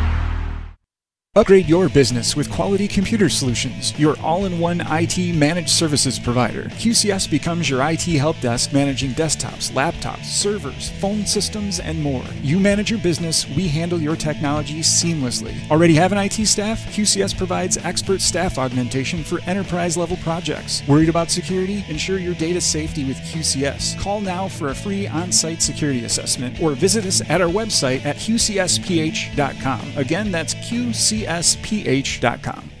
Upgrade 1.37 1.69
your 1.69 1.87
business 1.87 2.35
with 2.35 2.51
quality 2.51 2.89
computer 2.89 3.29
solutions, 3.29 3.97
your 3.97 4.19
all 4.19 4.43
in 4.43 4.59
one 4.59 4.81
IT 4.87 5.33
managed 5.33 5.69
services 5.69 6.19
provider. 6.19 6.63
QCS 6.63 7.31
becomes 7.31 7.69
your 7.69 7.81
IT 7.89 8.01
help 8.01 8.37
desk 8.41 8.73
managing 8.73 9.11
desktops, 9.11 9.71
laptops, 9.71 10.25
servers, 10.25 10.89
phone 10.99 11.25
systems, 11.25 11.79
and 11.79 12.03
more. 12.03 12.25
You 12.41 12.59
manage 12.59 12.91
your 12.91 12.99
business, 12.99 13.47
we 13.55 13.69
handle 13.69 14.01
your 14.01 14.17
technology 14.17 14.81
seamlessly. 14.81 15.55
Already 15.71 15.93
have 15.93 16.11
an 16.11 16.17
IT 16.17 16.45
staff? 16.45 16.85
QCS 16.87 17.37
provides 17.37 17.77
expert 17.77 18.19
staff 18.19 18.57
augmentation 18.57 19.23
for 19.23 19.39
enterprise 19.47 19.95
level 19.95 20.17
projects. 20.17 20.85
Worried 20.85 21.07
about 21.07 21.31
security? 21.31 21.85
Ensure 21.87 22.19
your 22.19 22.35
data 22.35 22.59
safety 22.59 23.05
with 23.05 23.15
QCS. 23.19 23.97
Call 24.01 24.19
now 24.19 24.49
for 24.49 24.71
a 24.71 24.75
free 24.75 25.07
on 25.07 25.31
site 25.31 25.61
security 25.61 26.03
assessment 26.03 26.61
or 26.61 26.71
visit 26.71 27.05
us 27.05 27.21
at 27.29 27.39
our 27.39 27.47
website 27.47 28.03
at 28.03 28.17
qcsph.com. 28.17 29.93
Again, 29.95 30.29
that's 30.29 30.55
QCS 30.55 31.20
csph.com. 31.25 32.80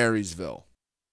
Marysville. 0.00 0.64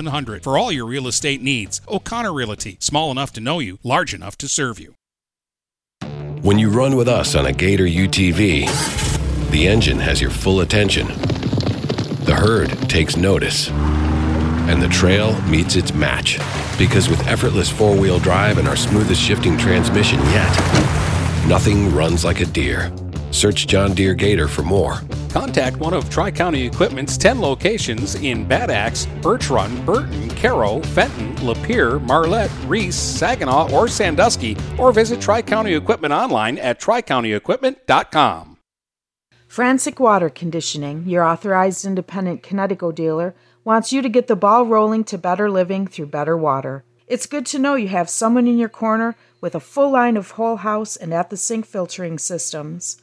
700 0.00 0.42
for 0.42 0.56
all 0.56 0.72
your 0.72 0.86
real 0.86 1.06
estate 1.06 1.42
needs. 1.42 1.82
O'Connor 1.86 2.32
Realty, 2.32 2.78
small 2.80 3.10
enough 3.10 3.32
to 3.34 3.40
know 3.40 3.58
you, 3.58 3.78
large 3.82 4.14
enough 4.14 4.36
to 4.38 4.48
serve 4.48 4.80
you. 4.80 4.94
When 6.42 6.58
you 6.58 6.70
run 6.70 6.96
with 6.96 7.06
us 7.06 7.34
on 7.34 7.44
a 7.44 7.52
Gator 7.52 7.84
UTV, 7.84 9.50
the 9.50 9.68
engine 9.68 9.98
has 9.98 10.18
your 10.22 10.30
full 10.30 10.60
attention. 10.60 11.06
The 12.24 12.34
herd 12.34 12.70
takes 12.88 13.18
notice. 13.18 13.68
And 14.70 14.80
the 14.80 14.88
trail 14.88 15.38
meets 15.42 15.76
its 15.76 15.92
match. 15.92 16.38
Because 16.78 17.10
with 17.10 17.26
effortless 17.26 17.68
four 17.68 17.94
wheel 17.94 18.18
drive 18.18 18.56
and 18.56 18.66
our 18.66 18.76
smoothest 18.76 19.20
shifting 19.20 19.58
transmission 19.58 20.18
yet, 20.30 21.46
nothing 21.46 21.94
runs 21.94 22.24
like 22.24 22.40
a 22.40 22.46
Deere. 22.46 22.90
Search 23.30 23.66
John 23.66 23.94
Deere 23.94 24.14
Gator 24.14 24.48
for 24.48 24.62
more. 24.62 25.00
Contact 25.30 25.76
one 25.76 25.94
of 25.94 26.10
Tri 26.10 26.30
County 26.30 26.66
Equipment's 26.66 27.16
10 27.16 27.40
locations 27.40 28.16
in 28.16 28.44
Bad 28.46 28.70
Axe, 28.70 29.06
Birch 29.22 29.48
Run, 29.50 29.84
Burton, 29.84 30.28
Caro, 30.30 30.80
Fenton, 30.80 31.34
Lapeer, 31.36 32.02
Marlette, 32.02 32.50
Reese, 32.66 32.96
Saginaw, 32.96 33.72
or 33.72 33.88
Sandusky, 33.88 34.56
or 34.78 34.92
visit 34.92 35.20
Tri 35.20 35.42
County 35.42 35.74
Equipment 35.74 36.12
online 36.12 36.58
at 36.58 36.80
tricountyequipment.com. 36.80 38.56
Frantic 39.46 39.98
Water 39.98 40.30
Conditioning, 40.30 41.08
your 41.08 41.24
authorized 41.24 41.84
independent 41.84 42.42
Kinetico 42.42 42.94
dealer, 42.94 43.34
wants 43.64 43.92
you 43.92 44.00
to 44.00 44.08
get 44.08 44.28
the 44.28 44.36
ball 44.36 44.64
rolling 44.64 45.04
to 45.04 45.18
better 45.18 45.50
living 45.50 45.86
through 45.86 46.06
better 46.06 46.36
water. 46.36 46.84
It's 47.08 47.26
good 47.26 47.46
to 47.46 47.58
know 47.58 47.74
you 47.74 47.88
have 47.88 48.08
someone 48.08 48.46
in 48.46 48.58
your 48.58 48.68
corner 48.68 49.16
with 49.40 49.56
a 49.56 49.60
full 49.60 49.90
line 49.90 50.16
of 50.16 50.32
whole 50.32 50.58
house 50.58 50.94
and 50.96 51.12
at 51.12 51.30
the 51.30 51.36
sink 51.36 51.66
filtering 51.66 52.18
systems. 52.18 53.02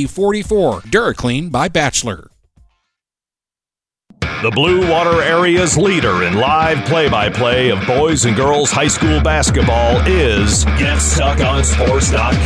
44. 0.07 0.81
DuraClean 0.81 1.51
by 1.51 1.67
Bachelor. 1.67 2.31
The 4.41 4.49
Blue 4.49 4.89
Water 4.89 5.21
Area's 5.21 5.77
leader 5.77 6.23
in 6.23 6.33
live 6.33 6.83
play 6.85 7.07
by 7.07 7.29
play 7.29 7.69
of 7.69 7.85
boys 7.85 8.25
and 8.25 8.35
girls 8.35 8.71
high 8.71 8.87
school 8.87 9.21
basketball 9.21 9.97
is 10.07 10.65
GetStuckOnSports.com. 10.65 12.41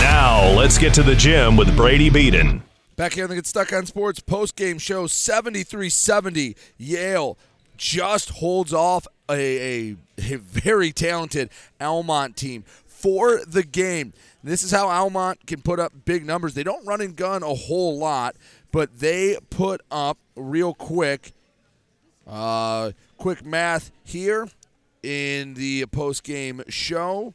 Now, 0.00 0.48
let's 0.56 0.78
get 0.78 0.94
to 0.94 1.02
the 1.02 1.16
gym 1.16 1.56
with 1.56 1.76
Brady 1.76 2.08
Beaton. 2.08 2.62
Back 2.94 3.14
here 3.14 3.24
on 3.24 3.30
the 3.30 3.36
Get 3.36 3.46
Stuck 3.46 3.72
on 3.72 3.86
Sports 3.86 4.20
post 4.20 4.54
game 4.54 4.78
show 4.78 5.08
73 5.08 5.90
70. 5.90 6.54
Yale 6.78 7.36
just 7.76 8.28
holds 8.28 8.72
off 8.72 9.08
a, 9.28 9.90
a, 9.90 9.96
a 10.18 10.36
very 10.36 10.92
talented 10.92 11.50
Almont 11.80 12.36
team 12.36 12.62
for 13.00 13.40
the 13.46 13.62
game. 13.62 14.12
This 14.42 14.62
is 14.62 14.70
how 14.70 14.88
Almont 14.88 15.46
can 15.46 15.62
put 15.62 15.80
up 15.80 15.92
big 16.04 16.24
numbers. 16.24 16.54
They 16.54 16.62
don't 16.62 16.86
run 16.86 17.00
and 17.00 17.16
gun 17.16 17.42
a 17.42 17.54
whole 17.54 17.98
lot, 17.98 18.36
but 18.72 18.98
they 19.00 19.38
put 19.48 19.80
up 19.90 20.18
real 20.36 20.74
quick. 20.74 21.32
Uh, 22.26 22.92
quick 23.16 23.44
math 23.44 23.90
here 24.04 24.48
in 25.02 25.54
the 25.54 25.86
post 25.86 26.24
game 26.24 26.62
show. 26.68 27.34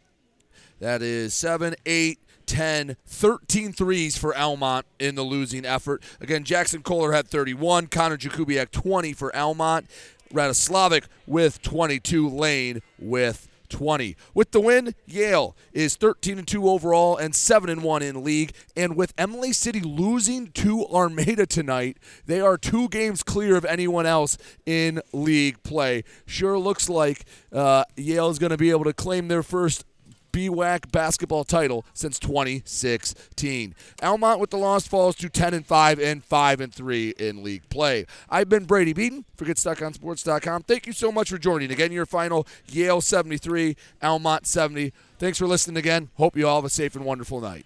That 0.80 1.02
is 1.02 1.34
7, 1.34 1.76
8, 1.86 2.20
10, 2.46 2.96
13 3.06 3.74
threes 3.74 4.18
for 4.18 4.36
Almont 4.38 4.86
in 5.00 5.16
the 5.16 5.24
losing 5.24 5.66
effort. 5.66 6.04
Again, 6.22 6.44
Jackson 6.44 6.84
Kohler 6.84 7.12
had 7.12 7.28
31, 7.28 7.88
Connor 7.88 8.18
Jakubiak 8.18 8.72
20 8.72 9.14
for 9.14 9.36
Almont, 9.36 9.88
Radoslavic 10.34 11.06
with 11.26 11.62
22, 11.62 12.30
Lane 12.30 12.82
with 13.00 13.44
20. 13.70 14.16
With 14.34 14.52
the 14.52 14.60
win, 14.60 14.96
Yale 15.06 15.56
is 15.74 15.96
13 15.96 16.40
and 16.40 16.48
2 16.48 16.70
overall 16.70 17.18
and 17.18 17.36
7 17.36 17.70
and 17.70 17.84
1 17.84 18.02
in 18.02 18.24
league. 18.24 18.54
And 18.76 18.96
with 18.96 19.16
Imlay 19.18 19.54
City 19.54 19.82
losing 19.82 20.52
to 20.52 20.86
Armada 20.88 21.46
tonight, 21.46 21.98
they 22.26 22.42
are 22.42 22.58
two 22.58 22.90
games 22.90 23.24
clear 23.24 23.56
of 23.56 23.66
anyone 23.66 24.06
else 24.06 24.38
in 24.66 25.02
league 25.14 25.64
play. 25.64 26.04
Sure 26.26 26.58
looks 26.58 26.90
like 26.90 27.26
uh, 27.52 27.86
Yale 27.96 28.30
is 28.30 28.40
going 28.40 28.52
to 28.52 28.58
be 28.58 28.72
able 28.72 28.86
to 28.86 28.94
claim 28.94 29.28
their 29.28 29.44
first 29.44 29.86
BWAC 30.36 30.91
basketball 30.91 31.45
title 31.45 31.86
since 31.94 32.20
2016. 32.20 33.74
Almont 34.03 34.40
with 34.41 34.49
the 34.49 34.57
loss 34.57 34.86
falls 34.86 35.16
to 35.16 35.30
10 35.30 35.53
and 35.53 35.66
5 35.66 35.98
and 35.98 36.26
5 36.26 36.60
and 36.60 36.74
3 36.74 37.14
in 37.18 37.41
league 37.41 37.70
play. 37.70 38.06
I've 38.30 38.49
been 38.49 38.66
Brady 38.66 38.91
Beaton 38.91 39.24
for 39.38 39.45
GetStuckOnSports.com. 39.45 40.64
Thank 40.64 40.88
you 40.88 40.94
so 40.94 41.10
much 41.10 41.30
for 41.30 41.38
joining. 41.38 41.72
Again, 41.72 41.94
your 41.94 42.06
final 42.06 42.45
Yale 42.68 42.99
73, 42.99 43.78
Almont 44.03 44.45
70. 44.45 44.91
Thanks 45.18 45.38
for 45.38 45.48
listening 45.48 45.78
again. 45.78 46.10
Hope 46.16 46.36
you 46.36 46.45
all 46.49 46.57
have 46.57 46.66
a 46.66 46.70
safe 46.70 46.98
and 46.98 47.06
wonderful 47.06 47.40
night. 47.40 47.66